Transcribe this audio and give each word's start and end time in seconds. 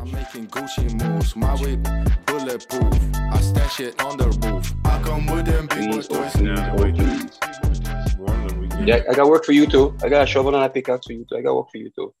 I'm 0.00 0.10
making 0.12 0.46
Gucci 0.48 0.90
moves, 1.02 1.36
my 1.36 1.54
whip 1.56 1.82
bulletproof. 2.24 2.94
I 3.14 3.38
stash 3.40 3.80
it 3.80 4.00
on 4.00 4.16
the 4.16 4.28
roof. 4.28 4.72
I 4.86 5.02
come 5.02 5.26
with 5.26 5.44
them 5.44 5.66
big 5.66 5.90
boy 5.90 6.00
toys. 6.00 6.36
Yeah, 8.86 9.02
I 9.10 9.14
got 9.14 9.28
work 9.28 9.44
for 9.44 9.52
you 9.52 9.66
too. 9.66 9.94
I 10.02 10.08
got 10.08 10.22
a 10.22 10.26
shovel 10.26 10.54
and 10.54 10.64
a 10.64 10.70
pickaxe 10.70 11.06
for 11.06 11.12
you 11.12 11.26
too. 11.28 11.36
I 11.36 11.42
got 11.42 11.54
work 11.54 11.70
for 11.70 11.76
you 11.76 11.90
too. 11.94 12.14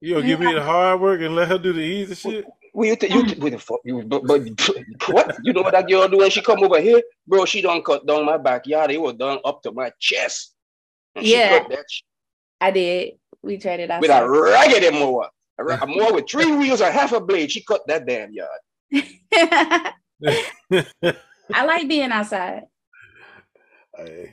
Yo, 0.00 0.20
give 0.22 0.40
me 0.40 0.52
the 0.52 0.60
hard 0.62 1.00
work 1.00 1.20
and 1.20 1.36
let 1.36 1.46
her 1.48 1.56
do 1.56 1.72
the 1.72 1.80
easy 1.80 2.16
shit? 2.16 2.46
Well, 2.72 2.88
you, 2.88 2.96
th- 2.96 3.12
you, 3.12 3.24
th- 3.24 3.38
what 3.38 3.52
the 3.52 3.58
fuck? 3.58 3.78
You, 3.84 4.02
but, 4.02 4.26
but 4.26 4.42
what? 5.08 5.36
You 5.44 5.52
know 5.52 5.62
what 5.62 5.72
that 5.72 5.88
girl 5.88 6.08
do 6.08 6.18
when 6.18 6.30
she 6.30 6.42
come 6.42 6.64
over 6.64 6.80
here, 6.80 7.00
bro? 7.28 7.44
She 7.44 7.62
don't 7.62 7.84
cut 7.84 8.04
down 8.06 8.26
my 8.26 8.38
backyard. 8.38 8.90
It 8.90 9.00
was 9.00 9.14
done 9.14 9.38
up 9.44 9.62
to 9.62 9.70
my 9.70 9.92
chest. 10.00 10.52
And 11.14 11.24
she 11.24 11.34
Yeah. 11.38 11.60
cut 11.60 11.68
that 11.70 11.84
shit 11.88 12.04
I 12.60 12.70
did. 12.72 13.12
We 13.42 13.58
traded 13.58 13.90
with 14.00 14.10
a 14.10 14.14
outside. 14.14 14.26
raggedy 14.26 14.90
mower, 14.90 15.28
a, 15.58 15.64
ra- 15.64 15.78
a 15.82 15.86
mower 15.86 16.12
with 16.14 16.28
three 16.28 16.50
wheels 16.56 16.80
or 16.80 16.90
half 16.90 17.12
a 17.12 17.20
blade. 17.20 17.50
She 17.52 17.62
cut 17.64 17.86
that 17.86 18.06
damn 18.06 18.32
yard. 18.32 18.60
I 21.54 21.64
like 21.64 21.88
being 21.88 22.10
outside. 22.10 22.62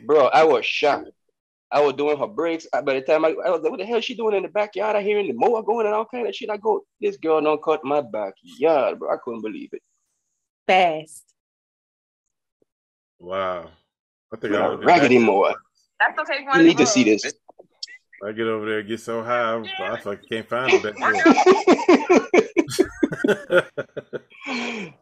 Bro, 0.05 0.27
I 0.27 0.43
was 0.43 0.65
shocked. 0.65 1.09
I 1.71 1.79
was 1.81 1.93
doing 1.93 2.17
her 2.17 2.27
brakes. 2.27 2.67
I- 2.73 2.81
By 2.81 2.95
the 2.95 3.01
time 3.01 3.23
I, 3.25 3.29
I 3.29 3.49
was 3.49 3.61
like, 3.61 3.71
what 3.71 3.79
the 3.79 3.85
hell 3.85 3.99
is 3.99 4.05
she 4.05 4.15
doing 4.15 4.35
in 4.35 4.43
the 4.43 4.49
backyard? 4.49 4.95
I 4.95 5.01
hearing 5.01 5.27
the 5.27 5.33
mower 5.33 5.63
going 5.63 5.85
and 5.85 5.95
all 5.95 6.05
kind 6.05 6.27
of 6.27 6.35
shit. 6.35 6.49
I 6.49 6.57
go, 6.57 6.81
this 6.99 7.17
girl 7.17 7.39
don't 7.41 7.63
cut 7.63 7.83
my 7.83 8.01
backyard, 8.01 8.99
bro. 8.99 9.13
I 9.13 9.17
couldn't 9.23 9.41
believe 9.41 9.69
it. 9.71 9.81
Fast. 10.67 11.23
wow. 13.19 13.69
I 14.33 14.37
think 14.37 14.51
With 14.53 14.61
I 14.61 14.65
a 14.65 14.69
would 14.71 14.79
be 14.79 14.85
raggedy 14.85 15.17
mower. 15.17 15.53
That's 15.99 16.17
okay. 16.19 16.45
You 16.55 16.63
need 16.63 16.77
to 16.77 16.85
see 16.85 17.03
this. 17.03 17.33
I 18.23 18.31
get 18.33 18.47
over 18.47 18.65
there, 18.65 18.79
and 18.79 18.87
get 18.87 18.99
so 18.99 19.23
high, 19.23 19.63
I 19.79 19.99
fucking 19.99 20.29
can't 20.29 20.47
find 20.47 20.71
it 20.73 20.83
back 20.83 20.95
there. 20.95 21.15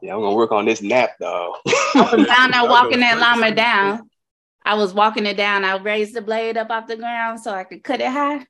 yeah, 0.01 0.13
I'm 0.13 0.21
gonna 0.21 0.35
work 0.35 0.51
on 0.51 0.65
this 0.65 0.81
nap, 0.81 1.11
dog. 1.19 1.55
I 1.67 2.16
was 2.16 2.25
down 2.25 2.52
there 2.52 2.63
walking 2.69 3.02
that 3.02 3.19
llama 3.19 3.53
down. 3.53 4.09
I 4.66 4.75
was 4.75 4.94
walking 4.94 5.25
it 5.25 5.35
down. 5.35 5.66
I 5.66 5.77
raised 5.77 6.13
the 6.13 6.21
blade 6.21 6.57
up 6.57 6.69
off 6.69 6.88
the 6.88 6.95
ground 6.95 7.39
so 7.39 7.52
I 7.52 7.63
could 7.63 7.83
cut 7.83 8.02
it 8.02 8.11
high. 8.11 8.45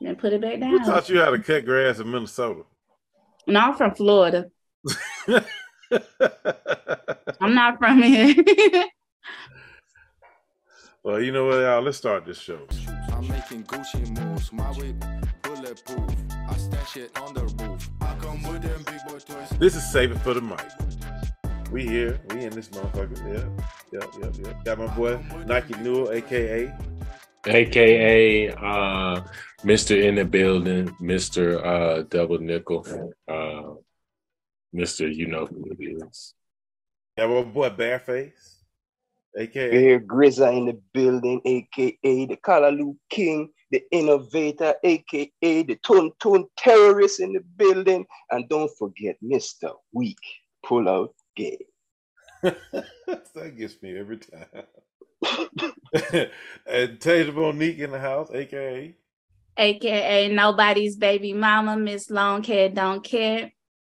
And 0.00 0.18
put 0.18 0.32
it 0.32 0.42
back 0.42 0.58
down. 0.60 0.70
Who 0.70 0.78
down. 0.78 0.86
taught 0.86 1.08
you 1.08 1.20
how 1.20 1.30
to 1.30 1.38
cut 1.38 1.64
grass 1.64 2.00
in 2.00 2.10
Minnesota? 2.10 2.62
No, 3.46 3.60
I'm 3.60 3.74
from 3.74 3.94
Florida. 3.94 4.50
I'm 7.40 7.54
not 7.54 7.78
from 7.78 8.02
here. 8.02 8.34
well, 11.04 11.20
you 11.20 11.32
know 11.32 11.44
what, 11.46 11.58
y'all? 11.60 11.82
Let's 11.82 11.98
start 11.98 12.24
this 12.24 12.38
show. 12.38 12.58
I'm 13.12 13.28
making 13.28 13.64
Gucci 13.64 14.08
moves, 14.18 14.52
my 14.52 14.64
whip 14.72 14.96
bulletproof. 15.42 16.10
I 16.48 16.56
stash 16.56 16.96
it 16.96 17.18
on 17.20 17.34
the 17.34 17.44
roof. 17.44 17.90
I 18.00 18.14
come 18.16 18.42
with 18.42 18.62
them 18.62 18.82
big 18.84 19.00
boy 19.06 19.18
toys. 19.18 19.50
This 19.58 19.76
is 19.76 19.90
Save 19.92 20.12
It 20.12 20.18
for 20.18 20.34
the 20.34 20.40
Mic. 20.40 20.60
We 21.70 21.86
here. 21.86 22.20
We 22.30 22.44
in 22.44 22.50
this 22.50 22.68
motherfucker. 22.68 23.18
Yeah. 23.92 24.00
Yep, 24.00 24.10
yep, 24.20 24.46
yep. 24.46 24.64
Got 24.64 24.78
my 24.78 24.86
boy 24.96 25.20
Nike 25.46 25.74
Newell, 25.82 26.10
aka 26.12 26.72
aka 27.46 28.48
uh 28.50 29.22
Mr. 29.62 30.02
in 30.02 30.14
the 30.16 30.24
building, 30.24 30.88
Mr. 31.00 31.64
Uh 31.64 32.02
double 32.08 32.38
nickel, 32.38 32.86
uh 33.28 33.74
Mr. 34.74 35.12
You 35.14 35.26
know 35.26 35.46
who 35.46 35.64
it 35.78 36.02
is. 36.08 36.34
got 37.16 37.30
my 37.30 37.42
boy 37.42 37.70
Bareface, 37.70 38.53
aka 39.36 39.70
Bear 39.70 40.00
Grizza 40.00 40.56
in 40.56 40.66
the 40.66 40.80
building, 40.92 41.40
aka 41.44 42.26
the 42.26 42.36
Callaloo 42.36 42.96
King, 43.10 43.50
the 43.70 43.82
innovator, 43.90 44.74
aka 44.82 45.30
the 45.40 45.78
Tun 45.84 46.10
Tun 46.20 46.46
terrorist 46.56 47.20
in 47.20 47.32
the 47.32 47.40
building. 47.56 48.06
And 48.30 48.48
don't 48.48 48.70
forget 48.78 49.16
Mr. 49.22 49.72
Weak 49.92 50.18
Pull 50.64 50.88
Out 50.88 51.14
Game. 51.36 51.58
that 52.42 53.54
gets 53.56 53.82
me 53.82 53.98
every 53.98 54.18
time. 54.18 54.46
and 56.66 57.00
Taylor 57.00 57.32
Monique 57.32 57.78
in 57.78 57.90
the 57.90 57.98
house, 57.98 58.30
aka 58.32 58.94
AKA 59.56 60.28
nobody's 60.28 60.96
baby 60.96 61.32
mama, 61.32 61.76
Miss 61.76 62.10
Long 62.10 62.42
Hair 62.42 62.70
Don't 62.70 63.04
Care, 63.04 63.52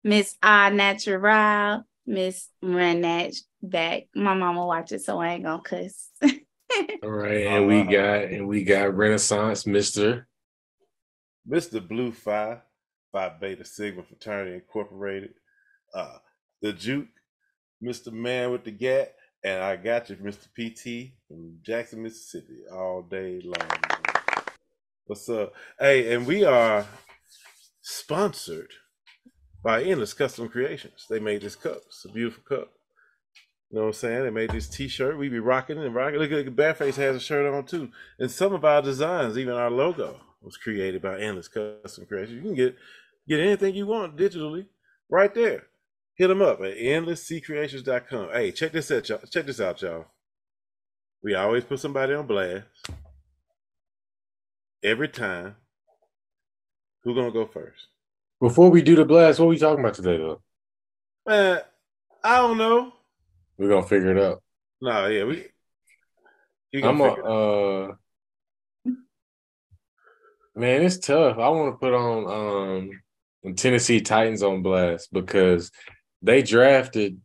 Miss 0.04 0.36
Ah 0.42 0.68
Natural, 0.68 1.82
Miss 2.06 2.48
Run 2.62 3.00
That 3.02 3.32
Back. 3.62 4.04
My 4.14 4.34
mama 4.34 4.64
watches, 4.64 5.04
so 5.04 5.20
I 5.20 5.34
ain't 5.34 5.44
gonna 5.44 5.62
cuss. 5.62 6.10
All 7.02 7.10
right, 7.10 7.46
and 7.46 7.66
we 7.66 7.82
got 7.84 8.24
and 8.24 8.48
we 8.48 8.64
got 8.64 8.94
Renaissance 8.94 9.64
Mr. 9.64 10.24
Mr. 11.48 11.86
Blue 11.86 12.12
Phi, 12.12 12.58
Phi 13.12 13.32
Beta 13.40 13.64
Sigma 13.64 14.02
Fraternity 14.02 14.54
Incorporated, 14.54 15.34
uh, 15.94 16.18
the 16.62 16.72
Juke, 16.72 17.08
Mr. 17.82 18.12
Man 18.12 18.50
with 18.50 18.64
the 18.64 18.72
Gat, 18.72 19.14
and 19.44 19.62
I 19.62 19.76
got 19.76 20.10
you, 20.10 20.16
Mr. 20.16 20.48
PT 20.54 21.12
from 21.28 21.58
Jackson, 21.62 22.02
Mississippi, 22.02 22.58
all 22.72 23.02
day 23.02 23.40
long. 23.44 23.94
What's 25.06 25.28
up? 25.28 25.52
Hey, 25.78 26.12
and 26.14 26.26
we 26.26 26.44
are 26.44 26.84
sponsored 27.80 28.72
by 29.66 29.82
Endless 29.82 30.14
Custom 30.14 30.48
Creations. 30.48 31.06
They 31.10 31.18
made 31.18 31.42
this 31.42 31.56
cup. 31.56 31.78
It's 31.88 32.04
a 32.04 32.08
beautiful 32.08 32.44
cup. 32.48 32.70
You 33.68 33.78
know 33.78 33.80
what 33.80 33.86
I'm 33.88 33.92
saying? 33.94 34.22
They 34.22 34.30
made 34.30 34.50
this 34.50 34.68
T-shirt. 34.68 35.18
We 35.18 35.28
be 35.28 35.40
rocking 35.40 35.76
and 35.82 35.92
rocking. 35.92 36.20
Look 36.20 36.30
at 36.30 36.46
Bareface 36.54 36.94
has 36.94 37.16
a 37.16 37.20
shirt 37.20 37.52
on 37.52 37.66
too. 37.66 37.90
And 38.20 38.30
some 38.30 38.52
of 38.52 38.64
our 38.64 38.80
designs, 38.80 39.36
even 39.36 39.54
our 39.54 39.68
logo, 39.68 40.20
was 40.40 40.56
created 40.56 41.02
by 41.02 41.18
Endless 41.18 41.48
Custom 41.48 42.06
Creations. 42.06 42.36
You 42.36 42.42
can 42.42 42.54
get 42.54 42.76
get 43.28 43.40
anything 43.40 43.74
you 43.74 43.88
want 43.88 44.16
digitally 44.16 44.66
right 45.10 45.34
there. 45.34 45.64
Hit 46.14 46.28
them 46.28 46.42
up 46.42 46.60
at 46.60 46.76
endlessccreations.com. 46.76 48.28
Hey, 48.32 48.52
check 48.52 48.70
this 48.70 48.92
out, 48.92 49.08
y'all. 49.08 49.18
Check 49.28 49.46
this 49.46 49.60
out, 49.60 49.82
y'all. 49.82 50.04
We 51.24 51.34
always 51.34 51.64
put 51.64 51.80
somebody 51.80 52.14
on 52.14 52.28
blast. 52.28 52.66
Every 54.84 55.08
time. 55.08 55.56
Who 57.02 57.16
gonna 57.16 57.32
go 57.32 57.46
first? 57.46 57.88
Before 58.40 58.70
we 58.70 58.82
do 58.82 58.96
the 58.96 59.04
blast, 59.04 59.38
what 59.38 59.46
are 59.46 59.48
we 59.48 59.58
talking 59.58 59.80
about 59.80 59.94
today 59.94 60.18
though? 60.18 60.42
Man, 61.26 61.60
I 62.22 62.36
don't 62.38 62.58
know. 62.58 62.92
We're 63.56 63.68
gonna 63.68 63.86
figure 63.86 64.16
it 64.16 64.22
out. 64.22 64.42
No, 64.80 65.06
yeah, 65.06 65.24
we. 65.24 65.46
I'm 66.82 67.00
a, 67.00 67.12
it 67.12 67.24
uh 67.24 67.94
man, 70.54 70.82
it's 70.82 70.98
tough. 70.98 71.38
I 71.38 71.48
want 71.48 71.74
to 71.74 71.78
put 71.78 71.94
on 71.94 72.80
um 72.80 72.90
the 73.42 73.54
Tennessee 73.54 74.00
Titans 74.00 74.42
on 74.42 74.62
blast 74.62 75.12
because 75.12 75.70
they 76.20 76.42
drafted 76.42 77.20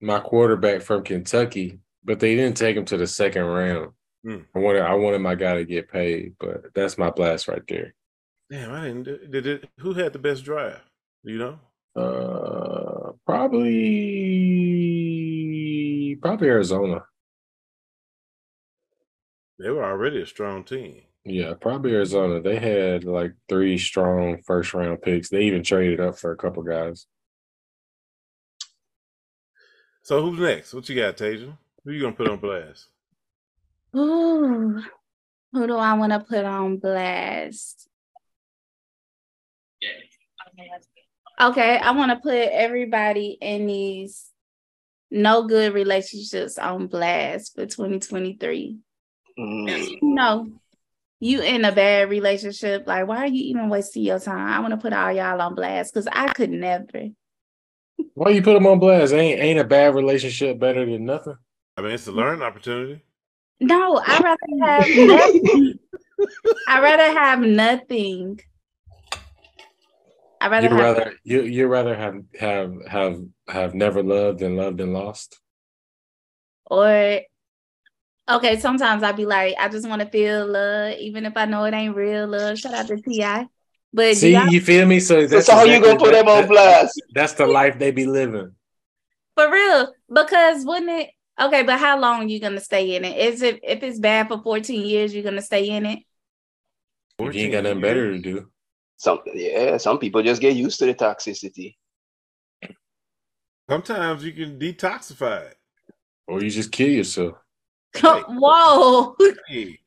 my 0.00 0.18
quarterback 0.20 0.82
from 0.82 1.04
Kentucky, 1.04 1.78
but 2.04 2.20
they 2.20 2.34
didn't 2.34 2.56
take 2.56 2.76
him 2.76 2.84
to 2.86 2.98
the 2.98 3.06
second 3.06 3.44
round. 3.44 3.92
Hmm. 4.24 4.38
I 4.54 4.58
wanted 4.58 4.82
I 4.82 4.94
wanted 4.94 5.20
my 5.20 5.34
guy 5.34 5.54
to 5.54 5.64
get 5.64 5.90
paid, 5.90 6.34
but 6.38 6.74
that's 6.74 6.98
my 6.98 7.10
blast 7.10 7.48
right 7.48 7.62
there. 7.66 7.94
Damn, 8.50 8.72
I 8.72 8.86
didn't. 8.88 9.30
Did 9.30 9.46
it? 9.46 9.68
Who 9.78 9.92
had 9.94 10.12
the 10.12 10.18
best 10.18 10.44
drive? 10.44 10.80
Do 11.24 11.32
you 11.32 11.38
know? 11.38 11.60
Uh 11.94 13.12
probably 13.26 13.70
probably 16.20 16.48
Arizona. 16.48 17.04
They 19.58 19.70
were 19.70 19.84
already 19.84 20.22
a 20.22 20.26
strong 20.26 20.64
team. 20.64 21.02
Yeah, 21.24 21.52
probably 21.60 21.92
Arizona. 21.92 22.40
They 22.40 22.58
had 22.58 23.04
like 23.04 23.34
three 23.48 23.76
strong 23.76 24.40
first 24.46 24.72
round 24.72 25.02
picks. 25.02 25.28
They 25.28 25.42
even 25.42 25.62
traded 25.62 26.00
up 26.00 26.18
for 26.18 26.32
a 26.32 26.36
couple 26.36 26.62
guys. 26.62 27.06
So 30.02 30.22
who's 30.22 30.40
next? 30.40 30.72
What 30.72 30.88
you 30.88 30.96
got, 30.96 31.16
Tasia? 31.18 31.56
Who 31.84 31.92
you 31.92 32.00
gonna 32.00 32.14
put 32.14 32.28
on 32.28 32.38
blast? 32.38 32.86
Ooh, 33.94 34.82
who 35.52 35.66
do 35.66 35.76
I 35.76 35.92
want 35.94 36.12
to 36.12 36.20
put 36.20 36.44
on 36.44 36.78
blast? 36.78 37.89
Okay, 41.40 41.78
I 41.78 41.92
want 41.92 42.10
to 42.10 42.16
put 42.16 42.34
everybody 42.34 43.38
in 43.40 43.66
these 43.66 44.30
no 45.10 45.46
good 45.46 45.74
relationships 45.74 46.58
on 46.58 46.86
blast 46.86 47.54
for 47.54 47.66
2023. 47.66 48.78
Mm. 49.38 49.98
No, 50.02 50.50
you 51.18 51.40
in 51.40 51.64
a 51.64 51.72
bad 51.72 52.10
relationship. 52.10 52.86
Like, 52.86 53.06
why 53.06 53.18
are 53.18 53.26
you 53.26 53.42
even 53.44 53.68
wasting 53.68 54.02
your 54.02 54.20
time? 54.20 54.48
I 54.48 54.60
want 54.60 54.72
to 54.72 54.76
put 54.76 54.92
all 54.92 55.12
y'all 55.12 55.40
on 55.40 55.54
blast 55.54 55.94
because 55.94 56.08
I 56.12 56.28
could 56.28 56.50
never. 56.50 57.08
Why 58.14 58.30
you 58.30 58.42
put 58.42 58.54
them 58.54 58.66
on 58.66 58.78
blast? 58.78 59.12
Ain't 59.12 59.40
ain't 59.40 59.60
a 59.60 59.64
bad 59.64 59.94
relationship 59.94 60.58
better 60.58 60.84
than 60.84 61.04
nothing? 61.04 61.36
I 61.76 61.82
mean, 61.82 61.92
it's 61.92 62.06
a 62.06 62.12
learning 62.12 62.42
opportunity. 62.42 63.02
No, 63.60 64.02
I'd 64.06 64.24
rather 64.24 64.66
have 64.66 64.88
nothing. 64.96 65.78
I'd 66.68 66.82
rather 66.82 67.18
have 67.18 67.40
nothing. 67.40 68.40
I'd 70.40 70.50
rather 70.50 70.68
You 70.68 70.74
have 70.74 70.96
rather 70.96 71.14
you 71.24 71.42
you 71.42 71.66
rather 71.66 71.94
have 71.94 72.16
have 72.38 72.74
have 72.88 73.20
have 73.48 73.74
never 73.74 74.02
loved 74.02 74.40
and 74.42 74.56
loved 74.56 74.80
and 74.80 74.92
lost. 74.94 75.38
or 76.66 77.20
okay, 78.28 78.58
sometimes 78.60 79.02
I'd 79.02 79.16
be 79.16 79.26
like, 79.26 79.54
I 79.58 79.68
just 79.68 79.88
want 79.88 80.02
to 80.02 80.08
feel 80.08 80.46
love, 80.46 80.94
even 80.98 81.26
if 81.26 81.36
I 81.36 81.44
know 81.46 81.64
it 81.64 81.74
ain't 81.74 81.96
real 81.96 82.26
love. 82.28 82.58
Shout 82.58 82.74
out 82.74 82.86
to 82.86 82.96
T.I. 82.96 83.46
But 83.92 84.16
See, 84.16 84.32
y'all- 84.32 84.46
you 84.48 84.60
feel 84.60 84.86
me? 84.86 85.00
So 85.00 85.22
So, 85.22 85.26
that's 85.26 85.46
so 85.46 85.54
how 85.54 85.64
you 85.64 85.78
exactly- 85.78 85.88
gonna 85.98 86.00
put 86.00 86.12
them 86.12 86.28
on 86.28 86.40
that- 86.42 86.48
blast? 86.48 87.02
That's 87.12 87.32
the 87.32 87.46
life 87.46 87.78
they 87.78 87.90
be 87.90 88.06
living. 88.06 88.54
for 89.36 89.50
real, 89.50 89.92
because 90.12 90.64
wouldn't 90.64 90.90
it? 90.90 91.10
Okay, 91.40 91.62
but 91.62 91.78
how 91.78 91.98
long 91.98 92.28
you 92.28 92.38
gonna 92.40 92.60
stay 92.60 92.94
in 92.96 93.04
it? 93.04 93.16
Is 93.16 93.42
it 93.42 93.58
if 93.62 93.82
it's 93.82 93.98
bad 93.98 94.28
for 94.28 94.40
14 94.42 94.86
years, 94.86 95.12
you're 95.14 95.24
gonna 95.24 95.42
stay 95.42 95.68
in 95.70 95.86
it? 95.86 96.00
You 97.18 97.30
ain't 97.32 97.52
got 97.52 97.64
nothing 97.64 97.80
better 97.80 98.12
to 98.12 98.18
do. 98.18 98.50
Some 99.00 99.20
yeah, 99.34 99.78
some 99.78 99.98
people 99.98 100.22
just 100.22 100.42
get 100.42 100.54
used 100.56 100.78
to 100.80 100.84
the 100.84 100.92
toxicity. 100.94 101.76
Sometimes 103.70 104.22
you 104.22 104.32
can 104.32 104.58
detoxify 104.58 105.46
it. 105.46 105.56
Or 106.28 106.42
you 106.42 106.50
just 106.50 106.70
kill 106.70 106.90
yourself. 106.90 107.36
Whoa, 108.02 109.16
Hey, 109.48 109.78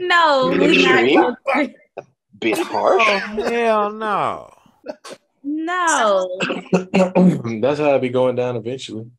no, 0.00 0.56
we 0.58 0.72
Extreme. 0.72 1.20
not- 1.20 1.36
Bit 2.38 2.56
harsh. 2.58 3.02
Oh, 3.06 3.42
hell 3.42 3.92
no. 3.92 4.50
no. 5.44 6.40
That's 7.60 7.78
how 7.78 7.94
I 7.94 7.98
be 7.98 8.08
going 8.08 8.36
down 8.36 8.56
eventually. 8.56 9.10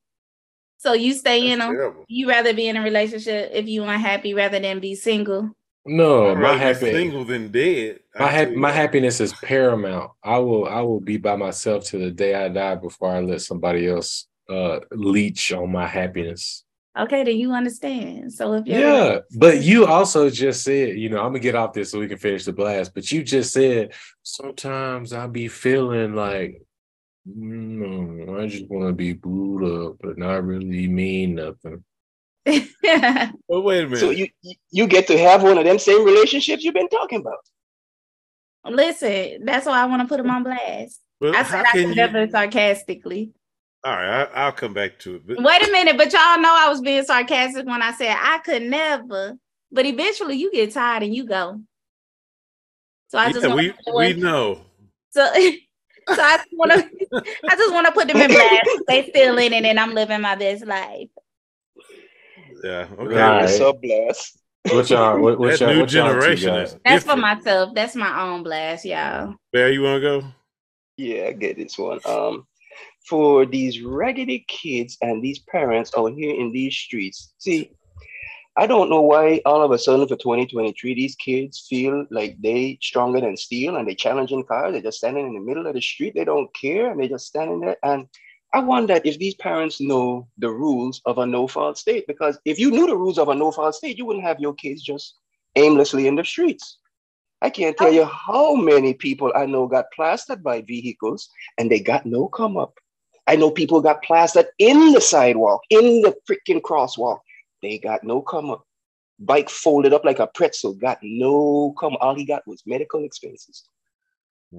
So 0.77 0.93
you 0.93 1.13
stay 1.13 1.51
in 1.51 1.59
That's 1.59 1.71
them. 1.77 2.05
You 2.07 2.27
rather 2.27 2.55
be 2.55 2.67
in 2.67 2.75
a 2.75 2.81
relationship 2.81 3.51
if 3.53 3.67
you 3.67 3.83
unhappy 3.83 4.33
rather 4.33 4.59
than 4.59 4.79
be 4.79 4.95
single. 4.95 5.51
No, 5.87 6.31
I'd 6.31 6.33
my 6.35 6.41
rather 6.41 6.57
be 6.57 6.63
happy 6.63 6.91
single 6.93 7.25
than 7.25 7.51
dead. 7.51 7.99
my 8.15 8.25
I'll 8.25 8.31
hap- 8.31 8.43
tell 8.45 8.53
you 8.53 8.59
my 8.59 8.71
happiness 8.71 9.21
is 9.21 9.33
paramount. 9.33 10.11
I 10.23 10.37
will 10.39 10.67
I 10.67 10.81
will 10.81 10.99
be 10.99 11.17
by 11.17 11.35
myself 11.35 11.85
to 11.85 11.97
the 11.97 12.11
day 12.11 12.35
I 12.35 12.49
die 12.49 12.75
before 12.75 13.09
I 13.11 13.19
let 13.21 13.41
somebody 13.41 13.87
else 13.87 14.27
uh 14.49 14.79
leech 14.91 15.51
on 15.53 15.71
my 15.71 15.87
happiness. 15.87 16.63
Okay, 16.97 17.23
then 17.23 17.37
you 17.37 17.53
understand. 17.53 18.33
So 18.33 18.53
if 18.53 18.65
you're 18.65 18.79
Yeah, 18.79 19.19
but 19.35 19.61
you 19.61 19.85
also 19.85 20.29
just 20.31 20.63
said, 20.63 20.97
you 20.97 21.09
know, 21.09 21.19
I'm 21.19 21.27
gonna 21.27 21.39
get 21.39 21.53
off 21.55 21.73
this 21.73 21.91
so 21.91 21.99
we 21.99 22.07
can 22.07 22.17
finish 22.17 22.43
the 22.45 22.53
blast. 22.53 22.93
But 22.93 23.11
you 23.11 23.23
just 23.23 23.53
said 23.53 23.93
sometimes 24.23 25.13
I'll 25.13 25.27
be 25.27 25.47
feeling 25.47 26.15
like, 26.15 26.61
mm, 27.29 28.41
I 28.41 28.47
just 28.47 28.67
want 28.69 28.87
to 28.87 28.93
be 28.93 29.13
booed 29.13 29.63
up, 29.91 29.97
but 30.01 30.17
not 30.17 30.43
really 30.43 30.87
mean 30.87 31.35
nothing. 31.35 31.83
Well, 33.49 33.61
wait 33.63 33.83
a 33.83 33.85
minute. 33.85 33.99
So 33.99 34.09
you 34.09 34.27
you- 34.41 34.55
you 34.71 34.87
get 34.87 35.07
to 35.07 35.17
have 35.17 35.43
one 35.43 35.57
of 35.57 35.63
them 35.65 35.79
same 35.79 36.03
relationships 36.05 36.63
you've 36.63 36.73
been 36.73 36.89
talking 36.89 37.19
about. 37.21 37.39
listen, 38.65 39.45
that's 39.45 39.65
why 39.65 39.81
I 39.81 39.85
want 39.85 40.01
to 40.01 40.07
put 40.07 40.19
him 40.19 40.29
on 40.29 40.43
blast. 40.43 41.01
but 41.19 41.35
I 41.35 41.43
said 41.43 41.61
I 41.61 41.71
can 41.71 41.87
could 41.87 41.89
you? 41.89 41.95
never 41.95 42.27
sarcastically. 42.29 43.31
All 43.83 43.93
right, 43.95 44.23
I, 44.23 44.45
I'll 44.45 44.51
come 44.51 44.73
back 44.73 44.99
to 44.99 45.15
it. 45.15 45.27
But 45.27 45.37
Wait 45.41 45.67
a 45.67 45.71
minute, 45.71 45.95
but 45.97 46.11
y'all 46.11 46.39
know 46.39 46.53
I 46.53 46.67
was 46.67 46.81
being 46.81 47.03
sarcastic 47.03 47.65
when 47.65 47.81
I 47.81 47.91
said 47.93 48.15
I 48.19 48.39
could 48.39 48.63
never. 48.63 49.37
But 49.71 49.85
eventually 49.85 50.35
you 50.35 50.51
get 50.51 50.73
tired 50.73 51.03
and 51.03 51.15
you 51.15 51.25
go. 51.25 51.61
So 53.09 53.17
I 53.17 53.31
just 53.31 53.43
yeah, 53.47 53.55
want 53.55 53.73
we 53.87 53.93
we 54.13 54.13
know. 54.13 54.61
so, 55.11 55.25
so 55.33 56.21
I 56.21 56.37
just 56.37 56.49
want 56.51 56.71
to 56.73 56.89
I 57.49 57.55
just 57.55 57.73
want 57.73 57.85
to 57.87 57.93
put 57.93 58.07
them 58.07 58.17
in 58.17 58.31
blast. 58.31 58.69
They 58.87 59.09
still 59.09 59.37
in 59.37 59.53
it 59.53 59.63
and 59.63 59.79
I'm 59.79 59.93
living 59.93 60.21
my 60.21 60.35
best 60.35 60.65
life. 60.65 61.07
Yeah. 62.63 62.87
Okay. 62.97 63.15
Right. 63.15 63.41
What's 63.41 63.59
up, 63.59 63.81
blast? 63.81 64.39
What 64.69 64.89
y'all? 64.89 65.19
What, 65.19 65.39
what 65.39 65.51
that 65.51 65.59
y'all? 65.61 65.73
new 65.73 65.81
what 65.81 65.91
y'all 65.93 66.07
generation 66.07 66.55
is 66.55 66.77
That's 66.83 67.05
for 67.05 67.15
myself. 67.15 67.73
That's 67.73 67.95
my 67.95 68.21
own 68.21 68.43
blast, 68.43 68.85
y'all. 68.85 69.35
Bear, 69.53 69.71
you 69.71 69.81
want 69.83 70.01
to 70.01 70.01
go? 70.01 70.27
Yeah, 70.97 71.25
I 71.25 71.31
get 71.33 71.57
this 71.57 71.77
one. 71.77 71.99
Um, 72.05 72.47
for 73.07 73.45
these 73.45 73.81
raggedy 73.81 74.45
kids 74.47 74.97
and 75.01 75.23
these 75.23 75.39
parents 75.39 75.91
out 75.97 76.13
here 76.13 76.35
in 76.35 76.51
these 76.51 76.75
streets, 76.75 77.33
see, 77.37 77.71
I 78.57 78.67
don't 78.67 78.89
know 78.89 79.01
why 79.01 79.39
all 79.45 79.61
of 79.61 79.71
a 79.71 79.77
sudden 79.77 80.07
for 80.07 80.15
2023 80.15 80.95
these 80.95 81.15
kids 81.15 81.65
feel 81.69 82.05
like 82.09 82.35
they 82.41 82.77
stronger 82.81 83.21
than 83.21 83.37
steel 83.37 83.77
and 83.77 83.87
they 83.87 83.95
challenging 83.95 84.43
cars. 84.43 84.73
They're 84.73 84.81
just 84.81 84.97
standing 84.97 85.27
in 85.27 85.33
the 85.35 85.39
middle 85.39 85.67
of 85.67 85.75
the 85.75 85.81
street. 85.81 86.15
They 86.15 86.25
don't 86.25 86.53
care 86.55 86.91
and 86.91 86.99
they're 86.99 87.09
just 87.09 87.27
standing 87.27 87.61
there. 87.61 87.77
And 87.83 88.07
I 88.53 88.59
wonder 88.59 88.99
if 89.03 89.19
these 89.19 89.35
parents 89.35 89.81
know 89.81 90.27
the 90.37 90.49
rules 90.49 91.01
of 91.05 91.17
a 91.17 91.25
no-fault 91.25 91.77
state. 91.77 92.05
Because 92.07 92.39
if 92.45 92.57
you 92.57 92.71
knew 92.71 92.87
the 92.87 92.97
rules 92.97 93.17
of 93.17 93.29
a 93.29 93.35
no-fault 93.35 93.75
state, 93.75 93.97
you 93.97 94.05
wouldn't 94.05 94.25
have 94.25 94.39
your 94.39 94.53
kids 94.53 94.81
just 94.81 95.15
aimlessly 95.55 96.07
in 96.07 96.15
the 96.15 96.23
streets. 96.23 96.77
I 97.41 97.49
can't 97.49 97.77
tell 97.77 97.91
you 97.91 98.05
how 98.05 98.55
many 98.55 98.93
people 98.93 99.31
I 99.35 99.45
know 99.45 99.67
got 99.67 99.91
plastered 99.93 100.43
by 100.43 100.61
vehicles 100.61 101.29
and 101.57 101.69
they 101.69 101.79
got 101.79 102.05
no 102.05 102.27
come 102.27 102.57
up. 102.57 102.73
I 103.27 103.35
know 103.35 103.51
people 103.51 103.81
got 103.81 104.01
plastered 104.01 104.47
in 104.57 104.93
the 104.93 105.01
sidewalk, 105.01 105.61
in 105.69 106.01
the 106.01 106.15
freaking 106.27 106.61
crosswalk. 106.61 107.19
They 107.61 107.77
got 107.77 108.03
no 108.03 108.21
come 108.21 108.49
up. 108.49 108.63
Bike 109.19 109.49
folded 109.49 109.93
up 109.93 110.05
like 110.05 110.19
a 110.19 110.27
pretzel, 110.27 110.73
got 110.73 110.99
no 111.01 111.75
come. 111.79 111.97
All 111.99 112.15
he 112.15 112.23
got 112.25 112.47
was 112.47 112.63
medical 112.65 113.03
expenses. 113.03 113.67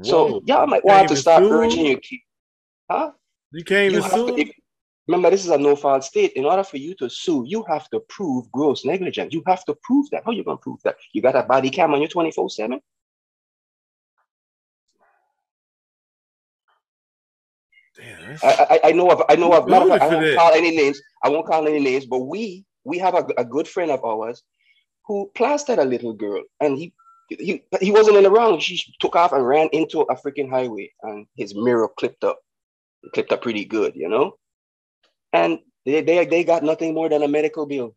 So 0.02 0.43
y'all 0.44 0.67
might 0.67 0.85
want 0.85 1.08
to 1.08 1.17
start 1.17 1.44
urging 1.44 1.87
your 1.87 1.99
kids. 1.99 2.23
Huh? 2.90 3.12
You 3.53 3.65
can't 3.65 3.93
even 3.93 4.03
sue. 4.03 4.27
to, 4.29 4.41
if- 4.41 4.50
remember, 5.06 5.31
this 5.31 5.45
is 5.45 5.50
a 5.50 5.59
no-fault 5.59 6.05
state. 6.05 6.33
In 6.35 6.45
order 6.45 6.62
for 6.62 6.77
you 6.77 6.95
to 6.97 7.09
sue, 7.09 7.45
you 7.47 7.65
have 7.69 7.89
to 7.91 8.00
prove 8.00 8.50
gross 8.53 8.85
negligence. 8.85 9.33
You 9.33 9.43
have 9.47 9.65
to 9.65 9.75
prove 9.83 10.09
that. 10.11 10.23
How 10.25 10.33
you 10.33 10.45
gonna 10.45 10.59
prove 10.59 10.83
that? 10.85 10.97
You 11.12 11.23
got 11.23 11.37
a 11.37 11.43
body 11.43 11.71
cam 11.71 11.95
on 11.95 12.03
you 12.03 12.09
24-7? 12.09 12.81
Damn, 17.97 18.39
I, 18.45 18.81
I, 18.85 18.89
I 18.89 18.93
know 18.93 19.11
of 19.11 19.23
I 19.29 19.35
know 19.35 19.53
of 19.53 19.69
matter 19.69 19.91
I 19.91 20.06
won't 20.06 20.23
that. 20.23 20.35
call 20.37 20.53
any 20.53 20.77
names. 20.77 21.00
I 21.25 21.29
won't 21.31 21.47
call 21.47 21.67
any 21.67 21.81
names, 21.81 22.06
but 22.06 22.21
we 22.21 22.65
we 22.85 22.97
have 22.99 23.15
a, 23.15 23.27
a 23.37 23.45
good 23.45 23.67
friend 23.67 23.91
of 23.91 24.05
ours 24.05 24.43
who 25.05 25.31
plastered 25.35 25.81
a 25.81 25.85
little 25.85 26.12
girl 26.12 26.45
and 26.61 26.79
he 26.79 26.93
he 27.29 27.65
he 27.81 27.91
wasn't 27.91 28.17
in 28.17 28.23
the 28.23 28.31
wrong. 28.31 28.61
She 28.61 28.79
took 29.00 29.17
off 29.17 29.33
and 29.33 29.45
ran 29.45 29.69
into 29.73 30.03
a 30.03 30.15
freaking 30.15 30.49
highway 30.49 30.93
and 31.03 31.27
his 31.37 31.56
mirror 31.56 31.89
clipped 31.99 32.23
up. 32.23 32.39
Clipped 33.13 33.33
up 33.33 33.43
pretty 33.43 33.65
good, 33.65 33.95
you 33.97 34.09
know? 34.09 34.37
And 35.33 35.61
they 35.85 36.03
they, 36.03 36.25
they 36.27 36.45
got 36.45 36.63
nothing 36.63 36.95
more 36.95 37.09
than 37.09 37.23
a 37.23 37.29
medical 37.29 37.67
bill. 37.67 37.95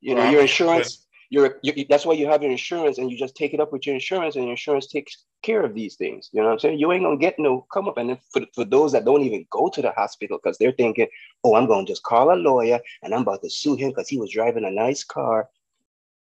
You 0.00 0.14
know, 0.16 0.22
I 0.22 0.30
your 0.30 0.40
insurance, 0.42 1.06
your, 1.30 1.58
you 1.62 1.86
that's 1.88 2.04
why 2.04 2.14
you 2.14 2.26
have 2.26 2.42
your 2.42 2.50
insurance 2.50 2.98
and 2.98 3.10
you 3.10 3.16
just 3.16 3.36
take 3.36 3.54
it 3.54 3.60
up 3.60 3.72
with 3.72 3.86
your 3.86 3.94
insurance 3.94 4.34
and 4.34 4.44
your 4.44 4.52
insurance 4.52 4.86
takes 4.86 5.24
care 5.42 5.64
of 5.64 5.74
these 5.74 5.94
things. 5.94 6.28
You 6.32 6.40
know 6.40 6.48
what 6.48 6.54
I'm 6.54 6.58
saying? 6.58 6.78
You 6.78 6.92
ain't 6.92 7.04
gonna 7.04 7.16
get 7.16 7.38
no 7.38 7.66
come 7.72 7.88
up. 7.88 7.98
And 7.98 8.10
then 8.10 8.18
for, 8.32 8.42
for 8.54 8.64
those 8.64 8.92
that 8.92 9.04
don't 9.04 9.22
even 9.22 9.46
go 9.50 9.68
to 9.68 9.80
the 9.80 9.92
hospital 9.92 10.38
because 10.42 10.58
they're 10.58 10.72
thinking, 10.72 11.06
oh, 11.44 11.54
I'm 11.54 11.66
gonna 11.66 11.86
just 11.86 12.02
call 12.02 12.32
a 12.32 12.36
lawyer 12.36 12.80
and 13.02 13.14
I'm 13.14 13.22
about 13.22 13.42
to 13.42 13.50
sue 13.50 13.76
him 13.76 13.90
because 13.90 14.08
he 14.08 14.18
was 14.18 14.30
driving 14.30 14.64
a 14.64 14.70
nice 14.70 15.04
car. 15.04 15.48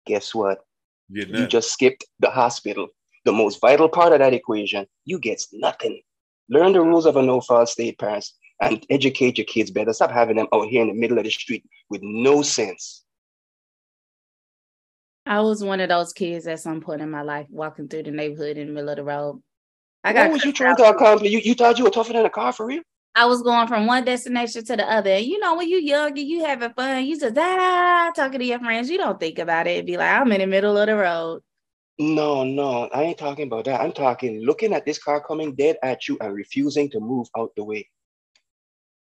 Guess 0.06 0.34
what? 0.34 0.66
You 1.42 1.48
just 1.48 1.72
skipped 1.72 2.06
the 2.20 2.30
hospital. 2.30 2.88
The 3.26 3.32
most 3.32 3.62
vital 3.62 3.90
part 3.90 4.14
of 4.14 4.20
that 4.20 4.34
equation, 4.34 4.88
you 5.06 5.20
get 5.20 5.44
nothing. 5.54 6.02
Learn 6.50 6.74
the 6.74 6.82
rules 6.82 7.06
of 7.06 7.18
a 7.18 7.22
no-fault 7.22 7.70
state, 7.70 8.00
parents, 8.00 8.36
and 8.62 8.86
educate 8.90 9.38
your 9.38 9.46
kids 9.46 9.72
better. 9.72 9.94
Stop 9.94 10.12
having 10.12 10.38
them 10.38 10.48
out 10.54 10.68
here 10.68 10.82
in 10.82 10.88
the 10.88 10.94
middle 10.94 11.18
of 11.18 11.24
the 11.24 11.30
street 11.30 11.64
with 11.90 12.02
no 12.04 12.42
sense. 12.42 13.04
I 15.26 15.42
was 15.42 15.64
one 15.64 15.82
of 15.82 15.90
those 15.90 16.14
kids 16.14 16.48
at 16.48 16.62
some 16.62 16.80
point 16.80 17.02
in 17.02 17.12
my 17.12 17.22
life 17.22 17.48
walking 17.50 17.90
through 17.90 18.04
the 18.04 18.12
neighborhood 18.12 18.58
in 18.58 18.68
the 18.68 18.74
middle 18.74 18.90
of 18.90 18.96
the 18.96 19.04
road. 19.04 19.42
I 20.04 20.14
What 20.14 20.14
got 20.14 20.32
was 20.32 20.46
you 20.46 20.54
trying 20.54 20.78
to 20.78 20.90
accomplish? 20.90 21.32
You, 21.32 21.40
you 21.40 21.54
thought 21.54 21.78
you 21.78 21.84
were 21.84 21.90
tougher 21.90 22.14
than 22.14 22.26
a 22.26 22.30
car 22.30 22.54
for 22.54 22.66
real? 22.66 22.82
I 23.14 23.26
was 23.26 23.42
going 23.42 23.68
from 23.68 23.88
one 23.88 24.06
destination 24.06 24.64
to 24.66 24.76
the 24.78 24.90
other. 24.90 25.10
And 25.10 25.26
you 25.26 25.40
know, 25.40 25.56
when 25.56 25.68
you're 25.68 25.80
young 25.80 26.10
and 26.10 26.20
you 26.20 26.46
having 26.46 26.72
fun, 26.74 27.06
you 27.06 27.20
just 27.20 27.38
ah, 27.38 28.12
talking 28.16 28.40
to 28.40 28.46
your 28.46 28.60
friends. 28.60 28.90
You 28.90 29.00
don't 29.00 29.20
think 29.20 29.40
about 29.40 29.68
it. 29.68 29.86
Be 29.86 29.98
like, 29.98 30.14
I'm 30.14 30.32
in 30.32 30.42
the 30.42 30.48
middle 30.48 30.78
of 30.78 30.86
the 30.86 30.96
road. 30.96 31.42
No, 32.00 32.44
no, 32.44 32.90
I 32.94 33.04
ain't 33.04 33.18
talking 33.18 33.48
about 33.48 33.66
that. 33.66 33.82
I'm 33.82 33.92
talking 33.92 34.46
looking 34.46 34.74
at 34.74 34.86
this 34.86 35.00
car 35.00 35.20
coming 35.20 35.56
dead 35.56 35.78
at 35.82 36.08
you 36.08 36.18
and 36.22 36.34
refusing 36.34 36.90
to 36.92 37.00
move 37.00 37.28
out 37.36 37.52
the 37.56 37.64
way. 37.64 37.90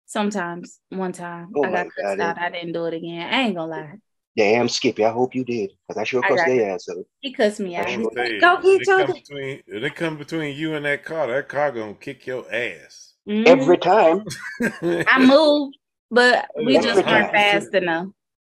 Sometimes, 0.05 0.79
one 0.89 1.11
time, 1.11 1.51
Oh 1.55 1.63
I 1.63 1.71
got 1.71 1.87
cussed 1.95 2.19
out. 2.21 2.37
I 2.39 2.49
didn't 2.49 2.71
do 2.71 2.85
it 2.85 2.93
again. 2.93 3.31
I 3.31 3.41
ain't 3.41 3.55
gonna 3.55 3.69
lie. 3.71 3.93
Damn, 4.37 4.69
Skippy, 4.69 5.03
I 5.03 5.11
hope 5.11 5.35
you 5.35 5.43
did. 5.43 5.73
Because 5.87 5.99
I 5.99 6.03
sure 6.05 6.23
I 6.23 6.29
cussed 6.29 6.45
got 6.45 6.47
their 6.47 6.73
ass 6.73 6.87
out. 6.89 7.05
He 7.19 7.33
cussed 7.33 7.59
me 7.59 7.75
out. 7.75 7.87
I'm 7.87 7.91
He 7.91 7.95
gonna 7.97 8.07
was 8.07 8.15
tell 8.15 8.23
like, 8.23 8.31
you, 8.31 8.39
Go 8.39 8.55
if 8.55 8.63
get 8.63 8.79
they 8.79 8.85
come 8.85 8.97
your 9.07 9.15
between 9.15 9.63
if 9.67 9.81
they 9.81 9.89
come 9.89 10.17
between 10.17 10.57
you 10.57 10.75
and 10.75 10.85
that 10.85 11.03
car, 11.03 11.27
that 11.27 11.49
car 11.49 11.71
gonna 11.71 11.93
kick 11.95 12.25
your 12.25 12.45
ass. 12.53 13.13
Mhm. 13.27 13.45
Every 13.45 13.77
time. 13.77 14.23
I 15.07 15.25
moved, 15.25 15.77
but 16.09 16.49
we 16.63 16.77
Every 16.77 16.89
just 16.89 17.05
weren't 17.05 17.31
fast 17.31 17.73
enough. 17.73 18.07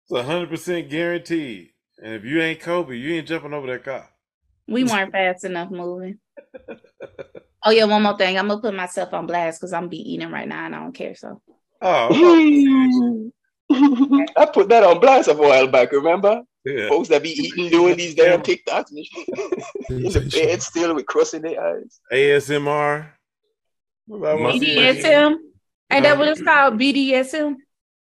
It's 0.10 0.22
hundred 0.22 0.50
percent 0.50 0.89
guaranteed. 0.89 1.69
And 2.03 2.13
if 2.13 2.24
you 2.25 2.41
ain't 2.41 2.60
Kobe, 2.60 2.96
you 2.96 3.15
ain't 3.15 3.27
jumping 3.27 3.53
over 3.53 3.67
that 3.67 3.84
car. 3.84 4.10
We 4.67 4.83
weren't 4.83 5.12
fast 5.12 5.43
enough 5.45 5.71
moving. 5.71 6.19
Oh 7.65 7.71
yeah, 7.71 7.83
one 7.86 8.03
more 8.03 8.15
thing. 8.17 8.38
I'm 8.38 8.47
gonna 8.47 8.62
put 8.62 8.74
myself 8.75 9.13
on 9.13 9.25
blast 9.25 9.59
because 9.59 9.74
I'm 9.74 9.89
be 9.89 9.97
eating 9.97 10.29
right 10.31 10.47
now 10.47 10.67
and 10.67 10.75
I 10.75 10.79
don't 10.79 10.93
care. 10.93 11.15
So 11.15 11.41
Oh, 11.81 13.31
I 13.71 14.45
put 14.45 14.69
that 14.69 14.83
on 14.83 15.00
blast 15.01 15.27
a 15.27 15.33
while 15.33 15.67
back, 15.67 15.91
remember? 15.91 16.43
yeah. 16.63 16.88
Folks 16.88 17.09
that 17.09 17.24
be 17.24 17.31
eating 17.31 17.69
doing 17.69 17.97
these 17.97 18.15
damn 18.15 18.41
TikToks 18.41 18.91
and 18.91 19.05
shit. 19.05 19.27
in 19.89 20.03
the 20.03 20.29
bed 20.31 20.62
still 20.62 20.95
with 20.95 21.07
crossing 21.07 21.41
their 21.41 21.62
eyes. 21.62 22.00
ASMR. 22.13 23.09
What 24.05 24.17
about 24.17 24.39
My- 24.39 24.45
one- 24.45 24.59
BDSM. 24.59 25.36
Ain't 25.91 26.03
that 26.03 26.17
what 26.17 26.27
it's 26.29 26.41
called? 26.41 26.75
BDSM. 26.79 27.55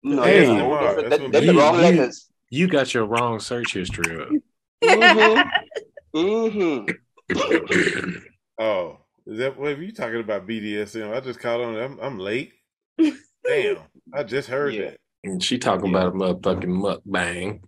No, 0.03 0.23
Hey. 0.23 0.47
that's 0.47 0.51
a 0.51 1.09
That's 1.09 1.23
that- 1.23 1.33
that's 1.33 1.47
the 1.47 1.53
you- 1.53 1.61
wrong 1.61 1.75
you- 1.77 1.81
letters. 1.83 2.29
You 2.51 2.67
got 2.69 2.93
your 2.95 3.05
wrong 3.05 3.39
search 3.39 3.75
history 3.75 4.21
up. 4.21 4.29
Mm-hmm. 4.83 5.49
Mm-hmm. 6.15 6.91
Oh, 8.59 8.99
is 9.27 9.39
that 9.39 9.59
what 9.59 9.73
are 9.73 9.83
you 9.83 9.93
talking 9.93 10.21
about 10.21 10.47
BDSM? 10.47 11.15
I 11.15 11.21
just 11.21 11.41
caught 11.41 11.61
on. 11.61 11.77
I'm, 11.77 11.99
I'm 12.01 12.19
late. 12.19 12.53
Damn, 12.99 13.79
I 14.15 14.23
just 14.23 14.49
heard 14.49 14.75
Yeah. 14.75 14.91
that. 14.91 14.99
And 15.25 15.43
she 15.43 15.59
talking 15.59 15.91
about 15.91 16.09
a 16.09 16.11
motherfucking 16.13 16.65
mukbang. 16.65 17.63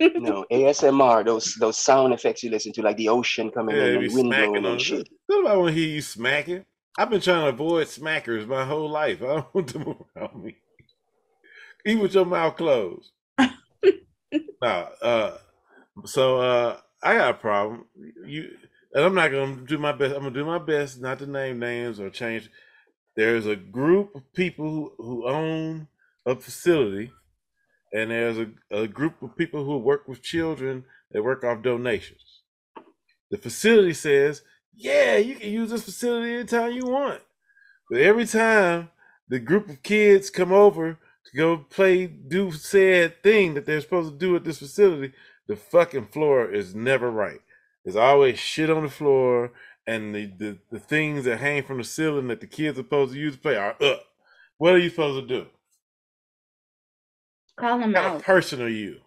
No, 0.00 0.46
ASMR, 0.50 1.24
those 1.24 1.54
those 1.54 1.76
sound 1.76 2.14
effects 2.14 2.42
you 2.42 2.50
listen 2.50 2.72
to, 2.74 2.82
like 2.82 2.96
the 2.96 3.08
ocean 3.08 3.50
coming 3.50 3.76
Yeah, 3.76 3.82
in 3.82 3.92
they 3.92 3.98
and 3.98 4.10
the 4.10 4.14
wind 4.14 4.26
smacking 4.28 4.52
blowing 4.52 4.64
on 4.66 4.72
and 4.72 4.80
shit. 4.80 5.08
Nobody 5.28 5.56
want 5.58 5.68
to 5.74 5.80
hear 5.80 5.88
you 5.88 6.00
smacking. 6.00 6.64
I've 6.96 7.10
been 7.10 7.20
trying 7.20 7.42
to 7.42 7.48
avoid 7.48 7.86
smackers 7.88 8.46
my 8.46 8.64
whole 8.64 8.88
life. 8.88 9.20
I 9.22 9.26
don't 9.26 9.54
want 9.54 9.72
them 9.72 9.94
around 10.16 10.42
me. 10.42 10.56
Eat 11.86 12.00
with 12.00 12.14
your 12.14 12.26
mouth 12.26 12.56
closed. 12.56 13.10
nah, 14.62 14.86
uh, 15.02 15.38
so 16.04 16.40
uh, 16.40 16.76
I 17.02 17.14
got 17.14 17.30
a 17.30 17.34
problem. 17.34 17.86
You 18.26 18.50
and 18.92 19.04
I'm 19.04 19.14
not 19.14 19.30
gonna 19.30 19.64
do 19.66 19.78
my 19.78 19.92
best. 19.92 20.14
I'm 20.14 20.22
gonna 20.22 20.34
do 20.34 20.44
my 20.44 20.58
best 20.58 21.00
not 21.00 21.18
to 21.20 21.26
name 21.26 21.58
names 21.58 22.00
or 22.00 22.10
change. 22.10 22.50
There's 23.16 23.46
a 23.46 23.56
group 23.56 24.14
of 24.14 24.32
people 24.32 24.94
who, 24.98 25.04
who 25.04 25.28
own 25.28 25.88
a 26.26 26.34
facility, 26.36 27.10
and 27.92 28.10
there's 28.10 28.38
a, 28.38 28.50
a 28.70 28.86
group 28.86 29.22
of 29.22 29.36
people 29.36 29.64
who 29.64 29.78
work 29.78 30.08
with 30.08 30.22
children 30.22 30.84
that 31.12 31.22
work 31.22 31.44
off 31.44 31.62
donations. 31.62 32.42
The 33.30 33.38
facility 33.38 33.94
says, 33.94 34.42
yeah, 34.74 35.16
you 35.16 35.36
can 35.36 35.50
use 35.50 35.70
this 35.70 35.84
facility 35.84 36.34
anytime 36.34 36.72
you 36.72 36.86
want. 36.86 37.20
But 37.90 38.00
every 38.00 38.26
time 38.26 38.90
the 39.28 39.38
group 39.38 39.68
of 39.68 39.82
kids 39.82 40.30
come 40.30 40.52
over 40.52 40.94
to 40.94 41.36
go 41.36 41.58
play, 41.58 42.06
do 42.06 42.50
said 42.52 43.22
thing 43.22 43.54
that 43.54 43.66
they're 43.66 43.80
supposed 43.80 44.12
to 44.12 44.18
do 44.18 44.34
at 44.36 44.44
this 44.44 44.58
facility, 44.58 45.12
the 45.50 45.56
fucking 45.56 46.06
floor 46.06 46.48
is 46.48 46.76
never 46.76 47.10
right. 47.10 47.40
There's 47.84 47.96
always 47.96 48.38
shit 48.38 48.70
on 48.70 48.84
the 48.84 48.88
floor, 48.88 49.52
and 49.84 50.14
the, 50.14 50.26
the, 50.26 50.58
the 50.70 50.78
things 50.78 51.24
that 51.24 51.38
hang 51.40 51.64
from 51.64 51.78
the 51.78 51.84
ceiling 51.84 52.28
that 52.28 52.40
the 52.40 52.46
kids 52.46 52.78
are 52.78 52.82
supposed 52.82 53.12
to 53.14 53.18
use 53.18 53.34
to 53.34 53.40
play 53.40 53.56
are 53.56 53.76
up. 53.82 54.04
What 54.58 54.74
are 54.74 54.78
you 54.78 54.90
supposed 54.90 55.28
to 55.28 55.42
do? 55.42 55.48
Call 57.58 57.78
them 57.80 57.92
What 57.92 57.94
kind 57.96 58.06
of 58.06 58.12
out. 58.18 58.22
person 58.22 58.62
are 58.62 58.68
you? 58.68 59.00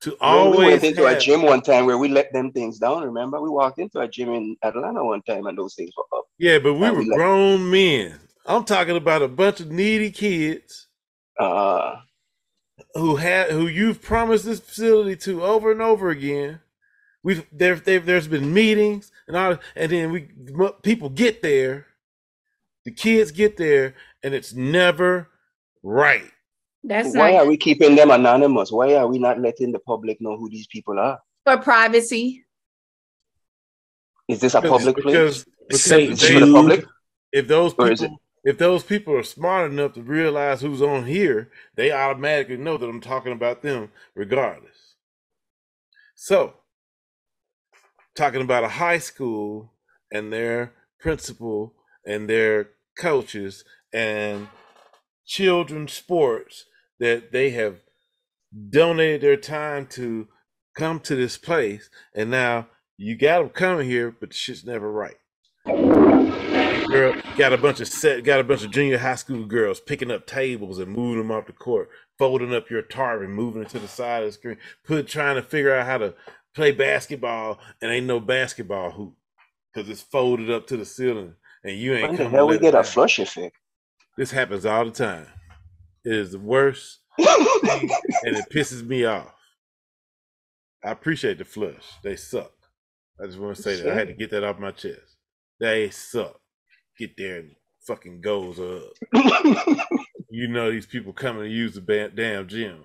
To 0.00 0.16
Well, 0.20 0.50
we 0.50 0.56
always 0.56 0.66
went 0.82 0.84
into 0.84 1.06
a 1.06 1.18
gym 1.18 1.42
one 1.42 1.60
time 1.60 1.86
where 1.86 1.98
we 1.98 2.08
let 2.08 2.32
them 2.32 2.50
things 2.52 2.78
down. 2.78 3.04
Remember, 3.04 3.40
we 3.40 3.50
walked 3.50 3.78
into 3.78 4.00
a 4.00 4.08
gym 4.08 4.30
in 4.30 4.56
Atlanta 4.64 5.04
one 5.04 5.22
time 5.22 5.46
and 5.46 5.56
those 5.58 5.74
things 5.74 5.90
were 5.96 6.18
up. 6.18 6.24
Yeah, 6.38 6.58
but 6.58 6.74
we 6.74 6.86
and 6.86 6.96
were 6.96 7.02
we 7.02 7.08
let- 7.10 7.16
grown 7.18 7.70
men. 7.70 8.18
I'm 8.46 8.64
talking 8.64 8.96
about 8.96 9.22
a 9.22 9.28
bunch 9.28 9.60
of 9.60 9.70
needy 9.70 10.10
kids 10.10 10.88
Uh, 11.38 11.96
who 12.94 13.16
had 13.16 13.50
who 13.50 13.66
you've 13.66 14.02
promised 14.02 14.44
this 14.44 14.60
facility 14.60 15.16
to 15.16 15.42
over 15.44 15.72
and 15.72 15.82
over 15.82 16.10
again. 16.10 16.60
We've 17.22 17.46
there 17.52 17.76
there 17.76 18.00
there's 18.00 18.28
been 18.28 18.52
meetings 18.52 19.12
and 19.28 19.36
all, 19.36 19.58
and 19.76 19.92
then 19.92 20.10
we 20.10 20.28
people 20.82 21.08
get 21.08 21.42
there, 21.42 21.86
the 22.84 22.90
kids 22.90 23.30
get 23.30 23.56
there, 23.56 23.94
and 24.22 24.34
it's 24.34 24.52
never 24.52 25.28
right. 25.82 26.30
That's 26.84 27.14
why 27.16 27.32
not 27.32 27.42
are 27.42 27.46
we 27.46 27.56
keeping 27.56 27.94
them 27.94 28.10
anonymous? 28.10 28.72
Why 28.72 28.94
are 28.96 29.06
we 29.06 29.18
not 29.18 29.40
letting 29.40 29.70
the 29.70 29.78
public 29.78 30.20
know 30.20 30.36
who 30.36 30.50
these 30.50 30.66
people 30.66 30.98
are? 30.98 31.20
for 31.44 31.56
privacy. 31.58 32.44
Is 34.28 34.40
this 34.40 34.54
a 34.54 34.62
public 34.62 34.96
because, 34.96 35.44
place? 35.44 35.56
because 35.68 35.82
Say 35.82 36.04
Is 36.04 36.22
it 36.22 36.34
for 36.34 36.46
the 36.46 36.52
public? 36.52 36.84
if 37.32 37.48
those 37.48 37.74
people 37.74 38.18
if 38.44 38.58
those 38.58 38.82
people 38.82 39.14
are 39.16 39.22
smart 39.22 39.70
enough 39.70 39.94
to 39.94 40.02
realize 40.02 40.60
who's 40.60 40.82
on 40.82 41.06
here, 41.06 41.50
they 41.76 41.92
automatically 41.92 42.56
know 42.56 42.76
that 42.76 42.88
I'm 42.88 43.00
talking 43.00 43.32
about 43.32 43.62
them 43.62 43.90
regardless. 44.14 44.96
So, 46.14 46.54
talking 48.16 48.42
about 48.42 48.64
a 48.64 48.68
high 48.68 48.98
school 48.98 49.72
and 50.12 50.32
their 50.32 50.72
principal 51.00 51.74
and 52.06 52.28
their 52.28 52.70
coaches 52.98 53.64
and 53.92 54.48
children's 55.24 55.92
sports 55.92 56.66
that 57.00 57.32
they 57.32 57.50
have 57.50 57.80
donated 58.70 59.22
their 59.22 59.36
time 59.36 59.86
to 59.86 60.28
come 60.76 61.00
to 61.00 61.16
this 61.16 61.38
place 61.38 61.88
and 62.14 62.30
now 62.30 62.66
you 62.96 63.16
got 63.16 63.40
them 63.40 63.48
coming 63.48 63.88
here 63.88 64.10
but 64.10 64.30
the 64.30 64.34
shit's 64.34 64.64
never 64.64 64.90
right 64.90 65.16
girl 66.92 67.14
got 67.38 67.52
a 67.52 67.58
bunch 67.58 67.80
of 67.80 67.88
set 67.88 68.22
got 68.22 68.38
a 68.38 68.44
bunch 68.44 68.62
of 68.62 68.70
junior 68.70 68.98
high 68.98 69.14
school 69.14 69.46
girls 69.46 69.80
picking 69.80 70.10
up 70.10 70.26
tables 70.26 70.78
and 70.78 70.92
moving 70.92 71.18
them 71.18 71.30
off 71.30 71.46
the 71.46 71.52
court 71.52 71.88
folding 72.18 72.54
up 72.54 72.70
your 72.70 72.82
tarp 72.82 73.22
and 73.22 73.34
moving 73.34 73.62
it 73.62 73.68
to 73.70 73.78
the 73.78 73.88
side 73.88 74.22
of 74.22 74.28
the 74.28 74.32
screen 74.32 74.58
put 74.84 75.06
trying 75.08 75.36
to 75.36 75.42
figure 75.42 75.74
out 75.74 75.86
how 75.86 75.96
to 75.98 76.14
play 76.54 76.70
basketball 76.70 77.58
and 77.80 77.90
ain't 77.90 78.06
no 78.06 78.20
basketball 78.20 78.90
hoop 78.90 79.14
because 79.72 79.88
it's 79.88 80.02
folded 80.02 80.50
up 80.50 80.66
to 80.66 80.76
the 80.76 80.84
ceiling 80.84 81.34
and 81.64 81.78
you 81.78 81.94
ain't 81.94 82.02
When 82.02 82.12
the 82.12 82.16
coming 82.24 82.32
to 82.32 82.36
hell 82.36 82.48
we 82.48 82.58
get 82.58 82.74
a 82.74 82.84
flush 82.84 83.18
effect? 83.18 83.56
this 84.18 84.30
happens 84.30 84.66
all 84.66 84.84
the 84.84 84.90
time. 84.90 85.26
It 86.04 86.12
is 86.12 86.32
the 86.32 86.38
worst 86.38 86.98
and 87.18 88.36
it 88.36 88.50
pisses 88.52 88.86
me 88.86 89.06
off. 89.06 89.32
I 90.84 90.90
appreciate 90.90 91.38
the 91.38 91.44
flush. 91.44 91.86
They 92.02 92.16
suck. 92.16 92.52
I 93.22 93.26
just 93.26 93.38
want 93.38 93.56
to 93.56 93.62
say 93.62 93.76
that. 93.76 93.92
I 93.92 93.94
had 93.94 94.08
to 94.08 94.14
get 94.14 94.30
that 94.30 94.44
off 94.44 94.58
my 94.58 94.72
chest. 94.72 95.16
They 95.60 95.90
suck 95.90 96.41
get 96.98 97.16
there 97.16 97.40
and 97.40 97.54
fucking 97.86 98.20
goes 98.20 98.60
up 98.60 98.92
you 100.30 100.46
know 100.48 100.70
these 100.70 100.86
people 100.86 101.12
coming 101.12 101.44
to 101.44 101.50
use 101.50 101.74
the 101.74 101.80
ba- 101.80 102.10
damn 102.14 102.46
gym 102.46 102.84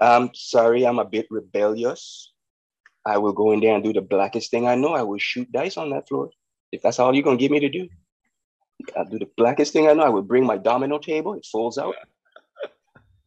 I'm 0.00 0.30
sorry, 0.34 0.86
I'm 0.86 0.98
a 0.98 1.04
bit 1.04 1.26
rebellious. 1.30 2.32
I 3.06 3.18
will 3.18 3.32
go 3.32 3.52
in 3.52 3.60
there 3.60 3.74
and 3.74 3.84
do 3.84 3.92
the 3.92 4.00
blackest 4.00 4.50
thing 4.50 4.66
I 4.66 4.74
know. 4.74 4.94
I 4.94 5.02
will 5.02 5.18
shoot 5.18 5.50
dice 5.52 5.76
on 5.76 5.90
that 5.90 6.08
floor. 6.08 6.30
If 6.72 6.82
that's 6.82 6.98
all 6.98 7.14
you're 7.14 7.22
gonna 7.22 7.36
give 7.36 7.50
me 7.50 7.60
to 7.60 7.68
do, 7.68 7.88
I'll 8.96 9.04
do 9.04 9.18
the 9.18 9.30
blackest 9.36 9.72
thing 9.72 9.88
I 9.88 9.92
know. 9.92 10.02
I 10.02 10.08
will 10.08 10.22
bring 10.22 10.44
my 10.44 10.56
domino 10.56 10.98
table. 10.98 11.34
It 11.34 11.46
folds 11.50 11.78
out. 11.78 11.94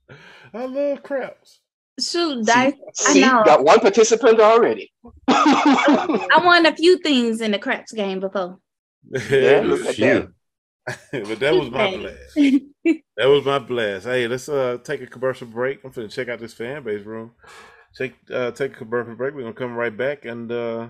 i 0.53 0.65
love 0.65 1.03
craps 1.03 1.59
Shoot, 1.99 2.45
dice. 2.45 2.73
I 3.07 3.19
know. 3.19 3.43
got 3.43 3.63
one 3.63 3.79
participant 3.79 4.39
already. 4.39 4.91
I 5.27 6.41
won 6.43 6.65
a 6.65 6.75
few 6.75 6.99
things 6.99 7.41
in 7.41 7.51
the 7.51 7.59
craps 7.59 7.91
game 7.91 8.19
before. 8.19 8.59
Yeah, 9.09 9.61
look 9.63 9.85
at 9.85 9.95
Phew. 9.95 10.33
but 11.11 11.39
that 11.39 11.53
was 11.53 11.69
my 11.69 11.95
blast. 11.95 12.35
That 13.17 13.25
was 13.25 13.45
my 13.45 13.59
blast. 13.59 14.05
Hey 14.05 14.27
let's 14.27 14.47
uh 14.47 14.77
take 14.83 15.01
a 15.01 15.07
commercial 15.07 15.47
break. 15.47 15.83
I'm 15.83 15.91
finna 15.91 16.11
check 16.11 16.29
out 16.29 16.39
this 16.39 16.53
fan 16.53 16.83
base 16.83 17.05
room. 17.05 17.31
Take 17.97 18.15
uh 18.31 18.51
take 18.51 18.73
a 18.73 18.75
commercial 18.75 19.15
break. 19.15 19.33
We're 19.33 19.41
gonna 19.41 19.53
come 19.53 19.75
right 19.75 19.95
back 19.95 20.23
and 20.23 20.51
uh 20.51 20.87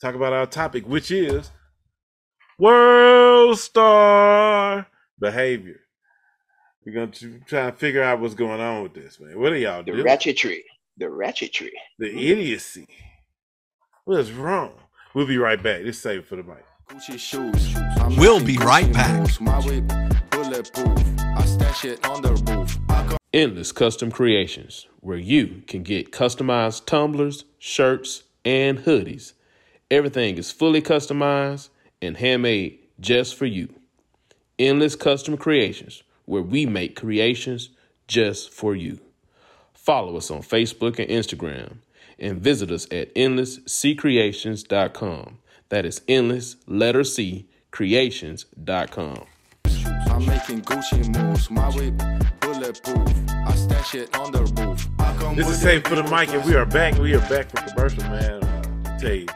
talk 0.00 0.14
about 0.14 0.32
our 0.32 0.46
topic 0.46 0.86
which 0.86 1.10
is 1.10 1.50
world 2.58 3.58
star 3.58 4.86
behavior. 5.18 5.80
We're 6.86 6.92
gonna 6.94 7.40
try 7.46 7.68
and 7.68 7.76
figure 7.76 8.02
out 8.02 8.20
what's 8.20 8.34
going 8.34 8.60
on 8.60 8.84
with 8.84 8.94
this 8.94 9.18
man. 9.18 9.40
What 9.40 9.52
are 9.52 9.56
y'all 9.56 9.82
the 9.82 9.92
doing? 9.92 10.04
The 10.04 10.10
ratchetry. 10.10 10.60
The 10.96 11.06
ratchetry. 11.06 11.70
the 11.98 12.30
idiocy. 12.30 12.86
What 14.04 14.20
is 14.20 14.30
wrong? 14.30 14.74
We'll 15.12 15.26
be 15.26 15.38
right 15.38 15.60
back. 15.60 15.82
Let's 15.84 15.98
save 15.98 16.20
it 16.20 16.26
for 16.26 16.36
the 16.36 16.44
mic 16.44 16.64
Gucci 16.88 17.18
shoes. 17.18 17.74
We'll 18.18 18.44
be 18.44 18.56
right 18.58 18.92
back. 18.92 19.20
moves. 19.20 19.40
My 19.40 19.58
whip 19.60 19.84
bulletproof. 20.30 20.98
I 21.18 21.44
stash 21.46 21.84
it 21.86 22.04
on 22.06 22.20
the 22.22 22.34
roof. 22.34 22.78
I 22.88 23.06
come 23.06 23.16
Endless 23.32 23.72
Custom 23.72 24.10
Creations, 24.10 24.86
where 25.00 25.16
you 25.18 25.62
can 25.66 25.82
get 25.82 26.12
customized 26.12 26.84
tumblers, 26.86 27.44
shirts, 27.58 28.24
and 28.44 28.78
hoodies. 28.80 29.32
Everything 29.90 30.36
is 30.38 30.52
fully 30.52 30.80
customized 30.82 31.68
and 32.02 32.16
handmade 32.18 32.78
just 33.00 33.34
for 33.34 33.46
you. 33.46 33.68
Endless 34.58 34.94
Custom 34.94 35.36
Creations, 35.36 36.02
where 36.26 36.42
we 36.42 36.64
make 36.66 36.94
creations 36.96 37.70
just 38.06 38.52
for 38.52 38.76
you. 38.76 39.00
Follow 39.72 40.16
us 40.16 40.30
on 40.30 40.42
Facebook 40.42 40.98
and 40.98 41.08
Instagram 41.08 41.78
and 42.18 42.40
visit 42.40 42.70
us 42.70 42.86
at 42.92 43.12
endlessccreations.com. 43.14 45.38
That 45.74 45.84
is 45.84 46.02
endless 46.06 46.54
letter 46.68 47.02
C 47.02 47.48
creations.com. 47.72 49.26
I'm 50.06 50.24
making 50.24 50.62
Gucci 50.62 51.04
moves. 51.12 51.50
My 51.50 51.68
whip 51.70 51.98
bulletproof. 52.38 53.08
I 53.28 53.52
stash 53.56 53.96
it 53.96 54.16
on 54.16 54.30
the 54.30 54.44
roof. 54.44 54.88
I 55.00 55.16
come 55.16 55.34
This 55.34 55.48
is 55.48 55.60
Safe 55.60 55.84
for 55.84 55.96
the 55.96 56.04
mic, 56.04 56.28
and 56.28 56.44
we 56.44 56.54
are 56.54 56.64
back. 56.64 56.96
We 56.98 57.16
are 57.16 57.28
back 57.28 57.50
for 57.50 57.56
commercial, 57.68 58.04
man. 58.04 58.44
I 58.86 58.98
tell 58.98 59.14
you, 59.14 59.26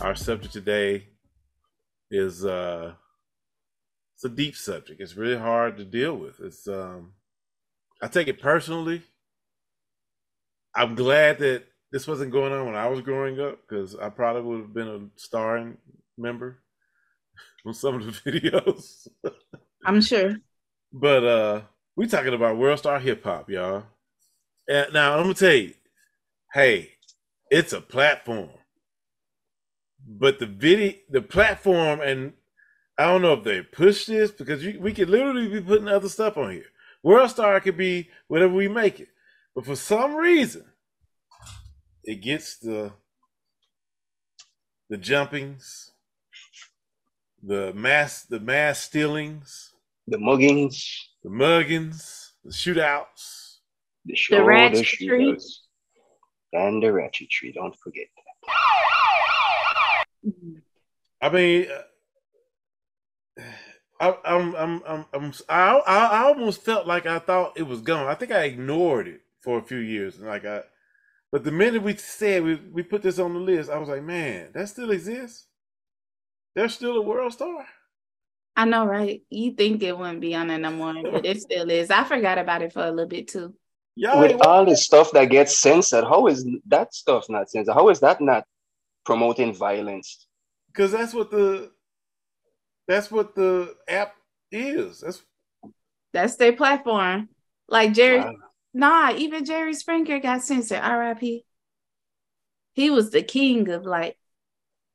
our 0.00 0.14
subject 0.14 0.54
today 0.54 1.08
is 2.10 2.42
uh 2.46 2.94
it's 4.14 4.24
a 4.24 4.30
deep 4.30 4.56
subject. 4.56 4.98
It's 4.98 5.14
really 5.14 5.36
hard 5.38 5.76
to 5.76 5.84
deal 5.84 6.16
with. 6.16 6.40
It's 6.40 6.66
um 6.68 7.12
I 8.00 8.08
take 8.08 8.28
it 8.28 8.40
personally. 8.40 9.02
I'm 10.74 10.94
glad 10.94 11.40
that 11.40 11.64
this 11.92 12.06
wasn't 12.06 12.32
going 12.32 12.52
on 12.52 12.66
when 12.66 12.76
I 12.76 12.88
was 12.88 13.00
growing 13.00 13.40
up 13.40 13.58
because 13.68 13.96
I 13.96 14.10
probably 14.10 14.42
would 14.42 14.60
have 14.60 14.74
been 14.74 14.88
a 14.88 15.00
starring 15.16 15.78
member 16.18 16.62
on 17.66 17.74
some 17.74 17.96
of 17.96 18.04
the 18.04 18.12
videos. 18.30 19.08
I'm 19.86 20.00
sure. 20.00 20.36
But 20.92 21.24
uh 21.24 21.60
we 21.96 22.06
talking 22.06 22.34
about 22.34 22.56
world 22.58 22.78
star 22.78 22.98
hip 23.00 23.24
hop, 23.24 23.50
y'all. 23.50 23.84
And 24.68 24.92
now 24.92 25.16
I'm 25.16 25.24
gonna 25.24 25.34
tell 25.34 25.52
you, 25.54 25.74
hey, 26.54 26.92
it's 27.50 27.72
a 27.72 27.80
platform. 27.80 28.50
but 30.06 30.38
the 30.38 30.46
video, 30.46 30.94
the 31.10 31.22
platform, 31.22 32.00
and 32.00 32.32
I 32.98 33.04
don't 33.06 33.22
know 33.22 33.34
if 33.34 33.44
they 33.44 33.62
push 33.62 34.06
this 34.06 34.30
because 34.30 34.64
you, 34.64 34.80
we 34.80 34.92
could 34.92 35.10
literally 35.10 35.48
be 35.48 35.60
putting 35.60 35.88
other 35.88 36.08
stuff 36.08 36.36
on 36.36 36.52
here. 36.52 36.66
World 37.02 37.30
Star 37.30 37.60
could 37.60 37.76
be 37.76 38.10
whatever 38.28 38.54
we 38.54 38.68
make 38.68 39.00
it, 39.00 39.08
but 39.54 39.64
for 39.64 39.76
some 39.76 40.14
reason, 40.16 40.64
it 42.04 42.16
gets 42.22 42.56
the 42.58 42.92
the 44.88 44.96
jumpings, 44.98 45.90
the 47.42 47.72
mass, 47.74 48.24
the 48.24 48.40
mass 48.40 48.80
stealings, 48.80 49.72
The 50.08 50.16
muggings, 50.18 50.82
the 51.22 51.30
muggings, 51.30 52.30
the 52.44 52.50
shootouts. 52.50 53.58
the 54.04 54.16
show, 54.16 54.36
the, 54.36 54.42
ratchetry. 54.42 54.96
shooters, 54.98 55.62
and 56.52 56.82
the 56.82 56.88
ratchetry. 56.88 57.54
Don't 57.54 57.76
forget. 57.76 58.06
I 61.22 61.28
mean, 61.28 61.66
uh, 63.38 63.42
I, 64.00 64.16
I'm, 64.24 64.54
I'm, 64.56 64.82
I'm, 64.86 65.04
I'm, 65.12 65.32
I, 65.48 65.78
I 65.86 66.06
I 66.06 66.22
almost 66.24 66.62
felt 66.62 66.86
like 66.86 67.06
I 67.06 67.18
thought 67.18 67.58
it 67.58 67.66
was 67.66 67.80
gone. 67.82 68.06
I 68.06 68.14
think 68.14 68.32
I 68.32 68.44
ignored 68.44 69.06
it 69.06 69.20
for 69.40 69.58
a 69.58 69.62
few 69.62 69.78
years, 69.78 70.16
and 70.18 70.26
like 70.26 70.44
I, 70.46 70.62
but 71.32 71.44
the 71.44 71.52
minute 71.52 71.82
we 71.82 71.96
said 71.96 72.42
we 72.42 72.56
we 72.56 72.82
put 72.82 73.02
this 73.02 73.18
on 73.18 73.34
the 73.34 73.40
list, 73.40 73.70
I 73.70 73.78
was 73.78 73.88
like, 73.88 74.02
man, 74.02 74.50
that 74.54 74.68
still 74.68 74.90
exists. 74.90 75.46
There's 76.54 76.74
still 76.74 76.96
a 76.96 77.02
world 77.02 77.32
star. 77.32 77.66
I 78.56 78.64
know, 78.64 78.84
right? 78.84 79.22
You 79.30 79.52
think 79.52 79.82
it 79.82 79.96
wouldn't 79.96 80.20
be 80.20 80.34
on 80.34 80.48
there 80.48 80.58
no 80.58 80.70
more, 80.70 80.94
but 81.02 81.24
it 81.24 81.40
still 81.40 81.70
is. 81.70 81.90
I 81.90 82.04
forgot 82.04 82.38
about 82.38 82.62
it 82.62 82.72
for 82.72 82.84
a 82.84 82.90
little 82.90 83.06
bit 83.06 83.28
too. 83.28 83.54
Y'all 83.96 84.20
With 84.20 84.32
ain't 84.32 84.46
all 84.46 84.64
the 84.64 84.76
stuff 84.76 85.12
that 85.12 85.26
gets 85.26 85.58
censored, 85.58 86.04
how 86.04 86.26
is 86.26 86.46
that 86.66 86.92
stuff 86.94 87.28
not 87.28 87.50
censored? 87.50 87.74
How 87.74 87.88
is 87.88 88.00
that 88.00 88.20
not 88.20 88.44
promoting 89.04 89.54
violence? 89.54 90.26
because 90.72 90.92
that's 90.92 91.12
what 91.12 91.30
the 91.30 91.70
that's 92.88 93.10
what 93.10 93.34
the 93.34 93.74
app 93.88 94.14
is. 94.50 95.00
That's 95.00 95.22
That's 96.12 96.36
their 96.36 96.52
platform. 96.52 97.28
Like 97.68 97.92
Jerry, 97.92 98.18
Wow. 98.18 98.32
Nah, 98.72 99.12
even 99.16 99.44
Jerry 99.44 99.74
Springer 99.74 100.18
got 100.20 100.42
censored. 100.42 100.78
R.I.P. 100.80 101.44
He 102.74 102.90
was 102.90 103.10
the 103.10 103.22
king 103.22 103.68
of 103.70 103.84
like 103.84 104.16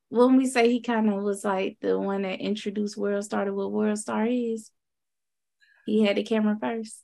when 0.10 0.38
we 0.38 0.46
say 0.48 0.70
he 0.72 0.82
kind 0.82 1.10
of 1.12 1.22
was 1.24 1.44
like 1.44 1.78
the 1.82 2.00
one 2.00 2.22
that 2.24 2.40
introduced 2.40 2.98
World 2.98 3.26
Star 3.26 3.46
to 3.46 3.54
what 3.54 3.72
World 3.72 3.98
Star 4.00 4.26
is. 4.26 4.72
He 5.86 6.04
had 6.04 6.18
the 6.18 6.24
camera 6.24 6.58
first. 6.60 7.00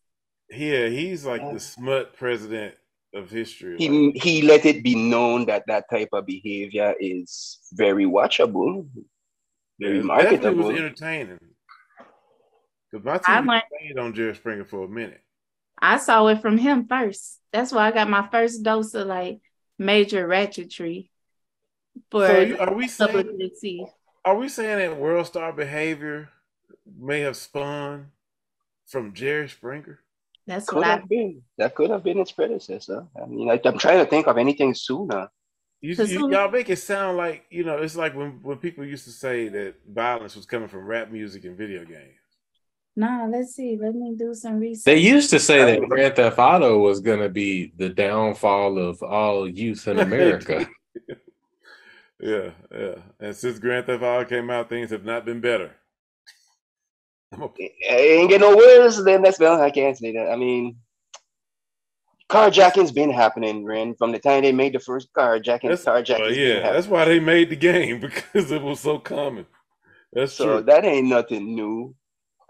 yeah, 0.50 0.88
he's 0.88 1.26
like 1.26 1.42
the 1.54 1.60
smut 1.60 2.16
president 2.16 2.76
of 3.14 3.30
history. 3.30 3.74
Like, 3.74 3.80
He 3.80 4.12
he 4.16 4.42
let 4.42 4.66
it 4.66 4.84
be 4.84 4.96
known 4.96 5.46
that 5.48 5.64
that 5.68 5.86
type 5.92 6.10
of 6.14 6.26
behavior 6.26 6.96
is 7.00 7.60
very 7.74 8.06
watchable, 8.06 8.88
very 9.80 10.00
it 10.00 10.08
definitely 10.08 10.50
was 10.50 10.58
marketable. 10.58 10.70
entertaining. 10.72 11.40
Because 12.92 13.06
my 13.06 13.14
I 13.36 13.42
TV 13.42 13.48
went- 13.48 13.64
stayed 13.78 13.98
on 14.00 14.14
Jerry 14.14 14.36
Springer 14.36 14.66
for 14.66 14.86
a 14.86 14.88
minute. 14.88 15.22
I 15.82 15.98
saw 15.98 16.28
it 16.28 16.42
from 16.42 16.58
him 16.58 16.88
first. 16.88 17.40
That's 17.52 17.72
why 17.72 17.88
I 17.88 17.92
got 17.92 18.10
my 18.10 18.28
first 18.32 18.64
dose 18.64 18.94
of 18.94 19.08
like 19.08 19.40
major 19.78 20.28
ratchetry 20.28 21.10
for 22.10 22.28
So 22.28 22.58
are 22.60 22.74
we 22.74 22.88
public 22.88 23.28
saying 23.60 23.88
are 24.24 24.36
we 24.36 24.50
saying 24.50 24.78
that 24.78 25.00
world 25.00 25.26
star 25.26 25.52
behavior 25.52 26.30
may 27.00 27.22
have 27.22 27.36
spun 27.36 28.12
from 28.86 29.14
Jerry 29.14 29.50
Springer? 29.50 30.00
That's 30.46 30.66
Could 30.66 30.78
what 30.78 30.88
I 30.88 30.92
have 30.92 31.10
been. 31.10 31.42
That 31.58 31.76
could 31.76 31.90
have 31.90 32.04
been 32.04 32.20
its 32.20 32.32
predecessor. 32.32 33.08
I 33.22 33.26
mean, 33.26 33.50
I, 33.50 33.60
I'm 33.66 33.78
trying 33.78 34.04
to 34.04 34.10
think 34.10 34.28
of 34.28 34.38
anything 34.38 34.74
sooner. 34.74 35.30
You, 35.82 35.96
you, 35.96 36.32
y'all 36.32 36.52
make 36.52 36.70
it 36.70 36.78
sound 36.78 37.18
like 37.18 37.46
you 37.50 37.64
know 37.64 37.78
it's 37.78 37.96
like 37.96 38.16
when 38.16 38.40
when 38.44 38.58
people 38.58 38.86
used 38.86 39.06
to 39.06 39.12
say 39.12 39.48
that 39.48 39.76
violence 39.90 40.36
was 40.36 40.46
coming 40.46 40.68
from 40.68 40.86
rap 40.86 41.10
music 41.10 41.44
and 41.46 41.58
video 41.58 41.84
games. 41.84 42.21
Nah, 42.96 43.26
let's 43.26 43.56
see. 43.56 43.78
Let 43.82 43.96
me 43.96 44.16
do 44.18 44.34
some 44.34 44.60
research. 44.60 44.84
They 44.84 44.98
used 44.98 45.30
to 45.30 45.40
say 45.40 45.64
that 45.80 45.88
Grand 45.88 46.16
Theft 46.16 46.38
Auto 46.38 46.80
was 46.80 47.00
going 47.00 47.22
to 47.22 47.30
be 47.30 47.72
the 47.78 47.90
downfall 47.90 48.78
of 48.78 49.02
all 49.02 49.48
youth 49.50 49.88
in 49.88 50.00
America. 50.00 50.68
Yeah, 52.24 52.52
yeah. 52.72 52.96
And 53.20 53.36
since 53.36 53.58
Grand 53.58 53.88
Theft 53.88 54.04
Auto 54.04 54.26
came 54.30 54.52
out, 54.52 54.70
things 54.70 54.92
have 54.92 55.04
not 55.04 55.26
been 55.26 55.42
better. 55.42 55.72
I'm 57.34 57.42
a, 57.42 57.50
It 57.58 57.72
ain't 57.82 58.30
get 58.30 58.42
no 58.42 58.56
worse 58.56 59.04
than 59.04 59.24
that's 59.24 59.40
well, 59.40 59.60
I 59.60 59.72
can't 59.72 59.98
say 59.98 60.12
that. 60.14 60.30
I 60.32 60.36
mean, 60.36 60.78
carjacking's 62.30 62.92
been 62.92 63.10
happening, 63.10 63.66
Ren, 63.66 63.96
from 63.96 64.12
the 64.12 64.20
time 64.20 64.44
they 64.44 64.52
made 64.52 64.74
the 64.74 64.80
first 64.80 65.12
carjacking. 65.18 65.70
that's, 65.70 65.84
Carjacking's 65.84 66.20
well, 66.20 66.32
yeah, 66.32 66.54
happening. 66.56 66.74
that's 66.74 66.88
why 66.88 67.06
they 67.06 67.20
made 67.20 67.50
the 67.50 67.56
game 67.56 68.00
because 68.02 68.52
it 68.52 68.62
was 68.62 68.80
so 68.82 69.00
common. 69.00 69.48
That's 70.14 70.34
So 70.34 70.46
true. 70.46 70.62
that 70.64 70.86
ain't 70.86 71.08
nothing 71.08 71.56
new. 71.56 71.96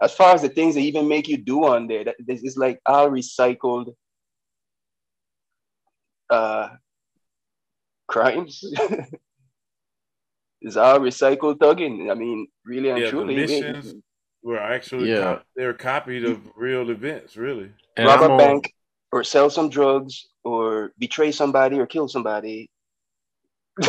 As 0.02 0.12
far 0.12 0.34
as 0.34 0.42
the 0.42 0.48
things 0.48 0.74
they 0.74 0.82
even 0.82 1.06
make 1.08 1.28
you 1.28 1.36
do 1.36 1.64
on 1.64 1.86
there, 1.86 2.02
that 2.04 2.16
this 2.18 2.42
is 2.42 2.56
like 2.56 2.80
all 2.84 3.08
recycled 3.08 3.94
uh 6.28 6.68
crimes. 8.08 8.60
it's 10.60 10.76
all 10.76 10.98
recycled 10.98 11.58
thugging. 11.58 12.10
I 12.10 12.14
mean, 12.14 12.48
really 12.64 12.88
and 12.90 12.98
Yeah, 12.98 13.04
the 13.06 13.10
truly. 13.10 13.36
missions 13.36 13.94
were 14.42 14.58
actually 14.58 15.10
Yeah. 15.10 15.20
cop- 15.36 15.46
they're 15.56 15.74
copied 15.74 16.24
of 16.24 16.40
real 16.56 16.90
events, 16.90 17.36
really. 17.36 17.70
And 17.96 18.06
rob 18.08 18.22
I'm 18.22 18.30
a 18.30 18.32
on- 18.32 18.38
bank 18.38 18.72
or 19.12 19.22
sell 19.22 19.50
some 19.50 19.68
drugs 19.68 20.26
or 20.42 20.92
betray 20.98 21.30
somebody 21.32 21.78
or 21.78 21.86
kill 21.86 22.08
somebody. 22.08 22.68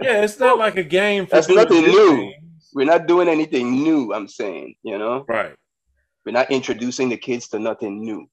Yeah, 0.00 0.22
it's 0.22 0.38
not 0.38 0.56
like 0.58 0.76
a 0.76 0.82
game. 0.84 1.26
For 1.26 1.36
That's 1.36 1.48
nothing 1.48 1.82
good 1.84 1.90
new. 1.90 2.32
Things. 2.68 2.74
We're 2.74 2.90
not 2.92 3.06
doing 3.06 3.28
anything 3.28 3.82
new, 3.82 4.12
I'm 4.12 4.28
saying, 4.28 4.74
you 4.82 4.98
know? 4.98 5.24
Right. 5.28 5.54
We're 6.24 6.32
not 6.32 6.50
introducing 6.50 7.08
the 7.08 7.16
kids 7.16 7.48
to 7.48 7.58
nothing 7.58 8.00
new. 8.00 8.26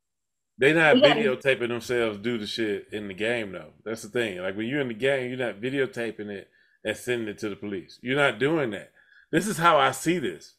They're 0.57 0.73
not 0.73 0.97
Yeah. 0.97 1.15
videotaping 1.15 1.67
themselves 1.67 2.17
do 2.17 2.37
the 2.37 2.47
shit 2.47 2.87
in 2.91 3.07
the 3.07 3.13
game 3.13 3.51
though. 3.51 3.73
That's 3.83 4.03
the 4.03 4.09
thing. 4.09 4.37
Like 4.39 4.55
when 4.55 4.67
you're 4.67 4.81
in 4.81 4.87
the 4.87 4.93
game, 4.93 5.29
you're 5.29 5.37
not 5.37 5.61
videotaping 5.61 6.29
it 6.29 6.49
and 6.83 6.95
sending 6.95 7.27
it 7.27 7.37
to 7.39 7.49
the 7.49 7.55
police. 7.55 7.99
You're 8.01 8.15
not 8.15 8.39
doing 8.39 8.71
that. 8.71 8.91
This 9.31 9.47
is 9.47 9.57
how 9.57 9.77
I 9.77 9.91
see 9.91 10.17
this. 10.19 10.53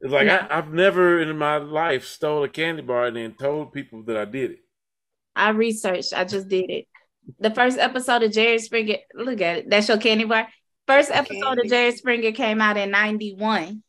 It's 0.00 0.12
like 0.12 0.26
Yeah. 0.26 0.46
I, 0.50 0.58
I've 0.58 0.72
never 0.72 1.20
in 1.20 1.36
my 1.36 1.56
life 1.56 2.04
stole 2.06 2.44
a 2.44 2.48
candy 2.48 2.82
bar 2.82 3.06
and 3.06 3.16
then 3.16 3.34
told 3.34 3.72
people 3.72 4.02
that 4.04 4.16
I 4.16 4.24
did 4.24 4.52
it. 4.52 4.58
I 5.34 5.50
researched. 5.50 6.12
I 6.14 6.24
just 6.24 6.48
did 6.48 6.70
it. 6.70 6.86
The 7.40 7.50
first 7.50 7.78
episode 7.78 8.22
of 8.22 8.30
Jerry 8.32 8.58
Springer. 8.58 8.98
Look 9.14 9.40
at 9.40 9.58
it. 9.58 9.70
That's 9.70 9.88
your 9.88 9.98
candy 9.98 10.24
bar. 10.24 10.46
First 10.86 11.10
episode 11.10 11.56
Candy. 11.56 11.62
of 11.62 11.68
Jerry 11.68 11.92
Springer 11.92 12.32
came 12.32 12.60
out 12.60 12.76
in 12.76 12.90
'91. 12.90 13.82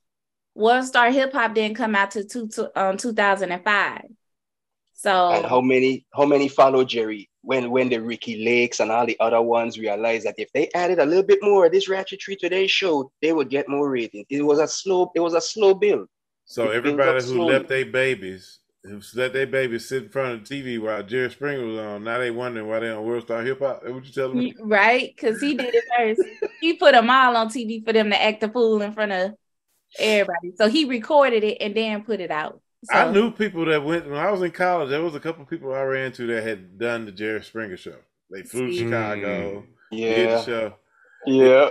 World 0.56 0.86
Star 0.86 1.12
Hip 1.12 1.34
Hop 1.34 1.54
didn't 1.54 1.76
come 1.78 1.96
out 1.96 2.12
to 2.12 2.24
two, 2.24 2.48
to, 2.50 2.72
um 2.82 2.98
2005. 2.98 4.02
So 4.94 5.12
And 5.30 5.46
how 5.46 5.62
many 5.62 6.06
how 6.14 6.26
many 6.26 6.48
follow 6.48 6.84
Jerry 6.84 7.30
when 7.42 7.70
when 7.72 7.90
the 7.90 8.00
Ricki 8.00 8.44
Lakes 8.46 8.80
and 8.80 8.92
all 8.92 9.06
the 9.06 9.18
other 9.20 9.42
ones 9.42 9.78
realized 9.78 10.26
that 10.26 10.36
if 10.38 10.52
they 10.54 10.70
added 10.74 11.00
a 11.00 11.06
little 11.06 11.24
bit 11.24 11.40
more 11.42 11.66
of 11.66 11.72
this 11.72 11.90
ratchetry 11.90 12.38
to 12.40 12.50
their 12.50 12.68
show, 12.68 13.12
they 13.22 13.34
would 13.34 13.50
get 13.50 13.68
more 13.70 13.90
ratings. 13.90 14.26
It 14.30 14.42
was 14.44 14.60
a 14.60 14.68
slow, 14.68 15.12
it 15.16 15.20
was 15.20 15.34
a 15.34 15.42
slow 15.42 15.74
build. 15.74 16.08
So 16.46 16.70
It 16.70 16.72
everybody 16.72 17.22
who 17.24 17.40
slowly. 17.40 17.54
left 17.54 17.68
their 17.70 17.86
babies, 17.86 18.60
who 18.88 19.02
let 19.16 19.34
their 19.34 19.48
babies 19.48 19.88
sit 19.88 20.04
in 20.04 20.10
front 20.10 20.34
of 20.42 20.48
the 20.48 20.64
TV 20.64 20.80
while 20.82 21.04
Jerry 21.04 21.30
Springer 21.32 21.66
was 21.66 21.80
on, 21.80 22.04
now 22.04 22.20
they 22.20 22.32
wondering 22.32 22.68
why 22.68 22.80
they 22.80 22.90
on 22.92 23.04
World 23.04 23.24
Star 23.24 23.42
Hip 23.44 23.60
Hop. 23.60 23.84
What 23.84 24.06
you 24.06 24.12
telling 24.12 24.38
me? 24.38 24.54
right, 24.60 25.14
because 25.16 25.40
he 25.42 25.56
did 25.56 25.74
it 25.74 25.84
first. 25.98 26.22
he 26.62 26.74
put 26.74 26.94
them 26.94 27.10
all 27.10 27.36
on 27.36 27.50
TV 27.50 27.84
for 27.84 27.94
them 27.94 28.10
to 28.12 28.22
act 28.22 28.44
a 28.44 28.50
fool 28.50 28.82
in 28.82 28.94
front 28.94 29.12
of 29.12 29.34
everybody. 29.98 30.54
So 30.56 30.70
he 30.70 30.86
recorded 30.86 31.44
it 31.44 31.58
and 31.62 31.76
then 31.76 32.04
put 32.04 32.20
it 32.20 32.32
out. 32.32 32.62
So, 32.84 32.94
I 32.94 33.12
knew 33.12 33.32
people 33.32 33.66
that 33.66 33.84
went 33.84 34.08
when 34.08 34.20
I 34.20 34.30
was 34.30 34.42
in 34.44 34.52
college. 34.52 34.90
There 34.90 35.02
was 35.02 35.16
a 35.16 35.20
couple 35.20 35.44
people 35.46 35.74
I 35.74 35.82
ran 35.82 36.06
into 36.08 36.28
that 36.28 36.44
had 36.44 36.78
done 36.78 37.06
the 37.06 37.12
Jerry 37.12 37.42
Springer 37.42 37.78
show. 37.78 37.96
They 38.30 38.44
flew 38.44 38.68
to 38.68 38.74
Mm. 38.74 38.78
Chicago, 38.78 39.64
did 39.92 40.30
the 40.32 40.38
Yeah, 40.38 40.44
show, 40.44 40.74
yeah. 41.26 41.70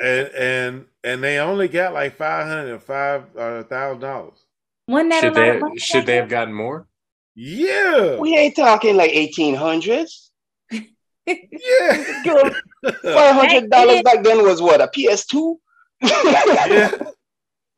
and 0.00 0.28
and 0.28 0.86
and 1.04 1.22
they 1.22 1.38
only 1.38 1.68
got 1.68 1.94
like 1.94 2.16
five 2.16 2.46
hundred 2.46 2.72
and 2.72 2.82
five 2.82 3.24
uh, 3.36 3.62
thousand 3.64 4.00
dollars. 4.00 4.41
Wasn't 4.88 5.10
that 5.10 5.20
should 5.22 5.36
a 5.36 5.40
lot 5.40 5.48
of 5.48 5.54
they 5.54 5.60
money 5.60 5.78
should 5.78 5.94
back 5.98 6.06
they 6.06 6.16
have 6.16 6.28
gotten 6.28 6.54
more? 6.54 6.86
Yeah, 7.34 8.18
We 8.18 8.36
ain't 8.36 8.56
talking 8.56 8.96
like 8.96 9.10
eighteen 9.10 9.54
hundreds. 9.54 10.30
yeah, 10.70 10.84
Five 12.84 13.34
hundred 13.36 13.70
dollars 13.70 14.02
back 14.02 14.22
then 14.22 14.42
was 14.42 14.60
what 14.60 14.80
a 14.80 14.88
PS2. 14.88 15.56
yeah. 16.02 16.90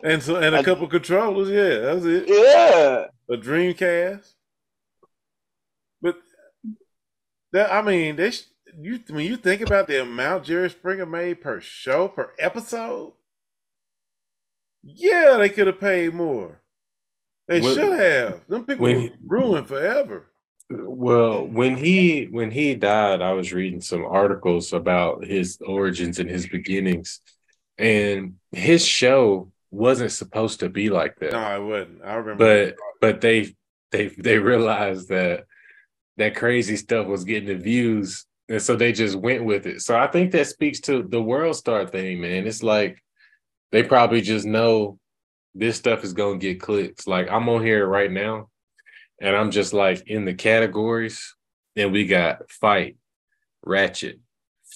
And 0.02 0.22
so 0.22 0.36
and 0.36 0.54
a 0.54 0.62
couple 0.62 0.86
controllers. 0.86 1.48
Yeah, 1.48 1.78
that's 1.78 2.04
it. 2.04 2.24
yeah. 2.28 3.06
a 3.34 3.38
Dreamcast. 3.40 4.34
But 6.02 6.16
that 7.52 7.72
I 7.72 7.80
mean, 7.80 8.16
they 8.16 8.30
you 8.78 9.00
when 9.08 9.24
you 9.24 9.38
think 9.38 9.62
about 9.62 9.86
the 9.86 10.02
amount 10.02 10.44
Jerry 10.44 10.68
Springer 10.68 11.06
made 11.06 11.40
per 11.40 11.58
show 11.58 12.08
per 12.08 12.32
episode, 12.38 13.14
yeah, 14.82 15.36
they 15.38 15.48
could 15.48 15.68
have 15.68 15.80
paid 15.80 16.12
more. 16.12 16.60
They 17.48 17.60
When- 17.60 17.74
should 17.74 17.98
have. 17.98 18.46
Them 18.48 18.64
people 18.64 18.84
when- 18.84 19.12
ruined 19.26 19.68
forever. 19.68 20.30
Well, 20.70 21.46
when 21.46 21.76
he 21.76 22.24
when 22.30 22.50
he 22.50 22.74
died, 22.74 23.20
I 23.20 23.32
was 23.34 23.52
reading 23.52 23.82
some 23.82 24.04
articles 24.04 24.72
about 24.72 25.24
his 25.24 25.58
origins 25.60 26.18
and 26.18 26.28
his 26.30 26.46
beginnings, 26.48 27.20
and 27.76 28.36
his 28.50 28.84
show 28.84 29.52
wasn't 29.70 30.12
supposed 30.12 30.60
to 30.60 30.70
be 30.70 30.88
like 30.88 31.16
that. 31.18 31.32
No, 31.32 31.38
I 31.38 31.58
wouldn't. 31.58 32.02
I 32.02 32.14
remember. 32.14 32.36
but 32.72 32.76
but 33.00 33.20
they 33.20 33.54
they 33.90 34.06
they 34.08 34.38
realized 34.38 35.08
that 35.10 35.44
that 36.16 36.34
crazy 36.34 36.76
stuff 36.76 37.06
was 37.06 37.24
getting 37.24 37.48
the 37.48 37.56
views 37.56 38.24
and 38.48 38.62
so 38.62 38.76
they 38.76 38.92
just 38.92 39.16
went 39.16 39.44
with 39.44 39.66
it 39.66 39.80
so 39.82 39.96
i 39.96 40.06
think 40.06 40.30
that 40.30 40.46
speaks 40.46 40.78
to 40.80 41.02
the 41.02 41.20
world 41.20 41.56
star 41.56 41.86
thing 41.86 42.20
man 42.20 42.46
it's 42.46 42.62
like 42.62 43.02
they 43.72 43.82
probably 43.82 44.20
just 44.20 44.44
know 44.46 44.98
this 45.54 45.76
stuff 45.76 46.04
is 46.04 46.12
going 46.12 46.38
to 46.38 46.46
get 46.46 46.60
clicks 46.60 47.06
like 47.06 47.28
i'm 47.30 47.48
on 47.48 47.64
here 47.64 47.86
right 47.86 48.10
now 48.10 48.48
and 49.20 49.36
i'm 49.36 49.50
just 49.50 49.72
like 49.72 50.06
in 50.08 50.24
the 50.24 50.34
categories 50.34 51.34
and 51.76 51.92
we 51.92 52.06
got 52.06 52.50
fight 52.50 52.96
ratchet 53.62 54.18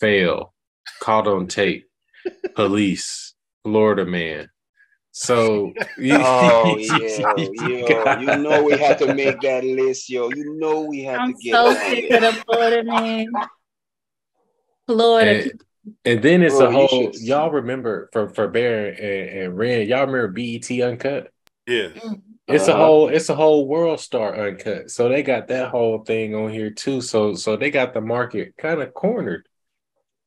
fail 0.00 0.54
caught 1.00 1.26
on 1.26 1.46
tape 1.46 1.86
police 2.54 3.34
florida 3.64 4.04
man 4.04 4.48
so 5.12 5.72
Oh 6.00 6.76
yeah, 6.78 7.34
yo, 7.36 8.20
you 8.20 8.38
know 8.38 8.62
we 8.62 8.78
had 8.78 8.98
to 8.98 9.14
make 9.14 9.40
that 9.40 9.64
list, 9.64 10.08
yo. 10.08 10.30
You 10.30 10.56
know 10.58 10.82
we 10.82 11.02
have 11.02 11.18
I'm 11.18 11.34
to 11.34 11.42
get 11.42 11.54
so 11.54 11.74
sick 11.74 12.10
of 12.12 12.20
the 12.20 12.32
Florida 12.44 12.84
man. 12.84 13.26
Florida. 14.86 15.42
and, 15.42 15.64
and 16.05 16.22
then 16.22 16.42
it's 16.42 16.57
Bro, 16.57 16.66
a 16.68 16.70
whole 16.72 16.88
should- 17.12 17.20
y'all 17.22 17.51
remember 17.51 18.09
for 18.12 18.29
for 18.31 18.48
Bear 18.48 18.88
and, 18.88 19.38
and 19.38 19.59
Ren, 19.59 19.87
y'all 19.88 20.07
remember 20.07 20.29
BET 20.29 20.70
Uncut? 20.70 21.33
Yeah. 21.66 21.88
It's 22.46 22.66
a 22.66 22.72
Uh-huh. 22.72 22.85
whole 22.85 23.09
it's 23.09 23.29
a 23.29 23.35
whole 23.35 23.68
world 23.68 24.01
star 24.01 24.35
uncut. 24.35 24.90
So 24.90 25.09
they 25.09 25.22
got 25.22 25.48
that 25.48 25.68
whole 25.70 25.98
thing 25.98 26.35
on 26.35 26.51
here 26.51 26.70
too. 26.70 27.01
So 27.03 27.35
so 27.35 27.57
they 27.57 27.70
got 27.70 27.92
the 27.94 28.01
market 28.01 28.55
kind 28.57 28.81
of 28.81 28.94
cornered. 28.94 29.46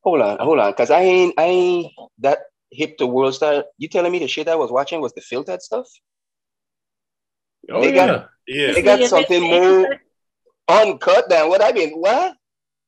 Hold 0.04 0.20
on, 0.20 0.38
hold 0.38 0.58
on, 0.58 0.72
cause 0.74 0.90
I 0.90 1.00
ain't, 1.02 1.34
I 1.38 1.44
ain't 1.44 1.92
that 2.18 2.38
hip 2.70 2.96
to 2.98 3.06
world 3.06 3.34
star. 3.34 3.64
You 3.78 3.88
telling 3.88 4.10
me 4.12 4.18
the 4.20 4.26
shit 4.28 4.48
I 4.48 4.54
was 4.56 4.70
watching 4.70 5.00
was 5.00 5.12
the 5.14 5.20
filtered 5.20 5.62
stuff? 5.62 5.86
Oh 7.70 7.80
They 7.80 7.94
yeah. 7.94 8.06
got- 8.06 8.28
Yeah. 8.46 8.72
They 8.72 8.82
got 8.82 9.00
something 9.08 9.40
they- 9.42 9.60
more 9.60 9.96
uncut 10.68 11.28
than 11.28 11.48
what 11.48 11.62
I 11.62 11.72
mean. 11.72 11.92
What? 11.92 12.34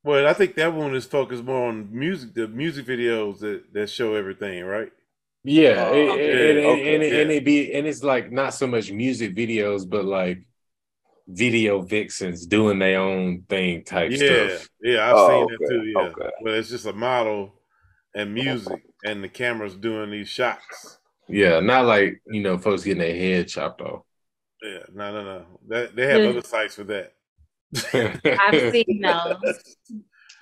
Well, 0.05 0.27
I 0.29 0.35
think 0.35 0.55
that 0.57 0.73
one 0.73 0.95
is 0.95 1.05
focused 1.07 1.43
more 1.45 1.69
on 1.69 1.89
music, 1.91 2.35
the 2.35 2.47
music 2.47 2.87
videos 2.87 3.41
that, 3.41 3.73
that 3.73 3.91
show 3.91 4.15
everything, 4.15 4.65
right? 4.65 4.93
yeah, 5.45 5.85
Oh, 5.91 6.17
and, 6.17 6.21
okay, 6.21 6.59
and, 6.59 6.59
and, 6.59 6.61
okay, 6.65 6.95
and, 6.95 7.03
it- 7.03 7.23
and 7.23 7.31
yeah. 7.31 7.33
it 7.33 7.45
be 7.45 7.73
and 7.75 7.87
it's 7.87 8.03
like 8.03 8.33
not 8.33 8.55
so 8.55 8.67
much 8.67 8.91
music 8.91 9.35
videos, 9.35 9.89
but 9.89 10.05
like 10.05 10.43
video 11.29 11.83
vixens 11.83 12.47
doing 12.47 12.79
their 12.81 13.01
own 13.01 13.45
thing 13.49 13.85
type 13.85 14.15
Yeah, 14.15 14.59
stuff. 14.59 14.69
yeah, 14.83 15.11
I've 15.11 15.19
Oh, 15.19 15.19
seen 15.19 15.47
that 15.49 15.65
too. 15.67 15.83
Yeah, 15.87 16.15
okay. 16.17 16.31
well, 16.39 16.55
it's 16.55 16.69
just 16.69 16.87
a 16.87 16.93
model 16.93 17.53
and 18.15 18.35
music, 18.35 18.85
and 19.05 19.23
the 19.25 19.29
camera's 19.29 19.77
doing 19.77 20.11
these 20.11 20.29
shots. 20.29 20.99
Yeah, 21.29 21.61
not 21.61 21.87
like 21.87 22.23
you 22.27 22.43
know 22.43 22.59
folks 22.59 22.85
getting 22.85 22.99
their 23.01 23.15
head 23.17 23.49
chopped 23.49 23.81
off. 23.81 24.03
Yeah, 24.63 24.85
no, 24.93 25.13
no, 25.13 25.25
no. 25.25 25.47
That 25.69 25.95
they 25.97 26.07
have 26.07 26.25
Yeah. 26.25 26.27
other 26.27 26.43
sites 26.43 26.75
for 26.77 26.85
that. 26.85 27.15
I've 27.93 28.73
seen 28.73 29.01
those. 29.03 29.77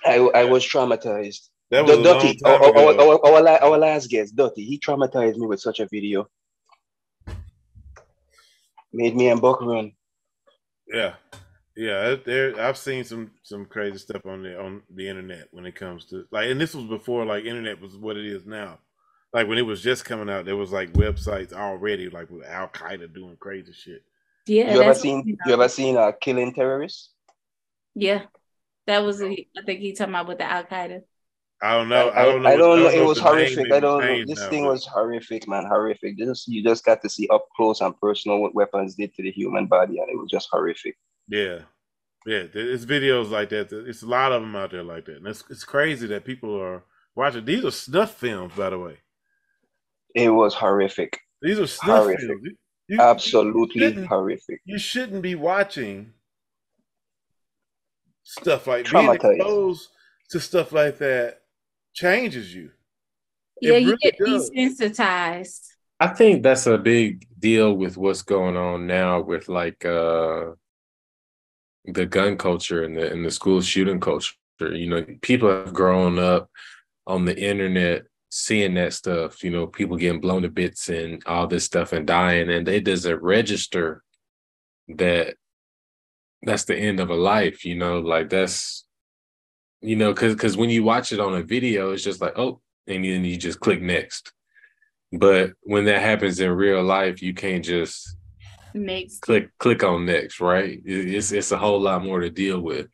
I, 0.05 0.15
I 0.35 0.43
was 0.45 0.63
traumatized. 0.65 1.49
That 1.71 1.85
was 1.85 1.91
The 1.95 2.01
a 2.01 2.03
long 2.03 2.19
Dotty, 2.21 2.35
time 2.35 2.61
our, 2.61 2.77
our, 2.77 3.01
our, 3.01 3.47
our, 3.47 3.63
our 3.63 3.77
last 3.77 4.09
guest, 4.09 4.35
Dotty, 4.35 4.63
he 4.63 4.77
traumatized 4.79 5.37
me 5.37 5.47
with 5.47 5.59
such 5.61 5.79
a 5.79 5.87
video. 5.87 6.27
Made 8.91 9.15
me 9.15 9.29
and 9.29 9.41
Buck 9.41 9.61
run. 9.61 9.93
Yeah, 10.87 11.13
yeah. 11.75 12.15
There, 12.23 12.59
I've 12.61 12.77
seen 12.77 13.03
some 13.03 13.31
some 13.41 13.65
crazy 13.65 13.97
stuff 13.97 14.25
on 14.25 14.43
the 14.43 14.59
on 14.59 14.83
the 14.93 15.07
internet 15.07 15.47
when 15.51 15.65
it 15.65 15.73
comes 15.75 16.05
to 16.07 16.25
like, 16.31 16.49
and 16.51 16.61
this 16.61 16.75
was 16.75 16.85
before 16.85 17.25
like 17.25 17.45
internet 17.45 17.81
was 17.81 17.95
what 17.97 18.17
it 18.17 18.25
is 18.25 18.45
now. 18.45 18.77
Like 19.33 19.47
when 19.47 19.57
it 19.57 19.63
was 19.63 19.81
just 19.81 20.05
coming 20.05 20.29
out, 20.29 20.45
there 20.45 20.55
was 20.57 20.71
like 20.71 20.93
websites 20.93 21.53
already 21.53 22.09
like 22.09 22.29
with 22.29 22.45
Al 22.45 22.67
Qaeda 22.67 23.11
doing 23.15 23.35
crazy 23.39 23.73
shit. 23.73 24.03
Yeah, 24.45 24.65
you 24.73 24.81
ever 24.81 24.89
that's 24.89 25.01
seen 25.01 25.17
what- 25.19 25.47
you 25.47 25.53
ever 25.53 25.69
seen 25.69 25.97
uh, 25.97 26.11
killing 26.21 26.53
terrorists? 26.53 27.09
Yeah, 27.95 28.23
that 28.87 29.03
was. 29.03 29.21
A, 29.21 29.27
I 29.29 29.61
think 29.65 29.79
he 29.79 29.93
talking 29.93 30.13
about 30.13 30.27
with 30.27 30.37
the 30.39 30.45
Al 30.51 30.63
Qaeda. 30.63 31.01
I 31.61 31.77
don't 31.77 31.87
know. 31.87 32.09
I, 32.09 32.21
I, 32.21 32.25
don't 32.25 32.41
know. 32.43 32.49
I 32.49 32.55
don't 32.57 32.79
know. 32.83 32.89
It 32.89 33.05
was 33.05 33.19
horrific. 33.19 33.71
I 33.71 33.79
don't 33.79 34.01
know. 34.01 34.23
This 34.27 34.39
now, 34.39 34.49
thing 34.49 34.63
but- 34.65 34.71
was 34.71 34.85
horrific, 34.85 35.47
man. 35.47 35.65
Horrific. 35.65 36.17
Just 36.17 36.47
you 36.47 36.63
just 36.63 36.83
got 36.83 37.01
to 37.03 37.09
see 37.09 37.27
up 37.29 37.45
close 37.55 37.79
and 37.81 37.97
personal 38.01 38.39
what 38.39 38.53
weapons 38.55 38.95
did 38.95 39.13
to 39.15 39.23
the 39.23 39.31
human 39.31 39.67
body, 39.67 39.99
and 39.99 40.09
it 40.09 40.17
was 40.17 40.29
just 40.29 40.49
horrific. 40.51 40.97
Yeah, 41.29 41.59
yeah. 42.25 42.43
there- 42.53 42.69
It's 42.71 42.83
videos 42.85 43.29
like 43.29 43.49
that. 43.49 43.71
It's 43.71 44.01
a 44.03 44.07
lot 44.07 44.31
of 44.33 44.41
them 44.41 44.55
out 44.55 44.71
there 44.71 44.83
like 44.83 45.05
that, 45.05 45.17
and 45.17 45.27
it's 45.27 45.43
it's 45.49 45.63
crazy 45.63 46.07
that 46.07 46.25
people 46.25 46.59
are 46.59 46.83
watching. 47.15 47.45
These 47.45 47.63
are 47.63 47.71
snuff 47.71 48.15
films, 48.15 48.53
by 48.57 48.71
the 48.71 48.79
way. 48.79 48.97
It 50.15 50.29
was 50.29 50.53
horrific. 50.53 51.19
These 51.41 51.59
are 51.59 51.67
snuff 51.67 52.03
Horrific. 52.03 52.27
films. 52.27 52.41
You- 52.43 52.57
you- 52.89 52.99
Absolutely 52.99 53.79
shouldn't- 53.79 54.07
horrific. 54.07 54.61
you 54.65 54.77
shouldn't 54.77 55.21
be 55.21 55.35
watching 55.35 56.13
stuff 58.23 58.67
like 58.67 58.89
being 58.91 59.13
exposed 59.13 59.89
to 60.29 60.39
stuff 60.39 60.71
like 60.71 60.97
that 60.99 61.41
changes 61.93 62.53
you. 62.53 62.71
It 63.61 63.69
Yeah, 63.69 63.77
you 63.77 63.87
really 63.87 63.97
get 64.01 64.17
does. 64.17 64.49
desensitized. 64.51 65.67
I 65.99 66.07
think 66.07 66.43
that's 66.43 66.67
a 66.67 66.77
big 66.77 67.27
deal 67.39 67.73
with 67.73 67.97
what's 67.97 68.21
going 68.23 68.57
on 68.57 68.87
now 68.87 69.21
with 69.21 69.47
like 69.47 69.85
uh 69.85 70.51
the 71.85 72.05
gun 72.05 72.37
culture 72.37 72.83
and 72.83 72.95
the 72.97 73.11
and 73.11 73.25
the 73.25 73.31
school 73.31 73.61
shooting 73.61 73.99
culture. 73.99 74.33
You 74.59 74.87
know, 74.87 75.05
people 75.21 75.49
have 75.49 75.73
grown 75.73 76.17
up 76.19 76.49
on 77.05 77.25
the 77.25 77.37
internet 77.37 78.03
seeing 78.29 78.73
that 78.75 78.93
stuff, 78.93 79.43
you 79.43 79.51
know, 79.51 79.67
people 79.67 79.97
getting 79.97 80.21
blown 80.21 80.41
to 80.43 80.49
bits 80.49 80.89
and 80.89 81.21
all 81.25 81.47
this 81.47 81.65
stuff 81.65 81.93
and 81.93 82.07
dying, 82.07 82.49
and 82.49 82.67
it 82.67 82.83
doesn't 82.85 83.21
register 83.21 84.03
that 84.87 85.35
that's 86.45 86.65
the 86.65 86.77
end 86.77 86.99
of 86.99 87.09
a 87.09 87.15
life, 87.15 87.65
you 87.65 87.75
know, 87.75 87.99
like 87.99 88.29
that's 88.29 88.85
you 89.81 89.95
know, 89.95 90.13
cause 90.13 90.35
cause 90.35 90.57
when 90.57 90.69
you 90.69 90.83
watch 90.83 91.11
it 91.11 91.19
on 91.19 91.35
a 91.35 91.43
video, 91.43 91.91
it's 91.91 92.03
just 92.03 92.21
like, 92.21 92.37
oh, 92.37 92.61
and 92.87 93.03
then 93.03 93.25
you 93.25 93.37
just 93.37 93.59
click 93.59 93.81
next. 93.81 94.31
But 95.11 95.53
when 95.63 95.85
that 95.85 96.01
happens 96.01 96.39
in 96.39 96.51
real 96.51 96.83
life, 96.83 97.21
you 97.21 97.33
can't 97.33 97.63
just 97.63 98.17
Next, 98.73 99.21
click 99.21 99.49
click 99.59 99.83
on 99.83 100.05
next, 100.05 100.39
right? 100.41 100.79
It's 100.85 101.31
it's 101.31 101.51
a 101.51 101.57
whole 101.57 101.81
lot 101.81 102.03
more 102.03 102.19
to 102.21 102.29
deal 102.29 102.59
with. 102.61 102.87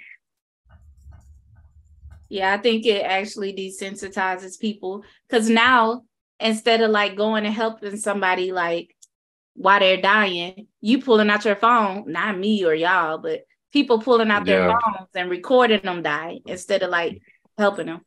yeah, 2.29 2.53
I 2.53 2.57
think 2.57 2.85
it 2.85 3.03
actually 3.03 3.53
desensitizes 3.53 4.59
people 4.59 5.03
because 5.27 5.49
now 5.49 6.03
instead 6.39 6.81
of 6.81 6.91
like 6.91 7.15
going 7.15 7.45
and 7.45 7.53
helping 7.53 7.97
somebody 7.97 8.51
like 8.51 8.95
while 9.59 9.81
they're 9.81 10.01
dying, 10.01 10.67
you 10.79 11.01
pulling 11.01 11.29
out 11.29 11.43
your 11.43 11.57
phone, 11.57 12.05
not 12.07 12.37
me 12.37 12.63
or 12.63 12.73
y'all, 12.73 13.17
but 13.17 13.41
people 13.73 13.99
pulling 13.99 14.31
out 14.31 14.45
their 14.45 14.67
Yeah. 14.67 14.79
phones 14.79 15.09
and 15.13 15.29
recording 15.29 15.81
them 15.81 16.01
die 16.01 16.39
instead 16.45 16.81
of 16.81 16.89
like 16.89 17.21
helping 17.57 17.87
them. 17.87 18.05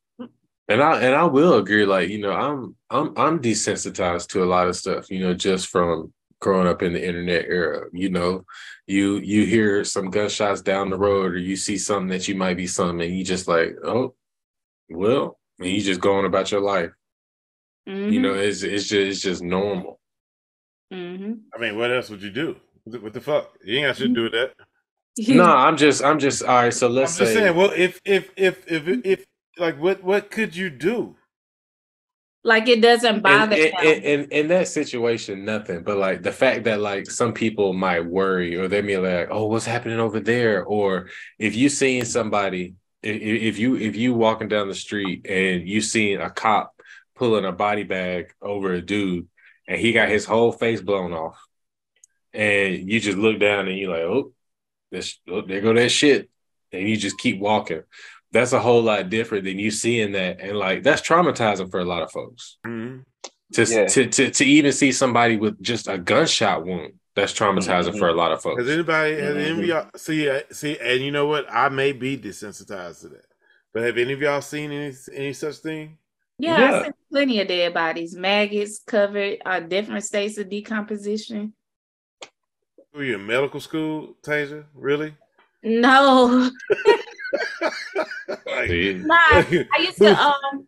And 0.68 0.82
I 0.82 1.02
and 1.02 1.14
I 1.14 1.24
will 1.24 1.58
agree, 1.58 1.84
like, 1.84 2.08
you 2.08 2.20
know, 2.20 2.32
I'm 2.32 2.74
I'm 2.88 3.12
I'm 3.18 3.42
desensitized 3.42 4.28
to 4.28 4.42
a 4.42 4.46
lot 4.46 4.66
of 4.66 4.76
stuff, 4.76 5.10
you 5.10 5.20
know, 5.20 5.34
just 5.34 5.66
from 5.66 6.14
growing 6.40 6.66
up 6.66 6.82
in 6.82 6.94
the 6.94 7.06
internet 7.06 7.44
era. 7.44 7.86
You 7.92 8.08
know, 8.08 8.46
you 8.86 9.18
you 9.18 9.44
hear 9.44 9.84
some 9.84 10.08
gunshots 10.08 10.62
down 10.62 10.88
the 10.88 10.96
road 10.96 11.32
or 11.32 11.38
you 11.38 11.56
see 11.56 11.76
something 11.76 12.08
that 12.08 12.28
you 12.28 12.34
might 12.34 12.56
be 12.56 12.66
something 12.66 13.02
and 13.02 13.14
you 13.14 13.24
just 13.24 13.46
like, 13.46 13.76
oh, 13.84 14.14
well, 14.88 15.38
and 15.58 15.68
you 15.68 15.82
just 15.82 16.00
going 16.00 16.24
about 16.24 16.50
your 16.50 16.62
life. 16.62 16.92
You 17.84 17.92
mm-hmm. 17.92 18.22
know, 18.22 18.34
it's 18.34 18.62
it's 18.62 18.88
just 18.88 19.06
it's 19.10 19.20
just 19.20 19.42
normal. 19.42 20.00
Hmm 20.92 21.32
I 21.54 21.58
mean, 21.58 21.76
what 21.76 21.92
else 21.92 22.10
would 22.10 22.22
you 22.22 22.30
do? 22.30 22.56
What 22.84 23.12
the, 23.12 23.20
fuck? 23.20 23.52
You 23.64 23.78
ain't 23.78 23.86
got 23.88 23.96
shit 23.96 24.08
to 24.08 24.14
do 24.14 24.22
with 24.24 24.32
that. 24.32 24.52
No, 25.28 25.44
I'm 25.44 25.76
just 25.76 26.02
I'm 26.02 26.18
just 26.18 26.42
all 26.42 26.62
right. 26.62 26.72
So 26.72 26.86
I'm 26.86 26.94
let's 26.94 27.18
just 27.18 27.32
say 27.34 27.40
saying. 27.40 27.56
Well, 27.56 27.72
if 27.76 28.00
if 28.04 28.30
if 28.36 28.64
if 28.66 28.88
if 29.04 29.24
like 29.58 29.78
what 29.78 30.02
what 30.02 30.30
could 30.30 30.56
you 30.56 30.70
do? 30.70 31.16
like 32.44 32.68
it 32.68 32.80
doesn't 32.80 33.22
bother 33.22 33.56
in, 33.56 33.72
in, 33.84 34.02
in, 34.02 34.30
in 34.30 34.48
that 34.48 34.68
situation, 34.68 35.44
nothing. 35.44 35.82
But 35.82 35.98
like 35.98 36.22
the 36.22 36.32
fact 36.32 36.64
that 36.64 36.80
like 36.80 37.10
some 37.10 37.32
people 37.32 37.72
might 37.72 38.04
worry 38.04 38.56
or 38.56 38.68
they 38.68 38.82
may 38.82 38.96
like, 38.96 39.28
oh, 39.30 39.46
what's 39.46 39.66
happening 39.66 40.00
over 40.00 40.18
there? 40.18 40.64
Or 40.64 41.08
if 41.38 41.54
you 41.54 41.68
seeing 41.68 42.04
somebody, 42.04 42.74
i- 43.04 43.08
i- 43.08 43.10
if 43.10 43.58
you 43.58 43.76
if 43.76 43.94
you 43.96 44.14
walking 44.14 44.48
down 44.48 44.68
the 44.68 44.74
street 44.74 45.26
and 45.28 45.68
you 45.68 45.80
seeing 45.80 46.20
a 46.20 46.30
cop 46.30 46.72
pulling 47.14 47.44
a 47.44 47.52
body 47.52 47.84
bag 47.84 48.32
over 48.40 48.72
a 48.72 48.80
dude 48.82 49.28
and 49.68 49.80
he 49.80 49.92
got 49.92 50.08
his 50.08 50.24
whole 50.24 50.52
face 50.52 50.80
blown 50.80 51.12
off, 51.12 51.38
and 52.32 52.90
you 52.90 53.00
just 53.00 53.18
look 53.18 53.38
down 53.38 53.68
and 53.68 53.78
you're 53.78 53.90
like, 53.90 54.00
oh, 54.02 54.32
this 54.90 55.18
oh, 55.28 55.42
there 55.42 55.60
go 55.60 55.72
that 55.74 55.90
shit, 55.90 56.28
and 56.72 56.88
you 56.88 56.96
just 56.96 57.18
keep 57.18 57.38
walking. 57.38 57.82
That's 58.32 58.52
a 58.52 58.60
whole 58.60 58.82
lot 58.82 59.10
different 59.10 59.44
than 59.44 59.58
you 59.58 59.70
seeing 59.70 60.12
that, 60.12 60.40
and 60.40 60.56
like 60.58 60.82
that's 60.82 61.02
traumatizing 61.02 61.70
for 61.70 61.80
a 61.80 61.84
lot 61.84 62.02
of 62.02 62.10
folks 62.10 62.56
Mhm. 62.66 63.04
to, 63.54 63.64
Yeah. 63.64 63.86
to 63.86 64.06
to 64.08 64.30
to 64.30 64.44
even 64.44 64.72
see 64.72 64.92
somebody 64.92 65.36
with 65.36 65.60
just 65.62 65.86
a 65.88 65.98
gunshot 65.98 66.64
wound 66.64 66.94
that's 67.14 67.34
traumatizing 67.34 67.92
Mhm. 67.94 67.98
for 67.98 68.08
a 68.08 68.14
lot 68.14 68.32
of 68.32 68.40
folks 68.42 68.62
Has 68.62 68.70
anybody 68.70 69.14
has 69.16 69.36
any 69.36 69.50
of 69.50 69.56
Mhm. 69.58 69.66
y'all 69.66 69.90
see 69.96 70.28
uh, 70.30 70.40
see? 70.50 70.78
And 70.78 71.02
you 71.02 71.10
know 71.10 71.26
what? 71.26 71.44
I 71.50 71.68
may 71.68 71.92
be 71.92 72.16
desensitized 72.16 73.02
to 73.02 73.08
that, 73.10 73.26
but 73.74 73.82
have 73.82 73.98
any 73.98 74.14
of 74.14 74.20
y'all 74.22 74.40
seen 74.40 74.72
any 74.72 74.94
any 75.12 75.32
such 75.34 75.56
thing? 75.56 75.98
Yeah, 76.42 76.56
Yeah. 76.58 76.76
I've 76.76 76.82
seen 76.82 76.92
plenty 77.10 77.40
of 77.40 77.46
dead 77.48 77.72
bodies, 77.72 78.16
maggots 78.16 78.80
covered, 78.84 79.38
uh, 79.46 79.60
different 79.60 80.04
states 80.04 80.38
of 80.38 80.48
decomposition. 80.50 81.54
Were 82.92 83.04
you 83.04 83.14
in 83.14 83.26
medical 83.26 83.60
school, 83.60 84.16
Tasia? 84.22 84.64
Really? 84.74 85.14
No, 85.62 86.50
Like, 88.46 88.68
See? 88.68 88.94
nah, 89.04 89.16
I 89.16 89.78
used 89.78 89.98
to 89.98 90.08
um, 90.20 90.66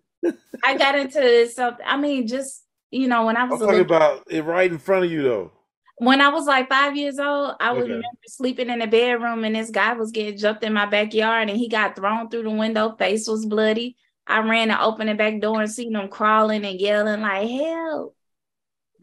I 0.64 0.76
got 0.76 0.96
into 0.96 1.48
something. 1.48 1.84
I 1.87 1.96
mean, 1.96 2.26
just 2.28 2.64
you 2.90 3.08
know, 3.08 3.26
when 3.26 3.37
I 3.37 3.42
I'm 3.42 3.50
was 3.50 3.58
talking 3.58 3.78
little, 3.78 3.96
about 3.96 4.22
it 4.30 4.44
right 4.44 4.70
in 4.70 4.78
front 4.78 5.04
of 5.04 5.10
you, 5.10 5.22
though. 5.24 5.52
when 5.98 6.20
I 6.20 6.28
was 6.28 6.46
like 6.46 6.68
five 6.68 6.96
years 6.96 7.18
old, 7.18 7.56
I 7.60 7.72
would 7.72 7.82
Okay. 7.82 7.90
remember 7.90 8.18
sleeping 8.26 8.70
in 8.70 8.78
the 8.78 8.87
bedroom 8.87 9.44
and 9.44 9.54
this 9.56 9.70
guy 9.70 9.92
was 9.94 10.12
getting 10.12 10.38
jumped 10.38 10.62
in 10.64 10.72
my 10.72 10.87
backyard 10.87 11.50
and 11.50 11.58
he 11.58 11.68
got 11.68 11.96
thrown 11.96 12.28
through 12.30 12.44
the 12.44 12.50
window. 12.50 12.94
Face 12.96 13.26
was 13.28 13.44
bloody. 13.44 13.96
I 14.26 14.40
ran 14.40 14.68
to 14.68 14.82
open 14.82 15.06
the 15.06 15.14
back 15.14 15.40
door 15.40 15.60
and 15.60 15.70
seen 15.70 15.92
them 15.92 16.08
crawling 16.08 16.64
and 16.64 16.80
yelling 16.80 17.20
like 17.22 17.48
help. 17.50 18.16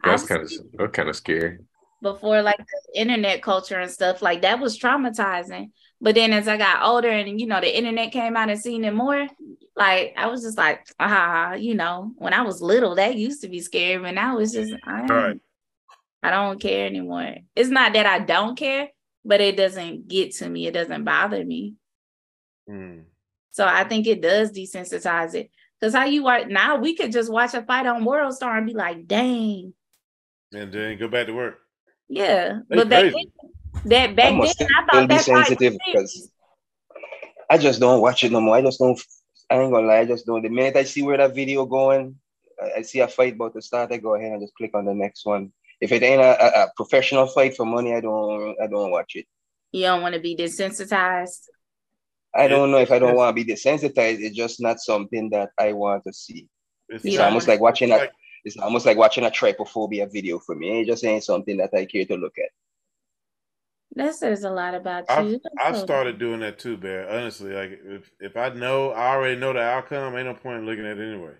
That's 0.04 0.24
kind 0.24 0.42
of 0.42 0.50
that's 0.78 0.92
kind 0.92 1.08
of 1.08 1.16
scary. 1.16 1.58
before 2.00 2.42
like 2.42 2.58
the 2.58 3.00
internet 3.00 3.42
culture 3.42 3.78
and 3.78 3.90
stuff 3.90 4.22
like 4.22 4.42
that 4.42 4.58
was 4.60 4.78
traumatizing. 4.78 5.70
But 6.00 6.16
then 6.16 6.32
as 6.32 6.48
I 6.48 6.56
got 6.56 6.82
older 6.82 7.08
and 7.08 7.40
you 7.40 7.46
know 7.46 7.60
the 7.60 7.76
internet 7.76 8.12
came 8.12 8.36
out 8.36 8.50
and 8.50 8.60
seen 8.60 8.84
it 8.84 8.92
more, 8.94 9.28
like 9.76 10.14
I 10.16 10.26
was 10.26 10.42
just 10.42 10.58
like, 10.58 10.84
ah, 10.98 11.54
you 11.54 11.74
know, 11.74 12.12
when 12.16 12.34
I 12.34 12.42
was 12.42 12.60
little, 12.60 12.96
that 12.96 13.16
used 13.16 13.42
to 13.42 13.48
be 13.48 13.60
scary, 13.60 14.02
but 14.02 14.12
now 14.14 14.38
it's 14.38 14.52
just 14.52 14.74
I, 14.84 15.08
Right. 15.08 15.40
I 16.22 16.30
don't 16.30 16.60
care 16.60 16.86
anymore. 16.86 17.36
It's 17.56 17.68
not 17.70 17.92
that 17.94 18.06
I 18.06 18.20
don't 18.20 18.56
care, 18.56 18.90
but 19.24 19.40
it 19.40 19.56
doesn't 19.56 20.08
get 20.08 20.34
to 20.36 20.48
me. 20.48 20.66
It 20.66 20.74
doesn't 20.74 21.04
bother 21.04 21.44
me. 21.44 21.74
Mm. 22.68 23.04
So 23.52 23.66
I 23.66 23.84
think 23.84 24.06
it 24.06 24.20
does 24.20 24.50
desensitize 24.50 25.34
it. 25.34 25.50
Because 25.78 25.94
how 25.94 26.04
you 26.04 26.26
are 26.26 26.44
now, 26.46 26.76
we 26.76 26.94
could 26.96 27.12
just 27.12 27.30
watch 27.30 27.54
a 27.54 27.62
fight 27.62 27.86
on 27.86 28.04
World 28.04 28.34
Star 28.34 28.56
and 28.56 28.66
be 28.66 28.72
like, 28.72 29.06
dang, 29.06 29.74
And 30.52 30.72
then 30.72 30.98
go 30.98 31.08
back 31.08 31.26
to 31.26 31.32
work. 31.32 31.58
yeah. 32.08 32.60
They 32.68 32.76
but 32.76 32.88
back 32.88 33.12
then, 33.12 33.24
that 33.84 34.16
back 34.16 34.32
I 34.32 34.52
then, 34.58 34.68
I 34.76 34.86
thought 34.86 35.08
be 35.08 35.14
that 35.14 35.24
sensitive 35.24 35.76
because 35.86 36.30
I 37.50 37.58
just 37.58 37.80
don't 37.80 38.00
watch 38.00 38.24
it 38.24 38.32
no 38.32 38.40
more. 38.40 38.56
I 38.56 38.62
just 38.62 38.78
don't. 38.78 39.00
I 39.50 39.58
ain't 39.58 39.72
gonna 39.72 39.86
lie. 39.86 39.98
I 39.98 40.04
just 40.06 40.24
don't. 40.24 40.42
The 40.42 40.48
minute 40.48 40.76
I 40.76 40.84
see 40.84 41.02
where 41.02 41.18
that 41.18 41.34
video 41.34 41.66
going, 41.66 42.16
I, 42.62 42.78
I 42.78 42.82
see 42.82 43.00
a 43.00 43.08
fight 43.08 43.34
about 43.34 43.52
to 43.54 43.60
start. 43.60 43.92
I 43.92 43.98
go 43.98 44.14
ahead 44.14 44.32
and 44.32 44.40
just 44.40 44.54
click 44.54 44.70
on 44.74 44.86
the 44.86 44.94
next 44.94 45.26
one. 45.26 45.52
If 45.80 45.92
it 45.92 46.02
ain't 46.02 46.22
a, 46.22 46.42
a, 46.42 46.62
a 46.64 46.72
professional 46.76 47.26
fight 47.26 47.56
for 47.56 47.66
money, 47.66 47.92
I 47.92 48.00
don't. 48.00 48.56
I 48.62 48.66
don't 48.68 48.90
watch 48.90 49.12
it. 49.16 49.26
You 49.72 49.82
don't 49.82 50.00
want 50.00 50.14
to 50.14 50.20
be 50.20 50.36
desensitized. 50.36 51.48
I 52.34 52.48
don't 52.48 52.70
know 52.70 52.78
if 52.78 52.90
I 52.90 52.98
don't 52.98 53.14
want 53.14 53.36
to 53.36 53.44
be 53.44 53.52
desensitized. 53.52 54.20
It's 54.20 54.36
just 54.36 54.60
not 54.60 54.80
something 54.80 55.28
that 55.30 55.50
I 55.58 55.72
want 55.72 56.04
to 56.04 56.12
see. 56.12 56.48
It's, 56.88 57.04
It's 57.04 57.18
almost 57.18 57.48
like 57.48 57.60
watching 57.60 57.92
a. 57.92 58.08
It's 58.44 58.56
almost 58.56 58.86
like 58.86 58.96
watching 58.96 59.24
a 59.24 59.30
trypophobia 59.30 60.12
video 60.12 60.38
for 60.38 60.56
me. 60.56 60.80
It 60.80 60.86
just 60.86 61.04
ain't 61.04 61.22
something 61.22 61.56
that 61.58 61.70
I 61.72 61.84
care 61.84 62.04
to 62.06 62.16
look 62.16 62.36
at. 62.38 62.50
That 63.94 64.14
says 64.14 64.44
a 64.44 64.50
lot 64.50 64.74
about 64.74 65.04
I've, 65.10 65.30
you. 65.30 65.40
I've 65.62 65.76
started 65.76 66.18
doing 66.18 66.40
that 66.40 66.58
too, 66.58 66.76
Bear. 66.76 67.08
Honestly, 67.08 67.52
like 67.52 67.78
if 67.84 68.10
if 68.20 68.36
I 68.36 68.48
know 68.48 68.90
I 68.90 69.14
already 69.14 69.38
know 69.38 69.52
the 69.52 69.60
outcome, 69.60 70.16
ain't 70.16 70.26
no 70.26 70.34
point 70.34 70.60
in 70.60 70.66
looking 70.66 70.86
at 70.86 70.98
it 70.98 71.12
anyway. 71.12 71.34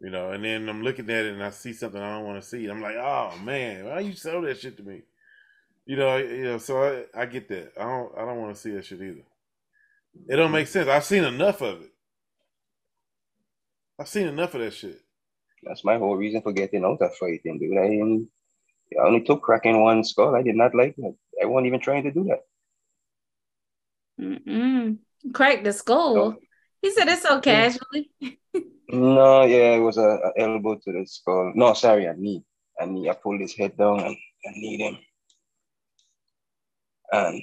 You 0.00 0.10
know, 0.10 0.32
and 0.32 0.44
then 0.44 0.68
I'm 0.68 0.82
looking 0.82 1.08
at 1.10 1.26
it 1.26 1.32
and 1.34 1.42
I 1.42 1.50
see 1.50 1.72
something 1.72 2.00
I 2.00 2.16
don't 2.16 2.26
want 2.26 2.42
to 2.42 2.48
see. 2.48 2.66
I'm 2.66 2.80
like, 2.80 2.96
oh 2.96 3.34
man, 3.42 3.84
why 3.84 4.00
you 4.00 4.14
sell 4.14 4.40
that 4.42 4.58
shit 4.58 4.76
to 4.78 4.82
me? 4.82 5.02
You 5.86 5.96
know, 5.96 6.16
you 6.16 6.44
know. 6.44 6.58
So 6.58 6.82
I, 7.14 7.22
I 7.22 7.26
get 7.26 7.48
that. 7.48 7.72
I 7.78 7.84
don't 7.84 8.12
I 8.16 8.24
don't 8.24 8.40
want 8.40 8.54
to 8.54 8.60
see 8.60 8.70
that 8.72 8.86
shit 8.86 9.02
either. 9.02 9.22
It 10.28 10.36
don't 10.36 10.52
make 10.52 10.66
sense. 10.66 10.88
I've 10.88 11.04
seen 11.04 11.24
enough 11.24 11.60
of 11.60 11.82
it. 11.82 11.90
I've 13.98 14.08
seen 14.08 14.26
enough 14.26 14.54
of 14.54 14.60
that 14.60 14.74
shit. 14.74 15.00
That's 15.62 15.84
my 15.84 15.98
whole 15.98 16.16
reason 16.16 16.42
for 16.42 16.52
getting 16.52 16.84
out 16.84 17.00
of 17.00 17.14
fighting, 17.16 17.58
dude. 17.58 17.78
I, 17.78 19.00
I 19.00 19.06
only 19.06 19.22
took 19.22 19.42
cracking 19.42 19.82
one 19.82 20.04
skull. 20.04 20.34
I 20.34 20.42
did 20.42 20.56
not 20.56 20.74
like 20.74 20.94
that. 20.96 21.14
I 21.42 21.46
wasn't 21.46 21.68
even 21.68 21.80
trying 21.80 22.02
to 22.04 22.12
do 22.12 22.24
that. 22.24 22.40
Mm-mm. 24.20 24.98
Crack 25.32 25.64
the 25.64 25.72
skull. 25.72 26.14
No. 26.14 26.38
He 26.82 26.90
said 26.90 27.08
it 27.08 27.18
so 27.20 27.40
casually. 27.40 28.10
No, 28.88 29.44
yeah, 29.44 29.74
it 29.76 29.80
was 29.80 29.96
a, 29.96 30.02
a 30.02 30.32
elbow 30.38 30.74
to 30.74 30.92
the 30.92 31.06
skull. 31.06 31.52
No, 31.54 31.72
sorry, 31.72 32.04
a 32.04 32.14
knee. 32.14 32.44
A 32.78 32.86
knee. 32.86 33.08
I 33.08 33.14
pulled 33.14 33.40
his 33.40 33.56
head 33.56 33.76
down 33.76 34.00
and 34.00 34.16
I 34.46 34.50
kneed 34.52 34.80
him. 34.80 34.98
And 37.10 37.42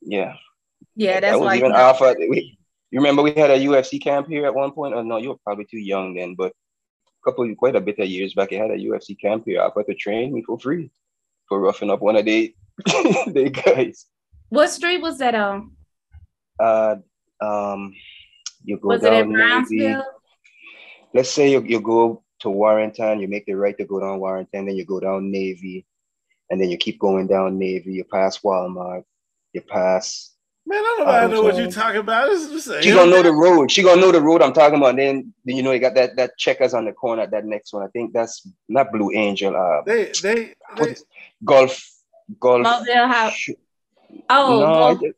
yeah, 0.00 0.34
Yeah, 0.94 1.14
that 1.14 1.20
that's 1.20 1.38
was 1.38 1.46
why. 1.46 1.56
even 1.56 1.72
after. 1.72 2.14
We, 2.18 2.58
you 2.90 3.00
remember 3.00 3.22
we 3.22 3.32
had 3.32 3.50
a 3.50 3.58
UFC 3.58 4.02
camp 4.02 4.28
here 4.28 4.46
at 4.46 4.54
one 4.54 4.72
point? 4.72 4.94
Oh 4.94 5.02
no, 5.02 5.16
you 5.16 5.30
were 5.30 5.38
probably 5.44 5.64
too 5.64 5.78
young 5.78 6.14
then, 6.14 6.34
but 6.34 6.52
a 6.52 7.30
couple, 7.30 7.54
quite 7.56 7.76
a 7.76 7.80
bit 7.80 7.98
of 7.98 8.08
years 8.08 8.34
back, 8.34 8.52
I 8.52 8.56
had 8.56 8.70
a 8.70 8.76
UFC 8.76 9.18
camp 9.18 9.44
here. 9.46 9.62
I 9.62 9.66
offered 9.66 9.86
to 9.86 9.94
train 9.94 10.32
me 10.34 10.42
for 10.42 10.58
free 10.58 10.90
for 11.48 11.60
roughing 11.60 11.90
up 11.90 12.02
one 12.02 12.16
of 12.16 12.24
the 12.24 12.54
the 12.84 13.50
guys. 13.50 14.06
What 14.50 14.68
street 14.68 15.00
was 15.00 15.18
that 15.18 15.34
on? 15.34 15.72
Uh, 16.60 16.96
um, 17.40 17.94
you 18.64 18.78
go 18.78 18.88
Was 18.88 19.02
down. 19.02 19.32
Brownsville? 19.32 20.04
Let's 21.14 21.30
say 21.30 21.50
you, 21.50 21.62
you 21.62 21.80
go 21.80 22.22
to 22.40 22.50
Warrenton, 22.50 23.20
you 23.20 23.28
make 23.28 23.46
the 23.46 23.54
right 23.54 23.76
to 23.78 23.84
go 23.84 24.00
down 24.00 24.18
Warrenton, 24.18 24.66
then 24.66 24.76
you 24.76 24.84
go 24.84 25.00
down 25.00 25.30
Navy, 25.30 25.86
and 26.50 26.60
then 26.60 26.70
you 26.70 26.76
keep 26.76 26.98
going 26.98 27.26
down 27.26 27.58
Navy. 27.58 27.92
You 27.92 28.04
pass 28.04 28.38
Walmart, 28.38 29.04
you 29.52 29.60
pass. 29.62 30.31
Man, 30.64 30.78
I 30.78 30.94
don't 30.96 31.06
know, 31.06 31.12
I 31.12 31.26
know 31.26 31.42
what 31.42 31.56
you're 31.56 31.70
talking 31.70 32.00
about. 32.00 32.30
This 32.30 32.48
just 32.50 32.68
a 32.68 32.82
She 32.82 32.92
gonna 32.92 33.10
know 33.10 33.22
the 33.22 33.32
road. 33.32 33.70
She 33.70 33.82
gonna 33.82 34.00
know 34.00 34.12
the 34.12 34.20
road 34.22 34.42
I'm 34.42 34.52
talking 34.52 34.78
about. 34.78 34.96
Then, 34.96 35.34
then 35.44 35.56
you 35.56 35.62
know 35.62 35.72
you 35.72 35.80
got 35.80 35.94
that 35.96 36.16
that 36.16 36.38
checkers 36.38 36.72
on 36.72 36.84
the 36.84 36.92
corner. 36.92 37.26
That 37.26 37.44
next 37.44 37.72
one, 37.72 37.82
I 37.82 37.88
think 37.88 38.12
that's 38.12 38.46
not 38.68 38.92
Blue 38.92 39.10
Angel. 39.12 39.56
Uh, 39.56 39.82
They 39.84 40.12
they, 40.22 40.54
what 40.76 40.84
they 40.84 40.90
is- 40.92 41.04
golf, 41.44 41.84
golf. 42.38 42.62
Mobile 42.62 43.08
House. 43.08 43.48
Oh, 44.30 44.60
no, 44.60 44.66
golf. 44.66 45.02
it- 45.02 45.16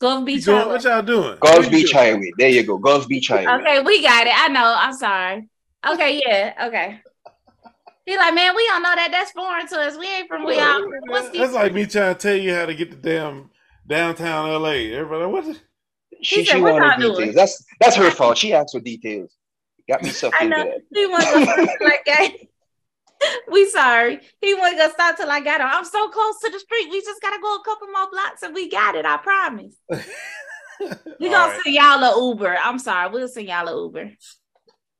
Gulf 0.00 0.24
Beach. 0.24 0.44
doing, 0.44 0.58
Highway. 0.58 0.72
what 0.72 0.82
y'all 0.84 1.02
doing? 1.02 1.38
Gulf 1.38 1.56
What 1.56 1.64
you 1.66 1.70
Beach 1.70 1.92
doing? 1.92 2.04
Highway. 2.14 2.32
There 2.38 2.48
you 2.48 2.62
go. 2.64 2.78
Gulf 2.78 3.06
Beach 3.06 3.28
Highway. 3.28 3.60
Okay, 3.62 3.82
we 3.82 4.02
got 4.02 4.26
it. 4.26 4.32
I 4.36 4.48
know. 4.48 4.74
I'm 4.76 4.94
sorry. 4.94 5.48
Okay, 5.88 6.20
yeah. 6.26 6.66
Okay. 6.68 7.00
He 8.04 8.16
like, 8.16 8.34
man, 8.34 8.56
we 8.56 8.66
don't 8.66 8.82
know 8.82 8.94
that. 8.96 9.10
That's 9.12 9.30
foreign 9.30 9.66
to 9.68 9.78
us. 9.78 9.96
We 9.96 10.06
ain't 10.08 10.26
from 10.28 10.44
we 10.44 10.58
all. 10.58 10.82
What's 11.06 11.28
That's 11.36 11.50
the? 11.52 11.54
like 11.58 11.72
me 11.72 11.86
trying 11.86 12.14
to 12.16 12.20
tell 12.20 12.34
you 12.34 12.52
how 12.52 12.66
to 12.66 12.74
get 12.74 12.90
the 12.90 12.96
damn 12.96 13.48
downtown 13.92 14.50
LA. 14.62 14.70
Everybody, 14.98 15.26
what? 15.30 15.44
the- 15.44 15.58
She, 16.22 16.40
He 16.40 16.44
said, 16.46 16.56
she 16.56 16.60
"What 16.62 16.74
wanted 16.74 17.02
y'all 17.02 17.14
doing?" 17.16 17.32
That's 17.32 17.64
that's 17.80 17.96
her 17.96 18.10
fault. 18.10 18.38
She 18.38 18.52
asked 18.52 18.72
for 18.74 18.80
details. 18.80 19.36
Got 19.88 20.02
me 20.02 20.10
sucked 20.10 20.36
I 20.40 20.44
into 20.44 20.56
know. 20.56 20.78
He 20.94 21.06
wasn't 21.06 21.32
gonna 21.46 21.46
stop 21.46 22.04
till 22.06 22.28
We 23.48 23.68
sorry. 23.70 24.20
He 24.40 24.54
wasn't 24.54 24.78
gonna 24.78 24.92
stop 24.92 25.16
till 25.16 25.30
I 25.30 25.40
got 25.40 25.60
him. 25.60 25.66
I'm 25.70 25.84
so 25.84 26.08
close 26.08 26.40
to 26.40 26.50
the 26.50 26.58
street. 26.58 26.90
We 26.90 27.00
just 27.00 27.20
gotta 27.20 27.40
go 27.42 27.54
a 27.56 27.62
couple 27.64 27.88
more 27.88 28.08
blocks 28.10 28.42
and 28.42 28.54
we 28.54 28.68
got 28.70 28.94
it. 28.94 29.04
I 29.04 29.16
promise. 29.18 29.74
We 31.20 31.28
gonna 31.30 31.52
right. 31.52 31.60
send 31.62 31.76
y'all 31.76 32.02
a 32.02 32.30
Uber. 32.30 32.56
I'm 32.60 32.78
sorry. 32.80 33.08
We'll 33.12 33.28
send 33.28 33.46
y'all 33.46 33.68
a 33.68 33.84
Uber. 33.84 34.10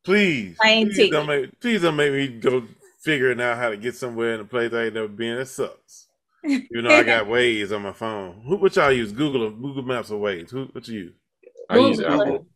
Please, 0.05 0.57
Plane 0.61 0.87
please 0.87 0.97
ticket. 0.97 1.13
don't 1.13 1.27
make 1.27 1.61
please 1.61 1.83
don't 1.83 1.97
make 1.97 2.13
me 2.13 2.29
go 2.29 2.63
figuring 3.03 3.41
out 3.41 3.57
how 3.57 3.69
to 3.71 3.77
get 3.77 3.97
somewhere 3.97 4.35
in 4.35 4.41
a 4.41 4.45
place 4.45 4.73
I 4.73 4.85
ain't 4.85 4.95
never 4.95 5.09
been. 5.09 5.39
That 5.39 5.47
sucks. 5.49 6.07
You 6.45 6.83
know, 6.83 6.91
I 6.91 7.03
got 7.05 7.27
Waze 7.27 7.75
on 7.75 7.83
my 7.83 7.93
phone. 7.93 8.43
Who, 8.47 8.57
what 8.57 8.75
y'all 8.77 8.93
use? 8.93 9.13
Google 9.13 9.45
or 9.45 9.51
Google 9.51 9.83
Maps 9.83 10.11
or 10.11 10.21
Waze? 10.21 10.51
Who, 10.51 10.65
what 10.73 10.87
you 10.89 10.99
use? 11.01 11.13
I 11.69 11.79
use 11.79 12.01
Apple. 12.01 12.47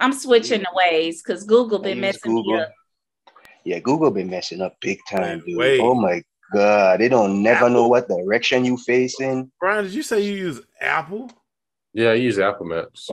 I'm 0.00 0.12
switching 0.12 0.60
to 0.60 0.66
Waze 0.76 1.16
because 1.24 1.44
Google 1.44 1.78
been 1.78 1.96
use 1.96 2.02
messing 2.02 2.34
me 2.34 2.42
Google. 2.42 2.60
up. 2.60 2.72
Yeah, 3.64 3.80
Google 3.80 4.10
been 4.10 4.30
messing 4.30 4.60
up 4.60 4.76
big 4.80 4.98
time, 5.10 5.42
dude. 5.44 5.58
wait. 5.58 5.80
Oh 5.80 5.94
my 5.94 6.22
god, 6.52 7.00
they 7.00 7.08
don't 7.08 7.42
never 7.42 7.68
know 7.68 7.88
what 7.88 8.08
direction 8.08 8.64
you 8.64 8.76
facing. 8.76 9.50
Brian, 9.60 9.84
did 9.84 9.94
you 9.94 10.02
say 10.02 10.20
you 10.20 10.34
use 10.34 10.60
Apple? 10.80 11.30
Yeah, 11.92 12.10
I 12.10 12.14
use 12.14 12.38
Apple 12.38 12.66
Maps. 12.66 13.10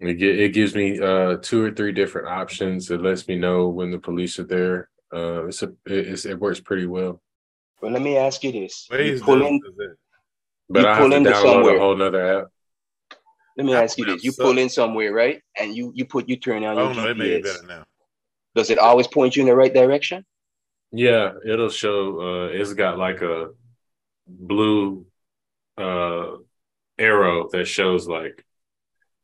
It, 0.00 0.14
gi- 0.14 0.44
it 0.44 0.48
gives 0.50 0.74
me 0.74 1.00
uh, 1.00 1.36
two 1.42 1.64
or 1.64 1.70
three 1.72 1.92
different 1.92 2.28
options. 2.28 2.90
It 2.90 3.00
lets 3.00 3.26
me 3.26 3.36
know 3.36 3.68
when 3.68 3.90
the 3.90 3.98
police 3.98 4.38
are 4.38 4.44
there. 4.44 4.88
Uh, 5.12 5.46
it's 5.46 5.62
a, 5.62 5.68
it, 5.86 6.06
it's, 6.08 6.26
it 6.26 6.38
works 6.38 6.60
pretty 6.60 6.86
well. 6.86 7.22
But 7.80 7.92
let 7.92 8.02
me 8.02 8.16
ask 8.16 8.42
you 8.44 8.52
this: 8.52 8.92
you 8.98 9.12
Waze 9.12 9.20
pull 9.24 9.42
in. 9.42 9.60
But 10.68 10.80
You 10.80 10.86
I 10.86 10.96
have 10.96 10.98
pull 10.98 11.10
to 11.10 11.20
download 11.20 11.42
somewhere. 11.42 11.76
a 11.76 11.80
whole 11.80 11.96
nother 11.96 12.40
app. 12.40 12.48
let 13.56 13.64
me 13.66 13.72
Apple 13.72 13.84
ask 13.84 13.98
you 13.98 14.04
this: 14.04 14.24
you 14.24 14.32
suck. 14.32 14.44
pull 14.44 14.58
in 14.58 14.68
somewhere, 14.68 15.12
right? 15.12 15.42
And 15.58 15.74
you 15.74 15.92
you 15.94 16.04
put 16.04 16.28
you 16.28 16.36
turn 16.36 16.64
on 16.64 16.76
Oh 16.76 16.82
your 16.82 16.92
no, 16.92 17.02
they 17.06 17.14
made 17.14 17.32
it 17.32 17.42
GPS. 17.42 17.42
better 17.42 17.62
now. 17.62 17.84
Does 18.54 18.70
it 18.70 18.78
always 18.78 19.06
point 19.06 19.36
you 19.36 19.42
in 19.42 19.48
the 19.48 19.54
right 19.54 19.72
direction? 19.72 20.24
Yeah, 20.92 21.32
it'll 21.44 21.68
show. 21.68 22.20
Uh, 22.20 22.46
it's 22.48 22.74
got 22.74 22.98
like 22.98 23.20
a 23.22 23.50
blue 24.26 25.06
uh, 25.78 26.36
arrow 26.98 27.48
that 27.52 27.66
shows 27.66 28.08
like 28.08 28.44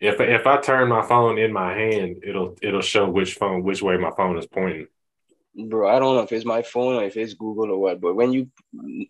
if 0.00 0.20
if 0.20 0.46
I 0.46 0.60
turn 0.60 0.88
my 0.88 1.02
phone 1.06 1.38
in 1.38 1.52
my 1.52 1.74
hand, 1.74 2.24
it'll 2.24 2.56
it'll 2.62 2.82
show 2.82 3.08
which 3.08 3.34
phone 3.34 3.62
which 3.64 3.82
way 3.82 3.96
my 3.98 4.12
phone 4.16 4.38
is 4.38 4.46
pointing. 4.46 4.88
Bro, 5.54 5.88
I 5.94 5.98
don't 5.98 6.16
know 6.16 6.22
if 6.22 6.32
it's 6.32 6.46
my 6.46 6.62
phone 6.62 6.94
or 6.96 7.04
if 7.04 7.16
it's 7.16 7.34
Google 7.34 7.70
or 7.72 7.78
what, 7.78 8.00
but 8.00 8.14
when 8.14 8.32
you 8.32 8.48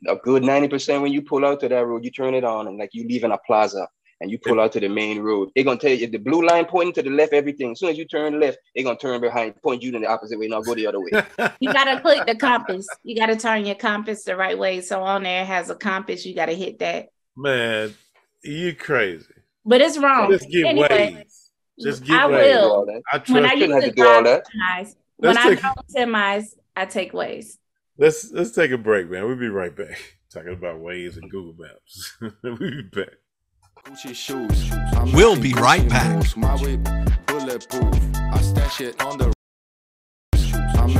a 0.09 0.16
good 0.16 0.42
90% 0.42 1.00
when 1.00 1.12
you 1.12 1.22
pull 1.22 1.44
out 1.44 1.61
to 1.61 1.68
that 1.68 1.87
road, 1.87 2.05
you 2.05 2.11
turn 2.11 2.35
it 2.35 2.42
on 2.42 2.66
and 2.66 2.78
like 2.78 2.90
you 2.92 3.07
leave 3.07 3.22
in 3.22 3.31
a 3.31 3.38
plaza 3.46 3.87
and 4.20 4.28
you 4.31 4.38
pull 4.38 4.61
out 4.61 4.72
to 4.72 4.81
the 4.81 4.88
main 4.88 5.20
road, 5.20 5.50
they're 5.55 5.64
gonna 5.64 5.78
tell 5.78 5.92
you 5.92 6.05
if 6.05 6.11
the 6.11 6.18
blue 6.18 6.44
line 6.44 6.64
pointing 6.64 6.94
to 6.94 7.02
the 7.02 7.11
left, 7.11 7.33
everything. 7.33 7.72
As 7.72 7.78
soon 7.78 7.90
as 7.90 7.98
you 7.98 8.07
turn 8.07 8.40
left, 8.40 8.59
they're 8.74 8.83
gonna 8.85 8.98
turn 8.98 9.20
behind, 9.20 9.55
point 9.62 9.83
you 9.83 9.94
in 9.94 10.02
the 10.02 10.09
opposite 10.09 10.38
way, 10.38 10.48
now 10.48 10.61
go 10.62 10.74
the 10.74 10.87
other 10.87 11.00
way. 11.00 11.12
You 11.61 11.72
gotta 11.72 12.00
click 12.00 12.26
the 12.26 12.35
compass. 12.35 12.88
You 13.05 13.14
gotta 13.14 13.37
turn 13.37 13.64
your 13.64 13.76
compass 13.76 14.24
the 14.24 14.35
right 14.35 14.59
way. 14.59 14.81
So 14.81 15.00
on 15.05 15.22
there 15.22 15.44
has 15.44 15.70
a 15.70 15.76
compass. 15.76 16.26
You 16.26 16.35
gotta 16.35 16.55
hit 16.55 16.81
that. 16.81 17.11
Man, 17.37 17.94
you 18.42 18.74
crazy. 18.74 19.26
But 19.64 19.81
it's 19.81 19.96
wrong. 19.96 20.33
Just 20.33 20.50
get 20.50 20.66
Anyway, 20.66 20.88
Waze. 20.88 21.50
Just 21.81 22.02
get 22.02 22.20
I 22.20 22.26
Waze. 22.26 22.61
will. 22.61 22.72
All 22.72 22.87
that. 22.87 23.00
I 23.12 23.18
When 23.33 23.44
I 23.44 23.50
trust. 23.50 23.59
shouldn't 23.59 23.61
used 23.61 23.74
have 23.74 23.83
to 23.85 23.90
to 23.90 23.94
do 23.94 24.02
all 24.09 24.22
drive 24.22 24.24
that. 24.24 24.44
semis, 24.81 24.94
when 25.22 25.35
Let's 25.35 25.46
I 25.46 25.48
take- 25.50 25.61
drove 25.61 25.74
semis, 25.96 26.44
I 26.74 26.85
take 26.87 27.12
Waze. 27.12 27.58
Let's 27.98 28.30
let's 28.32 28.50
take 28.52 28.70
a 28.72 28.78
break, 28.78 29.08
man. 29.11 29.24
We'll 29.26 29.37
be 29.37 29.48
right 29.48 29.74
back. 29.74 30.16
Talking 30.32 30.54
about 30.54 30.80
Waze 30.80 31.16
and 31.16 31.30
Google 31.30 31.54
Maps. 31.58 32.16
we'll 32.42 32.56
be 32.56 32.82
back. 32.82 33.11
Gucci 33.85 34.14
shoes. 34.14 34.72
I'm 34.96 35.12
We'll 35.12 35.38
be 35.38 35.52
right 35.54 35.82
Gucci 35.82 36.37
back. 39.24 39.41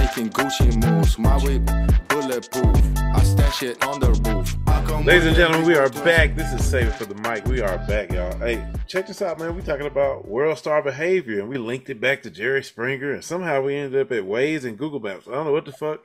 Making 0.03 0.31
Gucci 0.31 0.85
moves. 0.85 1.17
My 1.17 1.37
whip 1.38 1.65
bulletproof. 2.09 2.99
I 2.99 3.23
stash 3.23 3.62
it 3.62 3.87
on 3.87 4.01
the 4.01 4.11
roof. 4.11 5.07
Ladies 5.07 5.27
and 5.27 5.37
gentlemen, 5.37 5.65
we 5.65 5.77
are 5.77 5.88
back. 5.91 6.35
This 6.35 6.53
is 6.53 6.69
Save 6.69 6.88
It 6.88 6.95
for 6.95 7.05
the 7.05 7.15
Mic. 7.15 7.47
We 7.47 7.61
are 7.61 7.79
back, 7.87 8.11
y'all. 8.11 8.37
Hey, 8.38 8.67
check 8.88 9.07
this 9.07 9.23
out, 9.23 9.38
man. 9.38 9.55
we 9.55 9.62
talking 9.62 9.87
about 9.87 10.27
world 10.27 10.59
star 10.59 10.83
behavior, 10.83 11.38
and 11.38 11.49
we 11.49 11.57
linked 11.57 11.88
it 11.88 12.01
back 12.01 12.21
to 12.23 12.31
Jerry 12.31 12.65
Springer, 12.65 13.12
and 13.12 13.23
somehow 13.23 13.62
we 13.62 13.77
ended 13.77 14.01
up 14.01 14.11
at 14.11 14.25
Waze 14.25 14.65
and 14.65 14.77
Google 14.77 14.99
Maps. 14.99 15.29
I 15.29 15.35
don't 15.35 15.47
know 15.47 15.53
what 15.53 15.67
the 15.67 15.73
fuck 15.73 16.01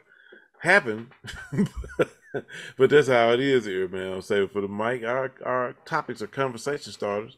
happened, 0.60 1.08
but 2.78 2.92
that's 2.92 3.08
how 3.08 3.32
it 3.32 3.40
is 3.40 3.66
here, 3.66 3.88
man. 3.88 4.22
Save 4.22 4.44
It 4.44 4.52
for 4.52 4.62
the 4.62 4.68
Mic. 4.68 5.04
Our 5.04 5.32
our 5.44 5.74
topics 5.86 6.22
are 6.22 6.28
conversation 6.28 6.94
starters, 6.94 7.36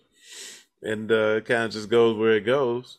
and 0.83 1.09
uh, 1.09 1.37
it 1.37 1.45
kind 1.45 1.63
of 1.63 1.71
just 1.71 1.89
goes 1.89 2.17
where 2.17 2.33
it 2.33 2.45
goes. 2.45 2.97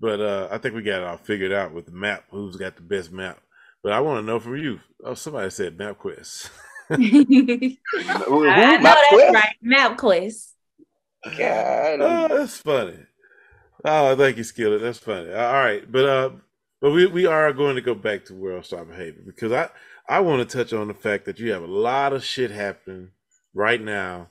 But 0.00 0.20
uh, 0.20 0.48
I 0.50 0.58
think 0.58 0.74
we 0.74 0.82
got 0.82 1.02
it 1.02 1.06
all 1.06 1.16
figured 1.16 1.52
out 1.52 1.72
with 1.72 1.86
the 1.86 1.92
map. 1.92 2.24
Who's 2.30 2.56
got 2.56 2.76
the 2.76 2.82
best 2.82 3.12
map? 3.12 3.38
But 3.82 3.92
I 3.92 4.00
want 4.00 4.20
to 4.20 4.26
know 4.26 4.40
from 4.40 4.56
you. 4.56 4.80
Oh, 5.04 5.14
somebody 5.14 5.50
said 5.50 5.76
MapQuest. 5.78 6.50
I 6.90 6.94
Who- 6.96 7.24
who? 7.24 8.44
know 8.44 8.78
Map 8.78 8.82
that's 8.82 9.08
Quest? 9.08 9.34
right. 9.34 9.56
MapQuest. 9.64 10.50
God. 11.38 12.00
Oh, 12.00 12.28
that's 12.38 12.58
funny. 12.58 12.98
Oh, 13.84 14.16
thank 14.16 14.36
you, 14.36 14.44
Skillet. 14.44 14.80
That's 14.82 14.98
funny. 14.98 15.30
All 15.32 15.52
right, 15.52 15.90
but 15.90 16.04
uh, 16.04 16.30
but 16.80 16.90
we 16.90 17.06
we 17.06 17.26
are 17.26 17.52
going 17.52 17.76
to 17.76 17.82
go 17.82 17.94
back 17.94 18.24
to 18.26 18.34
world 18.34 18.64
star 18.64 18.84
behavior 18.84 19.22
because 19.24 19.52
I 19.52 19.68
I 20.08 20.20
want 20.20 20.48
to 20.48 20.56
touch 20.58 20.72
on 20.72 20.88
the 20.88 20.94
fact 20.94 21.24
that 21.26 21.38
you 21.38 21.52
have 21.52 21.62
a 21.62 21.66
lot 21.66 22.12
of 22.12 22.24
shit 22.24 22.50
happening 22.50 23.10
right 23.54 23.80
now 23.80 24.28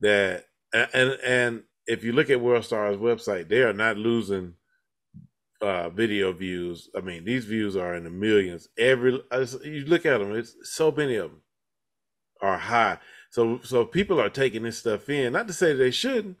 that 0.00 0.46
and 0.72 0.88
and, 0.94 1.10
and 1.24 1.62
if 1.86 2.04
you 2.04 2.12
look 2.12 2.30
at 2.30 2.40
World 2.40 2.64
Star's 2.64 2.96
website, 2.96 3.48
they 3.48 3.62
are 3.62 3.72
not 3.72 3.96
losing 3.96 4.54
uh 5.60 5.90
video 5.90 6.32
views. 6.32 6.88
I 6.96 7.00
mean, 7.00 7.24
these 7.24 7.44
views 7.44 7.76
are 7.76 7.94
in 7.94 8.04
the 8.04 8.10
millions. 8.10 8.68
Every 8.78 9.20
you 9.64 9.84
look 9.86 10.06
at 10.06 10.18
them, 10.18 10.34
it's 10.34 10.56
so 10.62 10.90
many 10.90 11.16
of 11.16 11.30
them 11.30 11.42
are 12.40 12.58
high. 12.58 12.98
So 13.30 13.60
so 13.62 13.84
people 13.84 14.20
are 14.20 14.30
taking 14.30 14.62
this 14.62 14.78
stuff 14.78 15.08
in. 15.08 15.32
Not 15.32 15.46
to 15.48 15.52
say 15.52 15.72
they 15.72 15.90
shouldn't, 15.90 16.36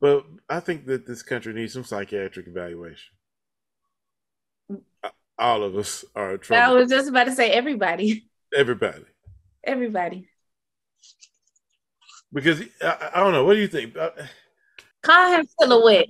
but 0.00 0.24
I 0.48 0.60
think 0.60 0.86
that 0.86 1.06
this 1.06 1.22
country 1.22 1.52
needs 1.52 1.72
some 1.72 1.84
psychiatric 1.84 2.46
evaluation. 2.46 3.14
All 5.38 5.62
of 5.62 5.76
us 5.76 6.04
are 6.16 6.40
I 6.50 6.72
was 6.72 6.90
just 6.90 7.08
about 7.08 7.24
to 7.24 7.34
say 7.34 7.50
everybody. 7.50 8.28
Everybody. 8.54 9.04
Everybody. 9.62 10.28
Because 12.32 12.60
I, 12.82 13.10
I 13.14 13.20
don't 13.20 13.32
know. 13.32 13.44
What 13.44 13.54
do 13.54 13.60
you 13.60 13.68
think? 13.68 13.96
Uh, 13.96 14.10
Call 15.02 15.32
him 15.32 15.46
silhouette. 15.60 16.08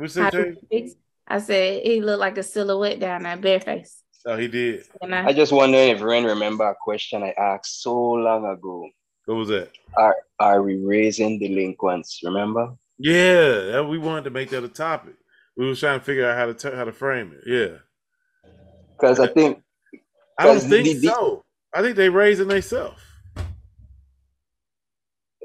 What's 0.00 0.14
that, 0.14 0.32
Jay? 0.32 0.94
I 1.28 1.38
said 1.38 1.82
he 1.84 2.00
looked 2.00 2.20
like 2.20 2.38
a 2.38 2.42
silhouette 2.42 2.98
down 2.98 3.22
there, 3.22 3.36
bareface. 3.36 3.98
Oh, 4.26 4.36
he 4.36 4.48
did. 4.48 4.84
I 5.02 5.28
I, 5.28 5.32
just 5.32 5.52
wonder 5.52 5.76
if 5.78 6.00
Ren 6.02 6.24
remember 6.24 6.64
a 6.68 6.74
question 6.74 7.22
I 7.22 7.30
asked 7.38 7.82
so 7.82 7.94
long 7.94 8.46
ago. 8.46 8.88
What 9.26 9.34
was 9.34 9.48
that? 9.48 9.70
Are 9.96 10.16
are 10.38 10.62
we 10.62 10.76
raising 10.78 11.38
delinquents? 11.38 12.20
Remember? 12.24 12.74
Yeah, 12.98 13.82
we 13.82 13.98
wanted 13.98 14.24
to 14.24 14.30
make 14.30 14.50
that 14.50 14.64
a 14.64 14.68
topic. 14.68 15.14
We 15.56 15.66
was 15.68 15.80
trying 15.80 15.98
to 16.00 16.04
figure 16.04 16.28
out 16.28 16.36
how 16.36 16.46
to 16.46 16.54
t- 16.54 16.76
how 16.76 16.84
to 16.84 16.92
frame 16.92 17.32
it. 17.36 17.44
Yeah, 17.46 17.78
Because 18.98 19.20
I 19.20 19.26
think 19.26 19.62
I 20.38 20.44
don't 20.46 20.60
think 20.60 20.84
the- 20.84 20.94
the- 20.94 21.08
so. 21.14 21.44
I 21.74 21.82
think 21.82 21.96
they 21.96 22.08
raising 22.08 22.48
themselves. 22.48 23.00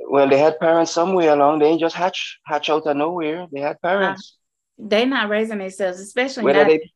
well, 0.07 0.27
they 0.29 0.37
had 0.37 0.59
parents 0.59 0.91
somewhere 0.91 1.33
along. 1.33 1.59
They 1.59 1.67
ain't 1.67 1.79
just 1.79 1.95
hatch 1.95 2.39
hatch 2.45 2.69
out 2.69 2.87
of 2.87 2.97
nowhere. 2.97 3.47
They 3.51 3.59
had 3.59 3.81
parents. 3.81 4.34
They 4.77 5.05
not 5.05 5.29
raising 5.29 5.59
themselves, 5.59 5.99
especially 5.99 6.43
Whether 6.43 6.59
not. 6.59 6.67
they 6.67 6.91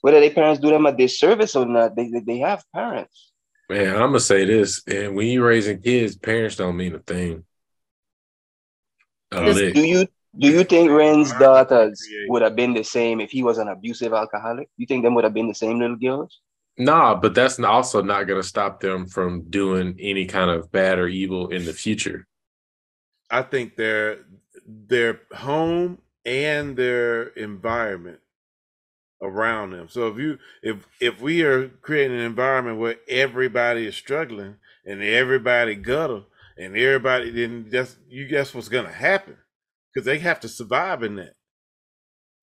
whether 0.00 0.20
their 0.20 0.30
parents 0.30 0.60
do 0.60 0.70
them 0.70 0.86
a 0.86 0.92
disservice 0.92 1.54
or 1.54 1.64
not, 1.64 1.94
they 1.96 2.08
they, 2.08 2.20
they 2.20 2.38
have 2.38 2.64
parents. 2.72 3.32
Man, 3.70 3.94
I'm 3.94 4.08
gonna 4.08 4.20
say 4.20 4.44
this, 4.44 4.82
and 4.86 5.14
when 5.14 5.28
you're 5.28 5.46
raising 5.46 5.80
kids, 5.80 6.16
parents 6.16 6.56
don't 6.56 6.76
mean 6.76 6.94
a 6.94 6.98
thing. 6.98 7.44
A 9.30 9.44
Just. 9.44 9.74
Do 9.74 9.86
you 9.86 10.06
do 10.38 10.48
you 10.48 10.64
think 10.64 10.90
Ren's 10.90 11.32
daughters 11.32 12.02
would 12.28 12.42
have 12.42 12.56
been 12.56 12.74
the 12.74 12.82
same 12.82 13.20
if 13.20 13.30
he 13.30 13.42
was 13.42 13.58
an 13.58 13.68
abusive 13.68 14.12
alcoholic? 14.12 14.68
You 14.76 14.86
think 14.86 15.04
them 15.04 15.14
would 15.14 15.24
have 15.24 15.34
been 15.34 15.48
the 15.48 15.54
same 15.54 15.78
little 15.78 15.96
girls? 15.96 16.40
Nah, 16.78 17.14
but 17.14 17.34
that's 17.34 17.60
also 17.60 18.02
not 18.02 18.24
gonna 18.24 18.42
stop 18.42 18.80
them 18.80 19.06
from 19.06 19.48
doing 19.50 19.96
any 20.00 20.26
kind 20.26 20.50
of 20.50 20.72
bad 20.72 20.98
or 20.98 21.06
evil 21.06 21.48
in 21.48 21.64
the 21.64 21.72
future. 21.72 22.26
I 23.30 23.42
think 23.42 23.76
their 23.76 24.24
their 24.66 25.20
home 25.32 25.98
and 26.26 26.76
their 26.76 27.24
environment 27.28 28.20
around 29.22 29.72
them. 29.72 29.88
So 29.88 30.08
if 30.08 30.18
you 30.18 30.38
if 30.62 30.86
if 31.00 31.20
we 31.22 31.42
are 31.44 31.68
creating 31.68 32.18
an 32.18 32.24
environment 32.24 32.78
where 32.78 32.96
everybody 33.08 33.86
is 33.86 33.96
struggling 33.96 34.56
and 34.86 35.02
everybody 35.02 35.76
gutter 35.76 36.22
and 36.58 36.76
everybody 36.76 37.30
then 37.30 37.66
that's 37.70 37.96
you 38.08 38.28
guess 38.28 38.54
what's 38.54 38.68
gonna 38.70 38.92
happen 38.92 39.36
because 39.94 40.06
they 40.06 40.18
have 40.18 40.40
to 40.40 40.48
survive 40.48 41.02
in 41.04 41.16
that. 41.16 41.34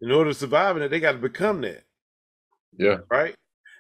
In 0.02 0.12
order 0.12 0.32
to 0.32 0.36
survive 0.40 0.78
in 0.78 0.84
it, 0.84 0.90
they 0.90 1.00
got 1.00 1.14
to 1.14 1.18
become 1.18 1.62
that, 1.62 1.84
Yeah. 2.78 3.00
right? 3.12 3.36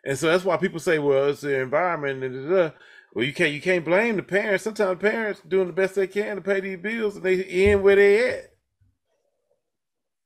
And 0.05 0.17
so 0.17 0.27
that's 0.27 0.45
why 0.45 0.57
people 0.57 0.79
say, 0.79 0.99
"Well, 0.99 1.29
it's 1.29 1.41
the 1.41 1.59
environment." 1.61 2.23
And 2.23 2.49
da, 2.49 2.49
da, 2.57 2.69
da. 2.69 2.75
well, 3.13 3.25
you 3.25 3.33
can't 3.33 3.53
you 3.53 3.61
can't 3.61 3.85
blame 3.85 4.17
the 4.17 4.23
parents. 4.23 4.63
Sometimes 4.65 4.99
parents 5.01 5.41
doing 5.47 5.67
the 5.67 5.73
best 5.73 5.95
they 5.95 6.07
can 6.07 6.37
to 6.37 6.43
pay 6.43 6.61
these 6.61 6.79
bills, 6.79 7.17
and 7.17 7.25
they 7.25 7.43
end 7.45 7.83
where 7.83 7.97
they 7.97 8.29
at. 8.29 8.53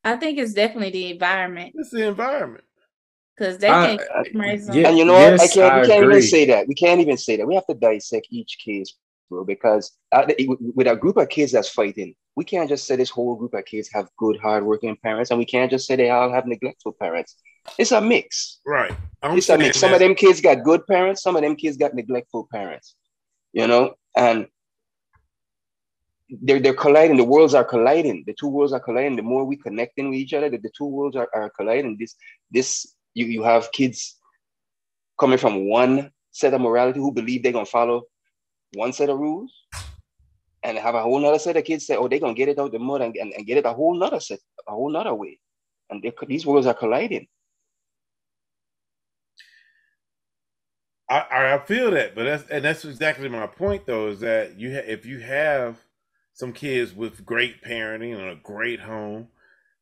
I 0.04 0.16
think 0.18 0.38
it's 0.38 0.54
definitely 0.54 0.92
the 0.92 1.12
environment 1.12 1.74
It's 1.76 1.92
the 1.92 2.08
environment. 2.08 2.63
because 3.38 3.58
they 3.58 3.70
I- 3.70 3.98
can 3.98 4.39
raise 4.39 4.68
them. 4.68 4.76
yeah. 4.78 4.89
And 4.89 4.98
you 4.98 5.06
know 5.06 5.13
what? 5.13 5.39
I 5.42 5.48
can't. 5.48 5.74
I 5.74 5.82
we 5.82 5.88
can't 5.88 6.04
agree. 6.04 6.18
even 6.18 6.28
say 6.28 6.46
that. 6.46 6.68
We 6.68 6.76
can't 6.76 7.02
even 7.02 7.18
say 7.18 7.38
that. 7.38 7.48
We 7.48 7.56
have 7.56 7.66
to 7.68 7.74
dissect 7.76 8.28
each 8.32 8.58
case, 8.63 8.94
bro. 9.30 9.44
Because 9.46 9.92
uh, 10.12 10.26
with 10.76 10.88
a 10.88 10.96
group 10.96 11.18
of 11.18 11.30
kids 11.30 11.52
that's 11.54 11.70
fighting, 11.70 12.16
we 12.36 12.44
can't 12.44 12.68
just 12.70 12.86
say 12.86 12.96
this 12.96 13.10
whole 13.10 13.36
group 13.36 13.54
of 13.54 13.66
kids 13.66 13.89
have 13.94 14.08
good, 14.18 14.38
hardworking 14.42 14.98
parents, 15.04 15.32
and 15.32 15.39
we 15.39 15.46
can't 15.46 15.72
just 15.72 15.88
say 15.88 15.96
they 15.96 16.10
all 16.10 16.32
have 16.32 16.46
neglectful 16.48 16.94
parents. 17.00 17.36
It's 17.78 17.94
a 17.94 18.02
mix. 18.02 18.60
Right. 18.66 18.92
I'm 19.22 19.38
It's 19.38 19.48
a 19.50 19.58
mix. 19.58 19.78
saying 19.80 19.92
Some 19.92 19.94
of 19.94 20.00
them 20.00 20.16
kids 20.16 20.42
got 20.42 20.63
good 20.63 20.86
parents. 20.86 21.24
Some 21.24 21.38
of 21.38 21.44
them 21.44 21.56
kids 21.56 21.78
got 21.78 21.94
neglectful 21.94 22.50
parents. 22.52 22.96
You 23.54 23.68
know, 23.68 23.94
and 24.18 24.48
they're 26.41 26.60
they're 26.60 26.74
colliding. 26.74 27.17
The 27.17 27.24
worlds 27.24 27.54
are 27.54 27.63
colliding. 27.63 28.24
The 28.26 28.34
two 28.34 28.48
worlds 28.48 28.74
are 28.74 28.80
colliding. 28.80 29.15
The 29.15 29.22
more 29.22 29.46
we 29.46 29.56
connecting 29.56 30.10
with 30.10 30.19
each 30.19 30.34
other, 30.34 30.50
the, 30.50 30.58
the 30.58 30.72
two 30.76 30.86
worlds 30.86 31.15
are, 31.15 31.30
are 31.34 31.50
colliding. 31.50 31.98
This 32.00 32.15
this 32.52 32.96
you 33.13 33.26
you 33.26 33.43
have 33.43 33.72
kids 33.72 34.19
coming 35.19 35.38
from 35.38 35.69
one 35.69 36.12
set 36.32 36.54
of 36.54 36.62
morality 36.62 37.00
who 37.00 37.12
believe 37.12 37.43
they're 37.43 37.52
gonna 37.52 37.65
follow 37.65 38.04
one 38.76 38.93
set 38.93 39.10
of 39.10 39.19
rules, 39.19 39.54
and 40.63 40.78
have 40.78 40.96
a 40.96 41.02
whole 41.02 41.19
nother 41.19 41.38
set 41.38 41.58
of 41.58 41.63
kids 41.63 41.86
say, 41.86 41.96
oh, 41.96 42.08
they're 42.08 42.19
gonna 42.19 42.34
get 42.34 42.50
it 42.50 42.58
out 42.58 42.71
the 42.71 42.79
mud 42.79 43.02
and, 43.02 43.15
and, 43.15 43.34
and 43.34 43.46
get 43.46 43.58
it 43.58 43.65
a 43.65 43.73
whole 43.73 43.96
nother 43.96 44.19
set, 44.19 44.40
a 44.67 44.71
whole 44.71 44.90
nother 44.90 45.13
way. 45.13 45.40
And 45.90 46.04
these 46.27 46.46
worlds 46.46 46.65
are 46.65 46.73
colliding. 46.73 47.27
I, 51.10 51.54
I 51.54 51.58
feel 51.60 51.92
that, 51.92 52.15
but 52.15 52.23
that's 52.23 52.50
and 52.50 52.65
that's 52.65 52.86
exactly 52.86 53.29
my 53.29 53.46
point 53.46 53.86
though. 53.86 54.08
Is 54.08 54.21
that 54.21 54.58
you 54.58 54.73
ha- 54.73 54.88
if 54.88 55.06
you 55.06 55.19
have 55.19 55.77
some 56.34 56.54
kids 56.54 56.94
with 56.94 57.25
great 57.25 57.63
parenting 57.63 58.17
and 58.17 58.29
a 58.29 58.36
great 58.36 58.81
home, 58.81 59.27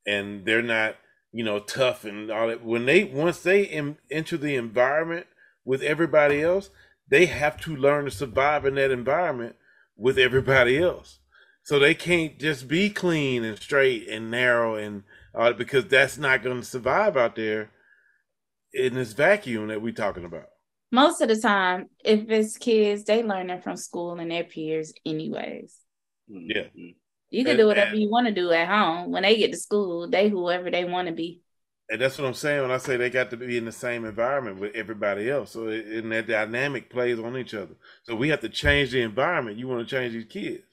and 0.05 0.45
they're 0.45 0.61
not 0.61 0.95
you 1.31 1.43
know 1.43 1.59
tough 1.59 2.05
and 2.05 2.29
all 2.29 2.47
that. 2.47 2.63
When 2.63 2.85
they 2.85 3.03
once 3.03 3.39
they 3.39 3.67
enter 4.09 4.37
the 4.37 4.55
environment 4.55 5.27
with 5.65 5.81
everybody 5.81 6.41
else, 6.41 6.69
they 7.07 7.25
have 7.27 7.59
to 7.61 7.75
learn 7.75 8.05
to 8.05 8.11
survive 8.11 8.65
in 8.65 8.75
that 8.75 8.91
environment 8.91 9.55
with 9.95 10.17
everybody 10.17 10.77
else. 10.77 11.19
So 11.63 11.77
they 11.77 11.93
can't 11.93 12.39
just 12.39 12.67
be 12.67 12.89
clean 12.89 13.43
and 13.43 13.57
straight 13.59 14.07
and 14.09 14.31
narrow 14.31 14.75
and 14.75 15.03
uh, 15.35 15.53
because 15.53 15.85
that's 15.85 16.17
not 16.17 16.43
going 16.43 16.59
to 16.59 16.65
survive 16.65 17.15
out 17.15 17.35
there 17.35 17.69
in 18.73 18.95
this 18.95 19.13
vacuum 19.13 19.67
that 19.67 19.81
we're 19.81 19.93
talking 19.93 20.25
about. 20.25 20.47
Most 20.91 21.21
of 21.21 21.29
the 21.29 21.37
time, 21.37 21.87
if 22.03 22.29
it's 22.29 22.57
kids, 22.57 23.03
they 23.03 23.23
learning 23.23 23.61
from 23.61 23.77
school 23.77 24.19
and 24.19 24.31
their 24.31 24.43
peers 24.43 24.93
anyways. 25.05 25.77
Yeah. 26.31 26.63
Mhm. 26.75 26.95
You 27.29 27.43
can 27.43 27.51
And- 27.51 27.59
do 27.59 27.67
whatever 27.67 27.91
and- 27.91 28.01
you 28.01 28.09
want 28.09 28.27
to 28.27 28.33
do 28.33 28.51
at 28.51 28.67
home. 28.67 29.11
When 29.11 29.23
they 29.23 29.37
get 29.37 29.51
to 29.51 29.57
school, 29.57 30.07
they 30.09 30.29
whoever 30.29 30.69
they 30.71 30.85
want 30.85 31.07
to 31.07 31.13
be. 31.13 31.41
And 31.89 31.99
that's 31.99 32.17
what 32.17 32.25
I'm 32.27 32.33
saying 32.33 32.61
when 32.61 32.71
I 32.71 32.77
say 32.77 32.95
they 32.95 33.09
got 33.09 33.29
to 33.31 33.37
be 33.37 33.57
in 33.57 33.65
the 33.65 33.71
same 33.71 34.05
environment 34.05 34.59
with 34.59 34.73
everybody 34.75 35.29
else. 35.29 35.51
So 35.51 35.67
it, 35.67 35.85
and 35.87 36.11
that 36.13 36.27
dynamic 36.27 36.89
plays 36.89 37.19
on 37.19 37.35
each 37.37 37.53
other. 37.53 37.75
So 38.03 38.15
we 38.15 38.29
have 38.29 38.39
to 38.41 38.49
change 38.49 38.91
the 38.91 39.01
environment. 39.01 39.57
You 39.57 39.67
want 39.67 39.87
to 39.87 39.93
change 39.95 40.13
these 40.13 40.25
kids. 40.25 40.63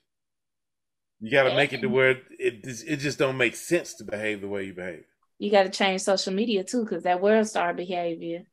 You 1.20 1.32
got 1.32 1.48
to 1.50 1.56
make 1.56 1.72
it 1.72 1.80
to 1.80 1.88
where 1.88 2.10
it 2.38 2.64
it 2.64 2.96
just 2.98 3.18
don't 3.18 3.36
make 3.36 3.56
sense 3.56 3.94
to 3.94 4.04
behave 4.04 4.40
the 4.40 4.46
way 4.48 4.64
you 4.64 4.74
behave. 4.74 5.04
You 5.38 5.50
got 5.50 5.64
to 5.64 5.70
change 5.70 6.02
social 6.02 6.32
media 6.32 6.62
too, 6.62 6.84
because 6.84 7.02
that 7.02 7.20
world 7.20 7.48
star 7.48 7.74
behavior 7.74 8.44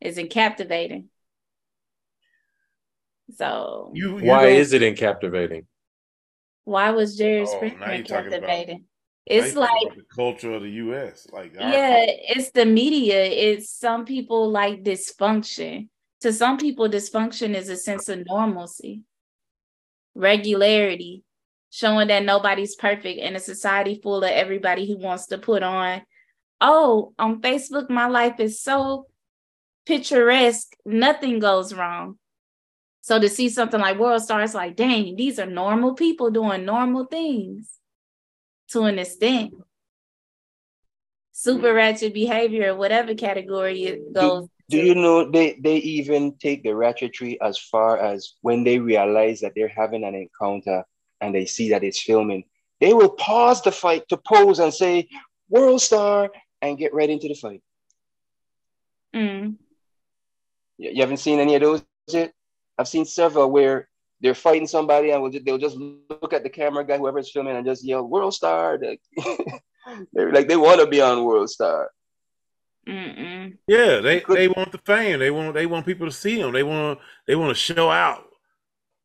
isn't 0.00 0.30
captivating. 0.30 1.10
So 3.36 3.92
You, 3.94 4.18
you 4.18 4.24
Why 4.26 4.44
don't- 4.48 4.56
is 4.56 4.72
it 4.72 4.82
in 4.82 4.94
captivating? 4.94 5.66
Why 6.64 6.90
was 6.90 7.16
Jerry 7.16 7.42
Oh, 7.42 7.44
Springer 7.46 7.78
now 7.78 7.92
you're 7.92 8.00
about- 8.04 8.30
captivating? 8.30 8.84
It's 9.24 9.54
like 9.54 9.94
the 9.94 10.02
culture 10.12 10.52
of 10.52 10.62
the 10.62 10.70
U.S. 10.70 11.28
Like 11.32 11.54
yeah, 11.54 12.04
it's 12.08 12.50
the 12.50 12.66
media. 12.66 13.22
It's 13.22 13.70
some 13.70 14.04
people 14.04 14.50
like 14.50 14.82
dysfunction. 14.82 15.88
To 16.22 16.32
some 16.32 16.58
people, 16.58 16.88
dysfunction 16.88 17.54
is 17.54 17.68
a 17.68 17.76
sense 17.76 18.08
of 18.08 18.24
normalcy, 18.26 19.02
regularity, 20.14 21.22
showing 21.70 22.08
that 22.08 22.24
nobody's 22.24 22.74
perfect 22.74 23.18
in 23.20 23.36
a 23.36 23.40
society 23.40 24.00
full 24.02 24.18
of 24.24 24.30
everybody 24.30 24.86
who 24.86 24.98
wants 24.98 25.26
to 25.28 25.38
put 25.38 25.62
on, 25.62 26.02
oh, 26.60 27.12
on 27.18 27.40
Facebook, 27.40 27.90
my 27.90 28.06
life 28.08 28.40
is 28.40 28.60
so 28.60 29.06
picturesque, 29.86 30.74
nothing 30.84 31.38
goes 31.38 31.72
wrong. 31.74 32.18
So 33.02 33.20
to 33.20 33.28
see 33.28 33.48
something 33.48 33.80
like 33.80 33.98
World 33.98 34.22
Star, 34.22 34.40
it's 34.42 34.54
like, 34.54 34.76
dang, 34.76 35.16
these 35.16 35.38
are 35.38 35.46
normal 35.46 35.94
people 35.94 36.30
doing 36.30 36.64
normal 36.64 37.04
things 37.04 37.68
to 38.68 38.84
an 38.84 38.98
extent 38.98 39.52
super 41.32 41.74
ratchet 41.74 42.14
behavior, 42.14 42.74
whatever 42.74 43.14
category 43.14 43.84
it 43.84 44.12
goes. 44.12 44.48
Do 44.68 44.78
you 44.78 44.94
know 44.94 45.28
they, 45.28 45.58
they 45.60 45.76
even 45.78 46.36
take 46.38 46.62
the 46.62 46.70
ratchetry 46.70 47.36
as 47.42 47.58
far 47.58 47.98
as 47.98 48.34
when 48.40 48.64
they 48.64 48.78
realize 48.78 49.40
that 49.40 49.52
they're 49.56 49.68
having 49.68 50.04
an 50.04 50.14
encounter 50.14 50.84
and 51.20 51.34
they 51.34 51.44
see 51.44 51.70
that 51.70 51.82
it's 51.82 52.00
filming, 52.00 52.44
they 52.80 52.94
will 52.94 53.10
pause 53.10 53.60
the 53.62 53.72
fight 53.72 54.08
to 54.08 54.16
pose 54.16 54.60
and 54.60 54.72
say, 54.72 55.08
World 55.48 55.82
Star, 55.82 56.30
and 56.62 56.78
get 56.78 56.94
right 56.94 57.10
into 57.10 57.28
the 57.28 57.34
fight. 57.34 57.62
Mm. 59.14 59.56
You 60.78 60.90
you 60.90 61.00
haven't 61.00 61.18
seen 61.18 61.40
any 61.40 61.56
of 61.56 61.60
those 61.60 61.84
yet? 62.08 62.32
I've 62.78 62.88
seen 62.88 63.04
several 63.04 63.50
where 63.50 63.88
they're 64.20 64.34
fighting 64.34 64.66
somebody 64.66 65.10
and 65.10 65.22
will 65.22 65.30
ju- 65.30 65.40
they'll 65.44 65.58
just 65.58 65.76
look 65.76 66.32
at 66.32 66.42
the 66.42 66.50
camera 66.50 66.84
guy, 66.84 66.96
whoever's 66.98 67.30
filming, 67.30 67.56
and 67.56 67.66
just 67.66 67.84
yell, 67.84 68.06
World 68.06 68.34
Star. 68.34 68.78
They're 70.12 70.32
like, 70.32 70.46
they 70.48 70.56
want 70.56 70.80
to 70.80 70.86
be 70.86 71.00
on 71.00 71.24
World 71.24 71.50
Star. 71.50 71.90
Mm-mm. 72.88 73.56
Yeah, 73.66 73.98
they 74.00 74.20
they 74.28 74.48
want 74.48 74.72
the 74.72 74.78
fame. 74.78 75.18
They 75.20 75.30
want 75.30 75.54
they 75.54 75.66
want 75.66 75.86
people 75.86 76.06
to 76.06 76.12
see 76.12 76.40
them. 76.40 76.52
They 76.52 76.62
want 76.64 76.98
they 77.26 77.34
want 77.36 77.50
to 77.50 77.60
show 77.60 77.90
out. 77.90 78.24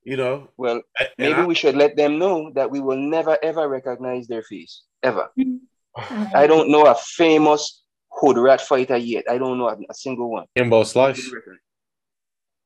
You 0.03 0.17
know, 0.17 0.49
Well, 0.57 0.81
and 0.99 1.09
maybe 1.17 1.33
I- 1.41 1.45
we 1.45 1.53
should 1.55 1.75
let 1.75 1.95
them 1.97 2.17
know 2.17 2.51
that 2.55 2.71
we 2.71 2.79
will 2.79 2.97
never 2.97 3.37
ever 3.43 3.67
recognize 3.67 4.27
their 4.27 4.41
face 4.43 4.83
ever. 5.03 5.29
Mm-hmm. 5.37 6.35
I 6.35 6.47
don't 6.47 6.69
know 6.71 6.85
a 6.85 6.95
famous 6.95 7.81
hood 8.11 8.37
rat 8.37 8.61
fighter 8.61 8.97
yet. 8.97 9.25
I 9.29 9.37
don't 9.37 9.57
know 9.57 9.67
a, 9.69 9.77
a 9.89 9.93
single 9.93 10.29
one. 10.31 10.45
Kimbo 10.55 10.83
Slice. 10.83 11.29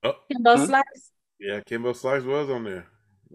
Oh, 0.03 0.13
Kimbo 0.31 0.57
Hmm? 0.57 0.65
Slice. 0.65 1.11
yeah, 1.39 1.59
Kimbo 1.65 1.93
Slice 1.93 2.23
was 2.23 2.49
on 2.49 2.63
there. 2.63 2.85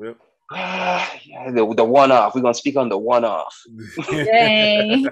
Yep. 0.00 0.16
Ah, 0.52 1.12
yeah, 1.24 1.50
the, 1.50 1.74
the 1.74 1.84
one 1.84 2.12
off. 2.12 2.34
We're 2.34 2.40
gonna 2.42 2.54
speak 2.54 2.76
on 2.76 2.88
the 2.88 2.98
one 2.98 3.24
off. 3.24 3.56
Dang. 4.10 5.08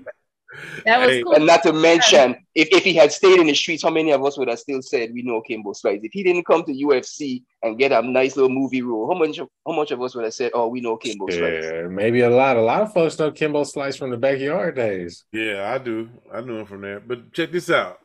That 0.85 1.01
was 1.01 1.11
Hey, 1.11 1.23
cool. 1.25 1.35
And 1.35 1.47
not 1.47 1.65
to 1.65 1.73
mention, 1.73 2.37
if, 2.55 2.69
if 2.71 2.85
he 2.85 2.95
had 2.95 3.11
stayed 3.11 3.41
in 3.41 3.49
the 3.49 3.55
streets, 3.55 3.83
how 3.83 3.91
many 3.91 4.13
of 4.13 4.25
us 4.25 4.39
would 4.39 4.47
have 4.47 4.61
still 4.61 4.81
said 4.83 5.11
we 5.13 5.23
know 5.23 5.41
Kimbo 5.41 5.73
Slice? 5.73 5.99
If 6.05 6.13
he 6.13 6.23
didn't 6.23 6.45
come 6.47 6.63
to 6.65 6.73
UFC 6.73 7.43
and 7.63 7.77
get 7.77 7.91
a 7.91 8.01
nice 8.03 8.37
little 8.37 8.51
movie 8.51 8.83
role, 8.83 9.13
how 9.13 9.19
much 9.19 9.39
of, 9.39 9.49
how 9.67 9.73
much 9.75 9.91
of 9.91 10.01
us 10.01 10.15
would 10.15 10.23
have 10.25 10.35
said, 10.35 10.53
oh, 10.55 10.69
we 10.69 10.81
know 10.81 10.97
Kimbo 10.97 11.27
Slice? 11.29 11.65
Yeah, 11.65 11.89
maybe 11.89 12.21
a 12.21 12.31
lot. 12.31 12.57
A 12.57 12.63
lot 12.63 12.83
of 12.83 12.93
folks 12.93 13.19
know 13.19 13.33
Kimbo 13.33 13.65
Slice 13.65 13.97
from 13.97 14.11
the 14.11 14.17
backyard 14.17 14.77
days. 14.77 15.25
Yeah, 15.33 15.73
I 15.75 15.79
do. 15.79 16.09
I 16.33 16.41
knew 16.41 16.59
him 16.59 16.67
from 16.67 16.83
there. 16.83 17.01
But 17.01 17.33
check 17.33 17.51
this 17.51 17.69
out. 17.71 17.99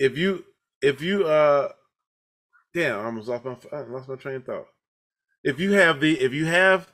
If 0.00 0.18
you 0.18 0.44
if 0.80 1.00
you 1.00 1.26
uh 1.26 1.68
damn, 2.74 3.00
I 3.00 3.04
almost 3.04 3.28
lost 3.28 3.44
my 3.44 3.56
I 3.72 3.80
lost 3.82 4.08
my 4.08 4.16
train 4.16 4.36
of 4.36 4.44
thought. 4.46 4.66
If 5.44 5.58
you 5.60 5.72
have 5.72 6.00
the 6.00 6.20
if 6.20 6.32
you 6.32 6.46
have 6.46 6.92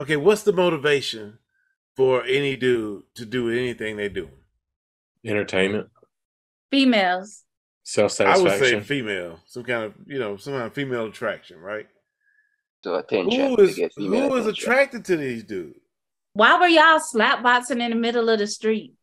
okay, 0.00 0.16
what's 0.16 0.42
the 0.42 0.52
motivation 0.52 1.38
for 1.96 2.24
any 2.24 2.56
dude 2.56 3.02
to 3.16 3.24
do 3.26 3.50
anything 3.50 3.96
they 3.96 4.08
do? 4.08 4.30
Entertainment, 5.24 5.88
Females. 6.70 7.44
self 7.84 8.12
satisfaction. 8.12 8.48
I 8.50 8.58
would 8.58 8.58
say 8.58 8.80
female, 8.80 9.40
some 9.46 9.64
kind 9.64 9.84
of 9.84 9.94
you 10.06 10.18
know, 10.18 10.36
some 10.36 10.54
kind 10.54 10.64
of 10.66 10.74
female 10.74 11.06
attraction, 11.06 11.58
right? 11.58 11.86
So 12.84 12.96
attention 12.96 13.48
Who 13.48 13.56
to 13.56 13.62
is 13.62 13.74
get 13.74 13.92
female 13.94 14.30
who 14.30 14.36
is 14.36 14.46
attention. 14.46 14.48
attracted 14.48 15.04
to 15.06 15.16
these 15.16 15.44
dudes? 15.44 15.78
Why 16.34 16.58
were 16.58 16.66
y'all 16.66 16.98
slapboxing 17.00 17.80
in 17.82 17.90
the 17.90 17.96
middle 17.96 18.28
of 18.28 18.38
the 18.38 18.46
street? 18.46 18.94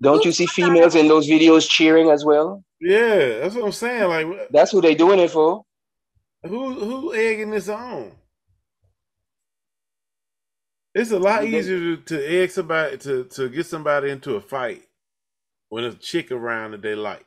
Don't 0.00 0.24
you 0.24 0.32
see 0.32 0.46
females 0.46 0.94
in 0.94 1.08
those 1.08 1.28
videos 1.28 1.68
cheering 1.68 2.10
as 2.10 2.24
well? 2.24 2.62
Yeah, 2.80 3.40
that's 3.40 3.54
what 3.54 3.64
I'm 3.64 3.72
saying. 3.72 4.08
Like, 4.08 4.48
That's 4.50 4.70
who 4.70 4.80
they 4.80 4.94
doing 4.94 5.18
it 5.18 5.30
for. 5.30 5.64
who 6.44 6.72
who 6.72 7.14
egging 7.14 7.50
this 7.50 7.68
on? 7.68 8.12
It's 10.94 11.10
a 11.10 11.18
lot 11.18 11.44
easier 11.44 11.96
to, 11.96 11.96
to 11.96 12.42
egg 12.42 12.50
somebody 12.50 12.96
to 12.98 13.24
to 13.24 13.48
get 13.48 13.66
somebody 13.66 14.10
into 14.10 14.36
a 14.36 14.40
fight 14.40 14.82
when 15.68 15.82
there's 15.82 15.94
a 15.94 15.98
chick 15.98 16.30
around 16.30 16.72
that 16.72 16.82
they 16.82 16.94
like. 16.94 17.26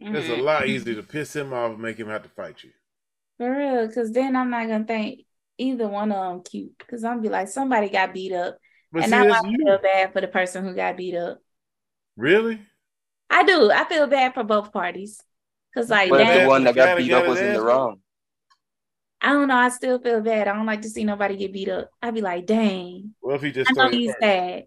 It's 0.00 0.28
a 0.28 0.32
mm-hmm. 0.32 0.42
lot 0.42 0.66
easier 0.66 0.96
to 0.96 1.02
piss 1.02 1.34
him 1.34 1.52
off 1.52 1.72
and 1.72 1.80
make 1.80 1.96
him 1.96 2.08
have 2.08 2.24
to 2.24 2.28
fight 2.28 2.62
you. 2.62 2.70
For 3.38 3.50
real, 3.50 3.86
because 3.86 4.12
then 4.12 4.36
I'm 4.36 4.50
not 4.50 4.68
gonna 4.68 4.84
think 4.84 5.20
either 5.56 5.88
one 5.88 6.12
of 6.12 6.32
them 6.32 6.42
cute. 6.42 6.76
Because 6.78 7.04
I'm 7.04 7.22
be 7.22 7.28
like, 7.28 7.48
somebody 7.48 7.88
got 7.88 8.12
beat 8.12 8.32
up, 8.32 8.58
But 8.94 9.04
and 9.04 9.10
see, 9.10 9.10
now 9.10 9.24
that's 9.24 9.40
I 9.40 9.42
you. 9.44 9.58
feel 9.58 9.78
bad 9.82 10.12
for 10.12 10.20
the 10.22 10.28
person 10.28 10.64
who 10.64 10.74
got 10.74 10.96
beat 10.96 11.16
up. 11.16 11.40
Really? 12.16 12.60
I 13.30 13.44
do. 13.44 13.70
I 13.70 13.84
feel 13.84 14.06
bad 14.06 14.34
for 14.34 14.44
both 14.44 14.72
parties. 14.72 15.22
Cause 15.74 15.90
like, 15.90 16.10
But 16.10 16.20
if 16.20 16.28
Dang. 16.28 16.42
the 16.44 16.48
one 16.48 16.64
that 16.64 16.74
got 16.74 16.96
beat 16.96 17.12
up 17.12 17.26
was 17.26 17.40
in 17.40 17.52
the 17.52 17.60
wrong. 17.62 18.00
I 19.20 19.32
don't 19.32 19.48
know. 19.48 19.56
I 19.56 19.70
still 19.70 19.98
feel 19.98 20.20
bad. 20.20 20.48
I 20.48 20.54
don't 20.54 20.66
like 20.66 20.82
to 20.82 20.90
see 20.90 21.04
nobody 21.04 21.36
get 21.36 21.52
beat 21.52 21.68
up. 21.68 21.90
I'd 22.02 22.14
be 22.14 22.20
like, 22.20 22.46
dang, 22.46 23.14
What 23.20 23.34
if 23.36 23.42
he 23.42 23.50
just 23.50 23.70
I 23.70 23.72
stole 23.72 23.86
know 23.86 23.90
your 23.90 23.98
he's 23.98 24.14
purse? 24.14 24.22
sad. 24.22 24.66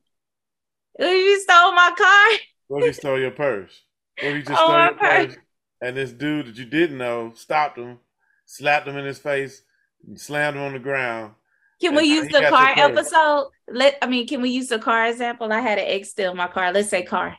You 1.00 1.40
stole 1.42 1.72
my 1.74 1.92
car. 1.98 2.40
What 2.68 2.80
if 2.82 2.88
he 2.88 2.94
stole 2.94 3.20
your 3.20 3.32
purse? 3.32 3.84
What 4.20 4.30
if 4.32 4.38
he 4.38 4.44
just 4.44 4.62
Oh, 4.62 4.64
stole 4.64 4.82
my 4.86 4.90
your 4.90 4.96
purse 4.96 5.36
purse. 5.36 5.38
and 5.82 5.98
this 5.98 6.12
dude 6.12 6.48
that 6.48 6.58
you 6.58 6.66
didn't 6.66 6.98
know 6.98 7.34
stopped 7.36 7.78
him, 7.78 8.00
slapped 8.46 8.88
him 8.88 8.98
in 8.98 9.06
his 9.06 9.20
face, 9.20 9.64
and 10.06 10.20
slammed 10.20 10.58
him 10.58 10.64
on 10.64 10.74
the 10.74 10.80
ground? 10.80 11.36
Can 11.80 11.96
we 11.96 12.06
use 12.06 12.28
the 12.28 12.48
car 12.50 12.74
episode? 12.76 13.50
Let 13.70 13.98
I 14.02 14.08
mean, 14.08 14.28
can 14.28 14.42
we 14.42 14.50
use 14.50 14.68
the 14.68 14.80
car 14.80 15.08
example? 15.08 15.52
I 15.52 15.60
had 15.60 15.78
an 15.78 15.86
ex 15.88 16.10
steal 16.10 16.34
my 16.34 16.48
car. 16.48 16.72
Let's 16.72 16.90
say 16.90 17.04
car. 17.04 17.38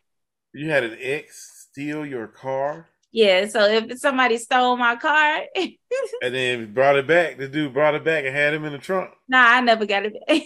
You 0.52 0.70
had 0.70 0.84
an 0.84 0.96
ex 1.00 1.68
steal 1.70 2.06
your 2.06 2.28
car 2.28 2.88
Yeah. 3.12 3.46
So 3.48 3.64
if 3.64 3.98
somebody 3.98 4.38
stole 4.38 4.76
my 4.76 4.96
car, 4.96 5.40
and 5.56 6.34
then 6.34 6.72
brought 6.72 6.96
it 6.96 7.06
back. 7.06 7.38
The 7.38 7.48
dude 7.48 7.72
brought 7.74 7.94
it 7.94 8.04
back 8.04 8.24
and 8.24 8.34
had 8.34 8.54
him 8.54 8.64
in 8.64 8.72
the 8.72 8.78
trunk. 8.78 9.10
nah, 9.28 9.38
I 9.56 9.60
never 9.60 9.86
got 9.86 10.06
it 10.06 10.14
back. 10.26 10.42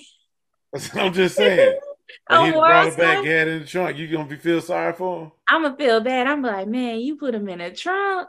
I'm 0.95 1.12
just 1.12 1.36
saying. 1.36 1.78
Oh, 2.28 2.45
he 2.45 2.51
brought 2.51 2.88
it 2.88 2.97
back, 2.99 3.24
had 3.24 3.49
it 3.49 3.49
in 3.49 3.61
the 3.61 3.66
trunk. 3.66 3.97
You 3.97 4.07
gonna 4.07 4.28
be 4.28 4.36
feel 4.36 4.61
sorry 4.61 4.93
for 4.93 5.22
him? 5.22 5.32
I'm 5.49 5.62
gonna 5.62 5.76
feel 5.76 6.01
bad. 6.01 6.26
I'm 6.26 6.43
like, 6.43 6.68
man, 6.68 7.01
you 7.01 7.16
put 7.16 7.34
him 7.34 7.49
in 7.49 7.62
a 7.62 7.74
trunk. 7.74 8.28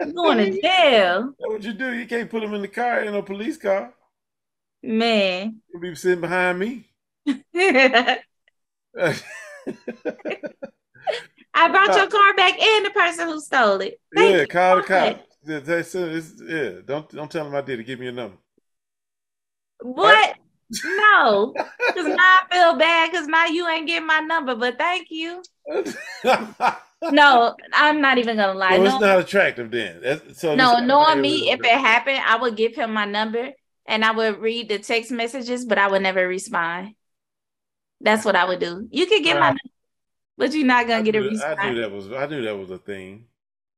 You 0.00 0.12
going 0.12 0.38
to 0.38 0.60
jail, 0.60 1.32
That's 1.38 1.52
what 1.52 1.62
you 1.62 1.72
do. 1.72 1.92
You 1.94 2.06
can't 2.06 2.28
put 2.28 2.42
him 2.42 2.52
in 2.54 2.62
the 2.62 2.68
car 2.68 3.02
in 3.02 3.14
a 3.14 3.22
police 3.22 3.58
car. 3.58 3.94
Man. 4.82 5.60
You'll 5.72 5.82
be 5.82 5.94
sitting 5.94 6.20
behind 6.20 6.58
me. 6.58 6.86
I 11.52 11.68
brought 11.68 11.96
your 11.96 12.08
car 12.08 12.34
back 12.34 12.60
and 12.60 12.86
the 12.86 12.90
person 12.90 13.26
who 13.26 13.40
stole 13.40 13.80
it. 13.80 14.00
Thank 14.14 14.34
yeah, 14.34 14.40
you 14.40 14.46
call 14.46 14.76
the 14.76 14.82
much. 14.82 14.88
cops. 14.88 15.20
Yeah, 15.44 15.60
they 15.60 15.82
said 15.82 16.08
it's- 16.08 16.42
yeah, 16.46 16.80
don't 16.84 17.08
don't 17.10 17.30
tell 17.30 17.46
him 17.46 17.54
I 17.54 17.60
did 17.60 17.80
it. 17.80 17.84
Give 17.84 17.98
me 17.98 18.08
a 18.08 18.12
number. 18.12 18.36
What? 19.80 20.36
No, 20.84 21.52
because 21.54 22.06
now 22.06 22.16
I 22.18 22.42
feel 22.50 22.78
bad 22.78 23.10
because 23.10 23.26
now 23.26 23.46
you 23.46 23.66
ain't 23.68 23.86
getting 23.86 24.06
my 24.06 24.20
number. 24.20 24.54
But 24.54 24.78
thank 24.78 25.08
you. 25.10 25.42
No, 27.02 27.56
I'm 27.72 28.02
not 28.02 28.18
even 28.18 28.36
gonna 28.36 28.58
lie. 28.58 28.72
Well, 28.72 28.82
no, 28.82 28.90
it's 28.90 29.00
not 29.00 29.20
attractive 29.20 29.70
then. 29.70 30.02
That's, 30.02 30.38
so 30.38 30.54
no, 30.54 30.80
knowing 30.80 31.22
me, 31.22 31.50
if 31.50 31.60
it 31.60 31.66
happened, 31.66 32.20
I 32.26 32.36
would 32.36 32.56
give 32.56 32.74
him 32.74 32.92
my 32.92 33.06
number 33.06 33.52
and 33.86 34.04
I 34.04 34.10
would 34.12 34.38
read 34.40 34.68
the 34.68 34.78
text 34.78 35.10
messages, 35.10 35.64
but 35.64 35.78
I 35.78 35.88
would 35.88 36.02
never 36.02 36.26
respond. 36.26 36.94
That's 38.00 38.24
what 38.24 38.36
I 38.36 38.44
would 38.46 38.60
do. 38.60 38.88
You 38.90 39.06
could 39.06 39.22
get 39.22 39.34
my 39.34 39.40
Right. 39.40 39.46
number, 39.48 39.60
but 40.38 40.52
you're 40.54 40.66
not 40.66 40.86
gonna 40.86 41.02
get 41.02 41.16
a 41.16 41.20
knew, 41.20 41.40
I 41.42 41.70
knew 41.70 41.80
that 41.80 41.90
was 41.90 42.10
I 42.12 42.26
knew 42.26 42.42
that 42.42 42.56
was 42.56 42.70
a 42.70 42.78
thing. 42.78 43.26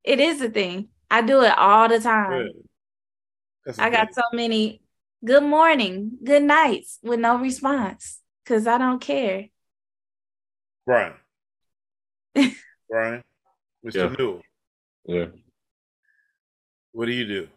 It 0.04 0.20
is 0.20 0.40
a 0.40 0.48
thing. 0.50 0.88
I 1.10 1.22
do 1.22 1.42
it 1.42 1.56
all 1.58 1.88
the 1.88 2.00
time. 2.00 2.30
Really. 2.30 2.62
That's 3.64 3.78
a 3.78 3.82
I 3.82 3.90
got 3.90 4.08
thing. 4.08 4.14
so 4.14 4.22
many 4.36 4.82
good 5.24 5.42
morning, 5.42 6.18
good 6.24 6.42
nights 6.42 6.98
with 7.02 7.20
no 7.20 7.36
response 7.38 8.20
because 8.44 8.66
I 8.66 8.78
don't 8.78 9.00
care. 9.00 9.46
Brian. 10.86 11.14
Brian, 12.88 13.22
Mr. 13.84 13.94
Yeah. 13.94 14.14
Newell, 14.18 14.42
Yeah. 15.06 15.26
what 16.92 17.06
do 17.06 17.12
you 17.12 17.26
do? 17.26 17.48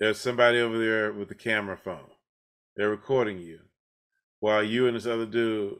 There's 0.00 0.20
somebody 0.20 0.60
over 0.60 0.78
there 0.78 1.12
with 1.12 1.28
the 1.28 1.34
camera 1.34 1.76
phone. 1.76 2.10
They're 2.76 2.90
recording 2.90 3.38
you 3.38 3.58
while 4.38 4.62
you 4.62 4.86
and 4.86 4.94
this 4.94 5.06
other 5.06 5.26
dude 5.26 5.74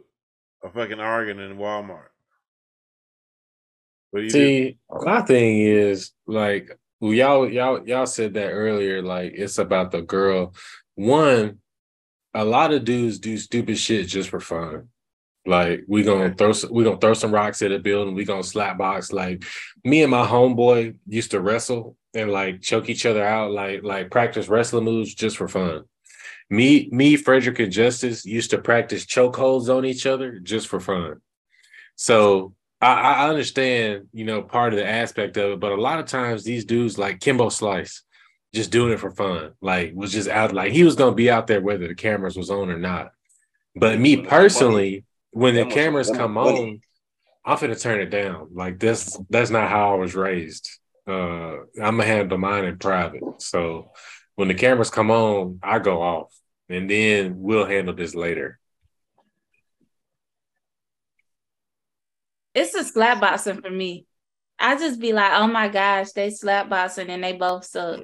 are 0.62 0.70
fucking 0.70 0.98
arguing 0.98 1.38
in 1.38 1.56
Walmart. 1.56 2.08
What 4.10 4.20
do 4.20 4.24
you 4.24 4.30
do? 4.30 4.38
See, 4.38 4.78
my 4.90 5.22
thing 5.22 5.60
is 5.60 6.12
like 6.26 6.76
y'all 7.00 7.48
y'all 7.48 7.86
y'all 7.86 8.06
said 8.06 8.34
that 8.34 8.50
earlier. 8.50 9.02
Like 9.02 9.32
it's 9.36 9.58
about 9.58 9.92
the 9.92 10.02
girl. 10.02 10.54
One, 10.96 11.58
a 12.34 12.44
lot 12.44 12.72
of 12.72 12.84
dudes 12.84 13.20
do 13.20 13.36
stupid 13.36 13.78
shit 13.78 14.08
just 14.08 14.30
for 14.30 14.40
fun. 14.40 14.88
Like 15.46 15.84
we 15.86 16.02
gonna 16.02 16.34
throw 16.34 16.52
some, 16.52 16.72
we 16.72 16.82
gonna 16.82 16.98
throw 16.98 17.14
some 17.14 17.32
rocks 17.32 17.62
at 17.62 17.70
a 17.70 17.78
building. 17.78 18.14
We 18.14 18.24
gonna 18.24 18.42
slap 18.42 18.78
box. 18.78 19.12
Like 19.12 19.44
me 19.84 20.02
and 20.02 20.10
my 20.10 20.26
homeboy 20.26 20.98
used 21.06 21.30
to 21.30 21.40
wrestle 21.40 21.96
and 22.14 22.30
like 22.30 22.62
choke 22.62 22.88
each 22.88 23.06
other 23.06 23.24
out. 23.24 23.50
Like 23.50 23.82
like 23.82 24.10
practice 24.10 24.48
wrestling 24.48 24.84
moves 24.84 25.14
just 25.14 25.36
for 25.36 25.48
fun. 25.48 25.84
Me 26.50 26.88
me 26.90 27.16
Frederick 27.16 27.58
and 27.58 27.72
Justice 27.72 28.24
used 28.24 28.50
to 28.50 28.58
practice 28.58 29.04
chokeholds 29.04 29.74
on 29.74 29.84
each 29.84 30.06
other 30.06 30.38
just 30.38 30.68
for 30.68 30.80
fun. 30.80 31.20
So 31.96 32.54
I, 32.80 32.92
I 32.92 33.28
understand, 33.28 34.06
you 34.12 34.24
know, 34.24 34.42
part 34.42 34.72
of 34.72 34.78
the 34.78 34.86
aspect 34.86 35.36
of 35.36 35.52
it, 35.52 35.60
but 35.60 35.72
a 35.72 35.80
lot 35.80 35.98
of 35.98 36.06
times 36.06 36.44
these 36.44 36.64
dudes 36.64 36.96
like 36.96 37.20
Kimbo 37.20 37.48
Slice, 37.48 38.04
just 38.54 38.70
doing 38.70 38.92
it 38.92 39.00
for 39.00 39.10
fun, 39.10 39.52
like 39.60 39.92
was 39.94 40.12
just 40.12 40.28
out, 40.28 40.52
like 40.52 40.72
he 40.72 40.84
was 40.84 40.94
gonna 40.94 41.14
be 41.14 41.30
out 41.30 41.48
there 41.48 41.60
whether 41.60 41.88
the 41.88 41.94
cameras 41.94 42.36
was 42.36 42.50
on 42.50 42.70
or 42.70 42.78
not. 42.78 43.10
But 43.74 43.98
me 43.98 44.22
personally, 44.22 45.04
when 45.32 45.54
the 45.54 45.66
cameras 45.66 46.10
come 46.10 46.38
on, 46.38 46.80
I'm 47.44 47.58
gonna 47.58 47.76
turn 47.76 48.00
it 48.00 48.10
down. 48.10 48.48
Like 48.52 48.78
that's 48.78 49.18
that's 49.28 49.50
not 49.50 49.68
how 49.68 49.92
I 49.92 49.96
was 49.96 50.14
raised. 50.14 50.70
Uh, 51.08 51.60
I'm 51.82 51.96
gonna 51.96 52.04
handle 52.04 52.36
mine 52.38 52.64
in 52.66 52.78
private. 52.78 53.22
So 53.38 53.92
when 54.34 54.48
the 54.48 54.54
cameras 54.54 54.90
come 54.90 55.10
on, 55.10 55.58
I 55.62 55.78
go 55.78 56.02
off, 56.02 56.32
and 56.68 56.88
then 56.90 57.34
we'll 57.40 57.64
handle 57.66 57.94
this 57.94 58.14
later. 58.14 58.58
It's 62.54 62.74
a 62.74 62.84
slap 62.84 63.20
boxing 63.20 63.60
for 63.62 63.70
me. 63.70 64.06
I 64.58 64.76
just 64.76 65.00
be 65.00 65.12
like, 65.12 65.32
oh 65.34 65.46
my 65.46 65.68
gosh, 65.68 66.12
they 66.12 66.30
slap 66.30 66.68
boxing 66.68 67.08
and 67.10 67.22
they 67.22 67.32
both 67.34 67.64
suck. 67.64 68.00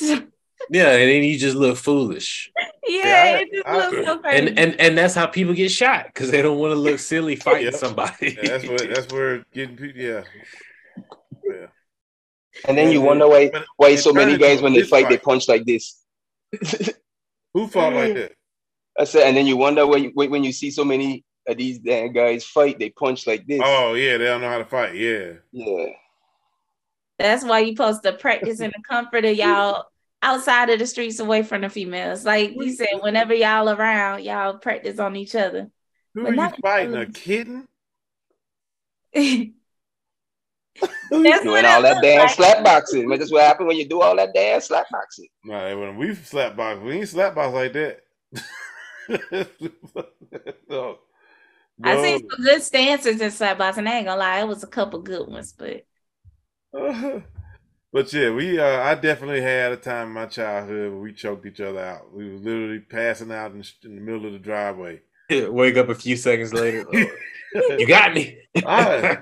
yeah, 0.00 0.20
Yeah, 0.70 0.90
and 0.92 1.10
then 1.10 1.22
you 1.24 1.38
just 1.38 1.56
look 1.56 1.76
foolish. 1.76 2.50
Yeah, 2.86 3.02
I- 3.36 3.40
it 3.42 3.48
just 3.52 3.66
I- 3.66 3.76
looks 3.76 4.06
so 4.06 4.18
crazy. 4.18 4.48
and 4.48 4.58
and 4.58 4.80
and 4.80 4.98
that's 4.98 5.14
how 5.14 5.26
people 5.26 5.52
get 5.54 5.70
shot 5.70 6.06
because 6.06 6.30
they 6.30 6.42
don't 6.42 6.58
want 6.58 6.72
to 6.72 6.76
look 6.78 6.98
silly 6.98 7.36
fighting 7.46 7.64
Yep. 7.72 7.74
somebody. 7.74 8.36
Yeah, 8.42 8.58
that's 8.58 8.68
what 8.68 8.88
that's 8.88 9.12
where 9.12 9.44
getting 9.52 9.76
people 9.76 10.00
yeah. 10.00 10.22
Yeah. 11.44 11.66
And 12.68 12.76
then 12.76 12.90
you 12.90 13.00
Yeah, 13.00 13.02
wonder 13.02 13.28
why 13.28 13.52
why 13.76 13.94
so 13.96 14.12
many 14.12 14.36
guys 14.36 14.62
when 14.62 14.72
they 14.72 14.82
fist 14.82 14.90
fight 14.90 15.08
they 15.08 15.18
punch 15.18 15.48
like 15.48 15.64
this. 15.64 16.02
Who 17.54 17.68
fought 17.68 17.94
like 17.94 18.14
that? 18.14 18.32
I 18.98 19.04
said, 19.04 19.24
and 19.28 19.36
then 19.36 19.46
you 19.46 19.56
wonder 19.56 19.86
when 19.86 20.04
you, 20.04 20.12
when 20.14 20.44
you 20.44 20.52
see 20.52 20.70
so 20.70 20.84
many 20.84 21.24
of 21.46 21.56
these 21.56 21.78
damn 21.78 22.12
guys 22.12 22.44
fight, 22.44 22.78
they 22.78 22.90
punch 22.90 23.26
like 23.26 23.46
this. 23.46 23.60
Oh 23.60 23.94
yeah, 23.94 24.16
they 24.18 24.24
don't 24.24 24.40
know 24.40 24.48
how 24.48 24.58
to 24.58 24.64
fight. 24.64 24.94
Yeah. 24.96 25.34
Yeah. 25.52 25.92
That's 27.18 27.44
why 27.44 27.60
you 27.60 27.72
supposed 27.76 28.02
to 28.04 28.12
practice 28.14 28.60
in 28.60 28.70
the 28.70 28.82
comfort 28.88 29.24
of 29.24 29.36
y'all 29.36 29.86
outside 30.22 30.70
of 30.70 30.78
the 30.78 30.86
streets 30.86 31.18
away 31.18 31.42
from 31.42 31.62
the 31.62 31.68
females. 31.68 32.24
Like 32.24 32.50
he 32.50 32.70
said, 32.70 32.88
whenever 33.02 33.34
y'all 33.34 33.68
around, 33.68 34.22
y'all 34.24 34.58
practice 34.58 34.98
on 34.98 35.16
each 35.16 35.34
other. 35.34 35.70
Who 36.14 36.24
But 36.24 36.32
are 36.32 36.34
you 36.34 36.48
not 36.48 36.54
fighting? 36.62 36.94
A 36.94 37.04
those. 37.04 37.14
kitten? 37.14 37.66
That's 41.10 41.42
Doing 41.42 41.64
all 41.64 41.82
that 41.82 42.02
damn 42.02 42.20
like. 42.20 42.30
slap 42.30 42.64
boxing. 42.64 43.08
Man, 43.08 43.18
that's 43.18 43.32
what 43.32 43.42
happened 43.42 43.68
when 43.68 43.76
you 43.76 43.88
do 43.88 44.00
all 44.00 44.14
that 44.16 44.32
damn 44.34 44.60
slap 44.60 44.86
boxing. 44.90 45.26
No, 45.44 45.78
when 45.78 45.96
we 45.96 46.14
slap 46.14 46.56
box, 46.56 46.80
we 46.80 46.92
ain't 46.98 47.08
slap 47.08 47.34
box 47.34 47.52
like 47.52 47.72
that. 47.72 48.00
no. 50.68 50.98
I 51.82 51.94
No. 51.94 52.02
seen 52.02 52.30
some 52.30 52.40
good 52.44 52.62
stances 52.62 53.20
in 53.20 53.30
slap 53.30 53.58
boxing. 53.58 53.86
I 53.86 53.94
ain't 53.96 54.06
gonna 54.06 54.20
lie, 54.20 54.40
it 54.40 54.46
was 54.48 54.62
a 54.62 54.66
couple 54.68 55.00
good 55.00 55.26
ones, 55.28 55.52
but 55.52 55.84
but 57.92 58.12
yeah, 58.12 58.30
we 58.30 58.58
uh, 58.58 58.80
I 58.82 58.94
definitely 58.94 59.40
had 59.40 59.72
a 59.72 59.76
time 59.76 60.08
in 60.08 60.12
my 60.14 60.26
childhood 60.26 60.92
where 60.92 61.00
we 61.00 61.12
choked 61.12 61.46
each 61.46 61.60
other 61.60 61.80
out. 61.80 62.12
We 62.14 62.28
were 62.30 62.38
literally 62.38 62.80
passing 62.80 63.32
out 63.32 63.52
in, 63.52 63.64
in 63.84 63.96
the 63.96 64.00
middle 64.00 64.26
of 64.26 64.32
the 64.32 64.38
driveway. 64.38 65.00
Wake 65.30 65.76
up 65.76 65.88
a 65.88 65.94
few 65.94 66.16
seconds 66.16 66.52
later. 66.54 66.84
"Oh, 66.92 67.76
you 67.76 67.86
got 67.86 68.14
me. 68.14 68.38
I 68.64 69.18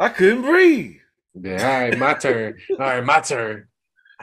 I 0.00 0.08
couldn't 0.08 0.42
breathe. 0.42 0.96
Yeah, 1.34 1.62
all 1.62 1.80
right, 1.80 1.98
my 1.98 2.14
turn. 2.14 2.58
All 2.70 2.78
right, 2.78 3.04
my 3.04 3.20
turn. 3.20 3.66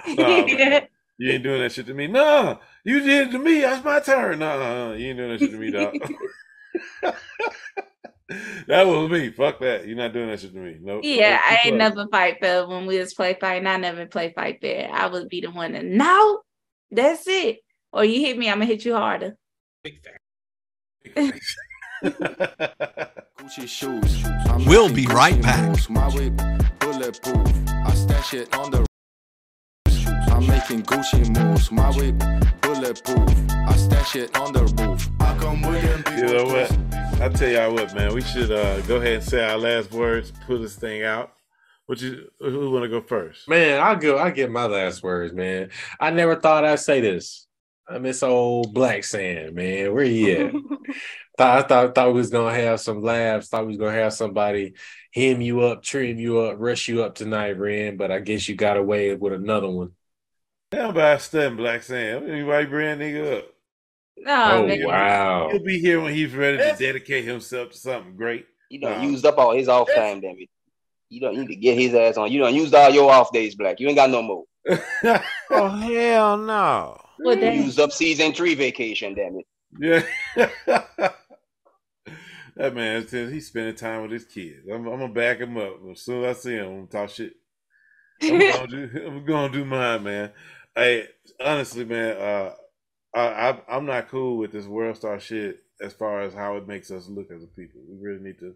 Nah, 0.07 0.45
man. 0.45 0.87
You 1.17 1.31
ain't 1.31 1.43
doing 1.43 1.59
that 1.61 1.71
shit 1.71 1.87
to 1.87 1.93
me. 1.95 2.05
No, 2.05 2.59
you 2.83 2.99
did 2.99 3.29
it 3.29 3.31
to 3.31 3.39
me. 3.39 3.61
That's 3.61 3.83
my 3.83 3.99
turn. 3.99 4.39
No, 4.39 4.47
uh, 4.47 4.89
uh, 4.89 4.93
you 4.93 5.07
ain't 5.07 5.17
doing 5.17 5.31
that 5.31 5.39
shit 5.39 5.49
to 5.49 5.57
me, 5.57 5.71
dog. 5.71 5.97
that 8.67 8.85
was 8.85 9.09
me. 9.09 9.31
Fuck 9.31 9.59
that. 9.61 9.87
You're 9.87 9.97
not 9.97 10.13
doing 10.13 10.27
that 10.29 10.39
shit 10.39 10.53
to 10.53 10.59
me. 10.59 10.77
Nope. 10.79 11.01
yeah, 11.03 11.31
Nope, 11.31 11.41
I 11.45 11.59
ain't 11.65 11.77
never 11.77 12.07
fight 12.11 12.37
fair 12.39 12.67
when 12.67 12.85
we 12.85 12.99
was 12.99 13.15
play 13.15 13.35
fighting. 13.39 13.65
I 13.65 13.77
never 13.77 14.05
play 14.05 14.33
fight 14.35 14.59
fair. 14.61 14.89
I 14.93 15.07
would 15.07 15.29
be 15.29 15.41
the 15.41 15.49
one 15.49 15.71
to 15.71 15.81
no, 15.81 16.41
that's 16.91 17.27
it. 17.27 17.59
Or 17.91 18.05
you 18.05 18.19
hit 18.19 18.37
me, 18.37 18.49
I'm 18.49 18.57
gonna 18.57 18.65
hit 18.65 18.85
you 18.85 18.93
harder. 18.93 19.35
Gucci 22.03 23.67
shoes. 23.67 24.36
I'm 24.57 24.65
We'll 24.65 24.91
be 24.91 25.05
right 25.05 25.39
back. 25.39 25.69
moves. 25.69 25.87
My 25.87 26.07
whip 26.09 26.33
bulletproof. 26.79 27.47
I 27.85 27.93
stash 27.93 28.33
it 28.33 28.55
on 28.57 28.71
the. 28.71 28.85
I'm 30.31 30.47
making 30.47 30.81
Gucci 30.81 31.27
moves. 31.37 31.71
My 31.71 31.91
whip 31.91 32.17
bulletproof. 32.61 33.29
I 33.51 33.75
stash 33.75 34.15
it 34.15 34.35
on 34.35 34.53
the 34.53 34.63
roof. 34.81 35.07
I 35.19 35.37
come 35.37 35.61
with 35.61 36.03
them 36.03 36.17
You 36.17 36.25
know 36.33 36.45
what? 36.45 36.69
twists. 36.69 37.21
I 37.21 37.29
tell 37.29 37.49
y'all 37.49 37.73
what, 37.75 37.93
man. 37.93 38.15
We 38.15 38.21
should 38.21 38.51
uh, 38.51 38.81
go 38.81 38.95
ahead 38.95 39.13
and 39.13 39.23
say 39.23 39.45
our 39.45 39.59
last 39.59 39.91
words. 39.91 40.33
Put 40.47 40.59
this 40.61 40.75
thing 40.75 41.03
out. 41.03 41.33
What 41.85 42.01
you? 42.01 42.27
Who 42.39 42.71
want 42.71 42.81
to 42.81 42.89
go 42.89 43.01
first? 43.01 43.47
Man, 43.47 43.79
I'll 43.79 43.95
go. 43.95 44.17
I 44.17 44.31
get 44.31 44.49
my 44.49 44.65
last 44.65 45.03
words, 45.03 45.33
man. 45.35 45.69
I 45.99 46.09
never 46.09 46.35
thought 46.35 46.65
I'd 46.65 46.79
say 46.79 46.99
this. 46.99 47.45
I 47.87 47.99
miss 47.99 48.23
old 48.23 48.73
Black 48.73 49.03
Sand, 49.03 49.53
man. 49.53 49.93
Where 49.93 50.03
he 50.03 50.31
at? 50.33 50.51
thought, 51.37 51.57
I 51.59 51.67
thought 51.67 51.95
thought 51.95 52.07
we 52.07 52.13
was 52.19 52.29
gonna 52.29 52.53
have 52.55 52.79
some 52.79 53.01
laughs. 53.01 53.47
Thought 53.47 53.63
we 53.63 53.67
was 53.69 53.77
gonna 53.77 53.91
have 53.93 54.13
somebody 54.13 54.73
hem 55.13 55.41
you 55.41 55.61
up, 55.61 55.83
trim 55.83 56.17
you 56.17 56.39
up, 56.39 56.55
rush 56.59 56.87
you 56.87 57.03
up 57.03 57.15
tonight, 57.15 57.57
Ren. 57.57 57.97
But 57.97 58.11
I 58.11 58.19
guess 58.19 58.47
you 58.49 58.55
got 58.55 58.77
away 58.77 59.13
with 59.15 59.33
another 59.33 59.69
one. 59.69 59.91
How 60.71 60.89
about 60.89 61.21
studying 61.21 61.55
Black 61.55 61.83
Sam? 61.83 62.23
Why 62.45 62.59
you 62.61 62.67
bring 62.67 62.99
that 62.99 63.03
nigga 63.03 63.37
up? 63.37 63.45
Oh, 64.25 64.67
Oh, 64.69 64.85
wow! 64.85 65.49
He'll 65.51 65.63
be 65.63 65.79
here 65.79 66.01
when 66.01 66.13
he's 66.13 66.33
ready 66.33 66.57
to 66.57 66.75
dedicate 66.75 67.23
himself 67.25 67.71
to 67.71 67.77
something 67.77 68.15
great. 68.15 68.45
You 68.69 68.81
done 68.81 69.01
Nah. 69.01 69.07
used 69.07 69.25
up 69.25 69.37
all 69.37 69.53
his 69.55 69.69
off 69.69 69.89
time, 69.93 70.19
damn 70.19 70.35
it. 70.37 70.49
You 71.09 71.21
don't 71.21 71.37
need 71.37 71.47
to 71.47 71.55
get 71.55 71.77
his 71.77 71.93
ass 71.93 72.17
on. 72.17 72.31
You 72.31 72.39
don't 72.39 72.53
used 72.53 72.75
all 72.75 72.89
your 72.89 73.09
off 73.09 73.31
days, 73.31 73.55
Black. 73.55 73.79
You 73.79 73.87
ain't 73.87 73.95
got 73.95 74.09
no 74.09 74.21
more. 74.21 74.43
Oh 75.49 75.69
hell 75.69 76.37
no! 76.37 76.99
Well, 77.19 77.37
You 77.37 77.63
used 77.63 77.79
up 77.79 77.91
season 77.93 78.33
three 78.33 78.53
vacation, 78.53 79.13
damn 79.15 79.39
it. 79.39 80.05
Yeah. 80.35 81.11
that 82.57 82.73
man 82.73 83.07
says 83.07 83.31
he's 83.31 83.47
spending 83.47 83.75
time 83.75 84.01
with 84.01 84.11
his 84.11 84.25
kids. 84.25 84.67
I'm, 84.67 84.87
I'm 84.87 84.99
gonna 84.99 85.13
back 85.13 85.39
him 85.39 85.57
up. 85.57 85.77
As 85.91 86.01
soon 86.01 86.23
as 86.23 86.37
I 86.37 86.39
see 86.39 86.55
him, 86.55 86.65
I'm 86.65 86.75
gonna 86.75 86.87
talk 86.87 87.09
shit. 87.09 87.33
I'm 88.23 88.39
gonna 88.39 88.67
do, 88.89 88.89
I'm 89.05 89.25
gonna 89.25 89.53
do 89.53 89.63
mine, 89.63 90.03
man. 90.03 90.31
Hey, 90.75 91.07
honestly, 91.43 91.85
man, 91.85 92.17
uh, 92.17 92.53
I, 93.13 93.49
I 93.49 93.61
I'm 93.69 93.85
not 93.85 94.09
cool 94.09 94.37
with 94.37 94.51
this 94.51 94.65
world 94.65 94.97
star 94.97 95.19
shit 95.19 95.59
as 95.81 95.93
far 95.93 96.21
as 96.21 96.33
how 96.33 96.55
it 96.55 96.67
makes 96.67 96.89
us 96.89 97.07
look 97.07 97.27
as 97.31 97.43
a 97.43 97.47
people. 97.47 97.81
We 97.87 97.97
really 98.01 98.23
need 98.23 98.39
to 98.39 98.55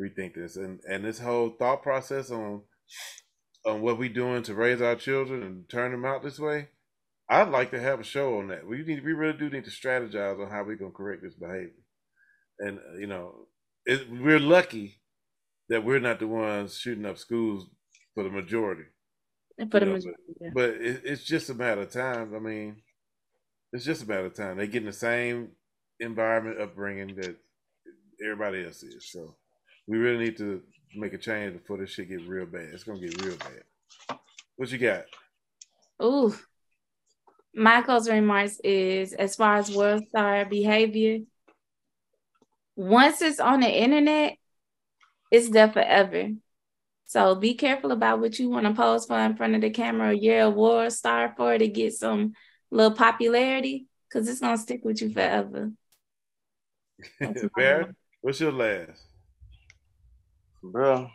rethink 0.00 0.34
this 0.34 0.56
and 0.56 0.80
and 0.88 1.04
this 1.04 1.18
whole 1.18 1.50
thought 1.50 1.82
process 1.82 2.30
on 2.30 2.62
on 3.66 3.82
what 3.82 3.98
we 3.98 4.08
doing 4.08 4.42
to 4.44 4.54
raise 4.54 4.80
our 4.80 4.94
children 4.94 5.42
and 5.42 5.68
turn 5.68 5.90
them 5.90 6.04
out 6.04 6.22
this 6.22 6.38
way. 6.38 6.68
I'd 7.28 7.48
like 7.48 7.70
to 7.72 7.80
have 7.80 8.00
a 8.00 8.04
show 8.04 8.38
on 8.38 8.48
that. 8.48 8.66
We 8.66 8.82
need, 8.82 9.04
we 9.04 9.12
really 9.12 9.38
do 9.38 9.50
need 9.50 9.64
to 9.64 9.70
strategize 9.70 10.40
on 10.42 10.50
how 10.50 10.64
we're 10.64 10.76
gonna 10.76 10.90
correct 10.92 11.22
this 11.22 11.34
behavior. 11.34 11.72
And 12.60 12.78
uh, 12.78 12.98
you 12.98 13.06
know, 13.06 13.46
it, 13.86 14.08
we're 14.10 14.38
lucky 14.38 15.00
that 15.68 15.84
we're 15.84 16.00
not 16.00 16.18
the 16.18 16.26
ones 16.28 16.78
shooting 16.78 17.06
up 17.06 17.18
schools 17.18 17.66
for 18.14 18.24
the 18.24 18.30
majority. 18.30 18.84
For 19.70 19.80
the 19.80 19.86
know, 19.86 19.92
majority, 19.92 20.22
yeah. 20.40 20.50
But 20.54 20.70
it, 20.70 21.02
it's 21.04 21.24
just 21.24 21.50
a 21.50 21.54
matter 21.54 21.82
of 21.82 21.90
time. 21.92 22.34
I 22.34 22.38
mean, 22.38 22.82
it's 23.72 23.84
just 23.84 24.02
a 24.02 24.06
matter 24.06 24.26
of 24.26 24.34
time. 24.34 24.56
They 24.56 24.66
get 24.66 24.82
in 24.82 24.86
the 24.86 24.92
same 24.92 25.50
environment 26.00 26.60
upbringing 26.60 27.14
that 27.16 27.36
everybody 28.22 28.64
else 28.64 28.82
is. 28.82 29.10
So 29.10 29.36
We 29.86 29.98
really 29.98 30.24
need 30.24 30.36
to 30.38 30.62
make 30.94 31.12
a 31.12 31.18
change 31.18 31.54
before 31.54 31.78
this 31.78 31.90
shit 31.90 32.08
get 32.08 32.26
real 32.26 32.46
bad. 32.46 32.70
It's 32.72 32.84
gonna 32.84 33.00
get 33.00 33.22
real 33.22 33.36
bad. 33.36 34.18
What 34.56 34.70
you 34.70 34.78
got? 34.78 35.04
Ooh. 36.02 36.34
Michael's 37.54 38.08
remarks 38.08 38.60
is 38.62 39.12
as 39.12 39.36
far 39.36 39.56
as 39.56 39.74
world 39.74 40.04
star 40.08 40.44
behavior, 40.44 41.18
once 42.80 43.20
it's 43.20 43.40
on 43.40 43.60
the 43.60 43.68
internet, 43.68 44.38
it's 45.30 45.50
there 45.50 45.70
forever. 45.70 46.30
So 47.04 47.34
be 47.34 47.54
careful 47.54 47.92
about 47.92 48.20
what 48.20 48.38
you 48.38 48.48
want 48.48 48.66
to 48.66 48.72
post 48.72 49.06
for 49.06 49.18
in 49.18 49.36
front 49.36 49.54
of 49.54 49.60
the 49.60 49.68
camera. 49.68 50.14
You're 50.14 50.40
a 50.40 50.50
world 50.50 50.90
star 50.92 51.34
for 51.36 51.58
to 51.58 51.68
get 51.68 51.92
some 51.92 52.32
little 52.70 52.96
popularity 52.96 53.86
because 54.08 54.26
it's 54.28 54.40
gonna 54.40 54.56
stick 54.56 54.80
with 54.82 55.02
you 55.02 55.12
forever. 55.12 55.72
Barrett, 57.54 57.94
what's 58.22 58.40
your 58.40 58.52
last? 58.52 59.02
Bro, 60.62 61.10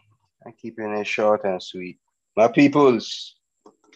I'm 0.46 0.54
keeping 0.62 0.94
it 0.96 1.08
short 1.08 1.46
and 1.46 1.62
sweet. 1.62 1.98
My 2.38 2.48
peoples, 2.48 3.36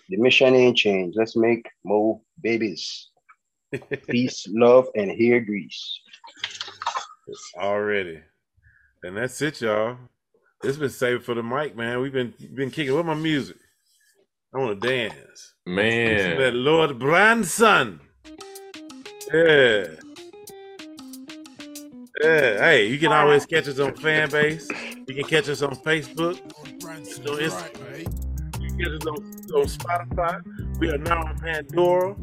the 0.10 0.18
mission 0.18 0.56
ain't 0.56 0.78
changed. 0.78 1.18
Let's 1.20 1.36
make 1.36 1.68
more 1.84 2.20
babies. 2.42 3.10
Peace, 4.08 4.48
love, 4.50 4.88
and 4.96 5.12
hair 5.12 5.40
grease. 5.40 6.00
Already. 7.56 8.22
And 9.04 9.18
that's 9.18 9.42
it, 9.42 9.62
y'all. 9.62 9.98
It's 10.64 10.78
been 10.78 10.90
saved 10.90 11.24
for 11.24 11.36
the 11.36 11.44
mic, 11.44 11.76
man. 11.76 12.02
We've 12.02 12.12
been 12.12 12.34
been 12.54 12.70
kicking. 12.70 12.94
What 12.94 13.06
my 13.06 13.14
music? 13.14 13.56
I 14.54 14.58
want 14.58 14.82
to 14.82 14.88
dance. 14.88 15.54
Man. 15.66 16.38
That 16.38 16.54
Lord 16.54 17.00
Branson. 17.00 18.02
Yeah. 19.34 19.86
Yeah. 22.22 22.58
Hey, 22.60 22.88
you 22.88 22.98
can 23.00 23.14
always 23.14 23.46
catch 23.46 23.68
us 23.68 23.80
on 23.80 23.94
Fanbase. 23.94 24.70
You 25.08 25.16
can 25.16 25.24
catch 25.24 25.48
us 25.48 25.62
on 25.62 25.76
Facebook. 25.76 26.38
You 28.60 28.68
can 28.68 28.80
catch 28.80 29.02
us 29.02 29.06
on, 29.06 29.18
on 29.56 29.66
Spotify. 29.68 30.80
We 30.80 30.90
are 30.90 30.98
now 30.98 31.24
on 31.24 31.38
Pandora. 31.40 32.16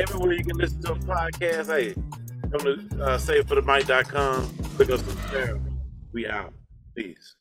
Everywhere 0.00 0.32
you 0.32 0.44
can 0.44 0.56
listen 0.56 0.82
to 0.82 0.92
a 0.92 0.96
podcast. 0.96 1.66
Hey, 1.66 1.94
come 2.50 2.60
to 2.60 3.02
uh, 3.02 3.18
saveforthemic.com. 3.18 4.56
Click 4.76 4.90
us 4.90 5.00
subscribe. 5.00 5.60
We 6.12 6.26
out. 6.26 6.52
Peace. 6.96 7.36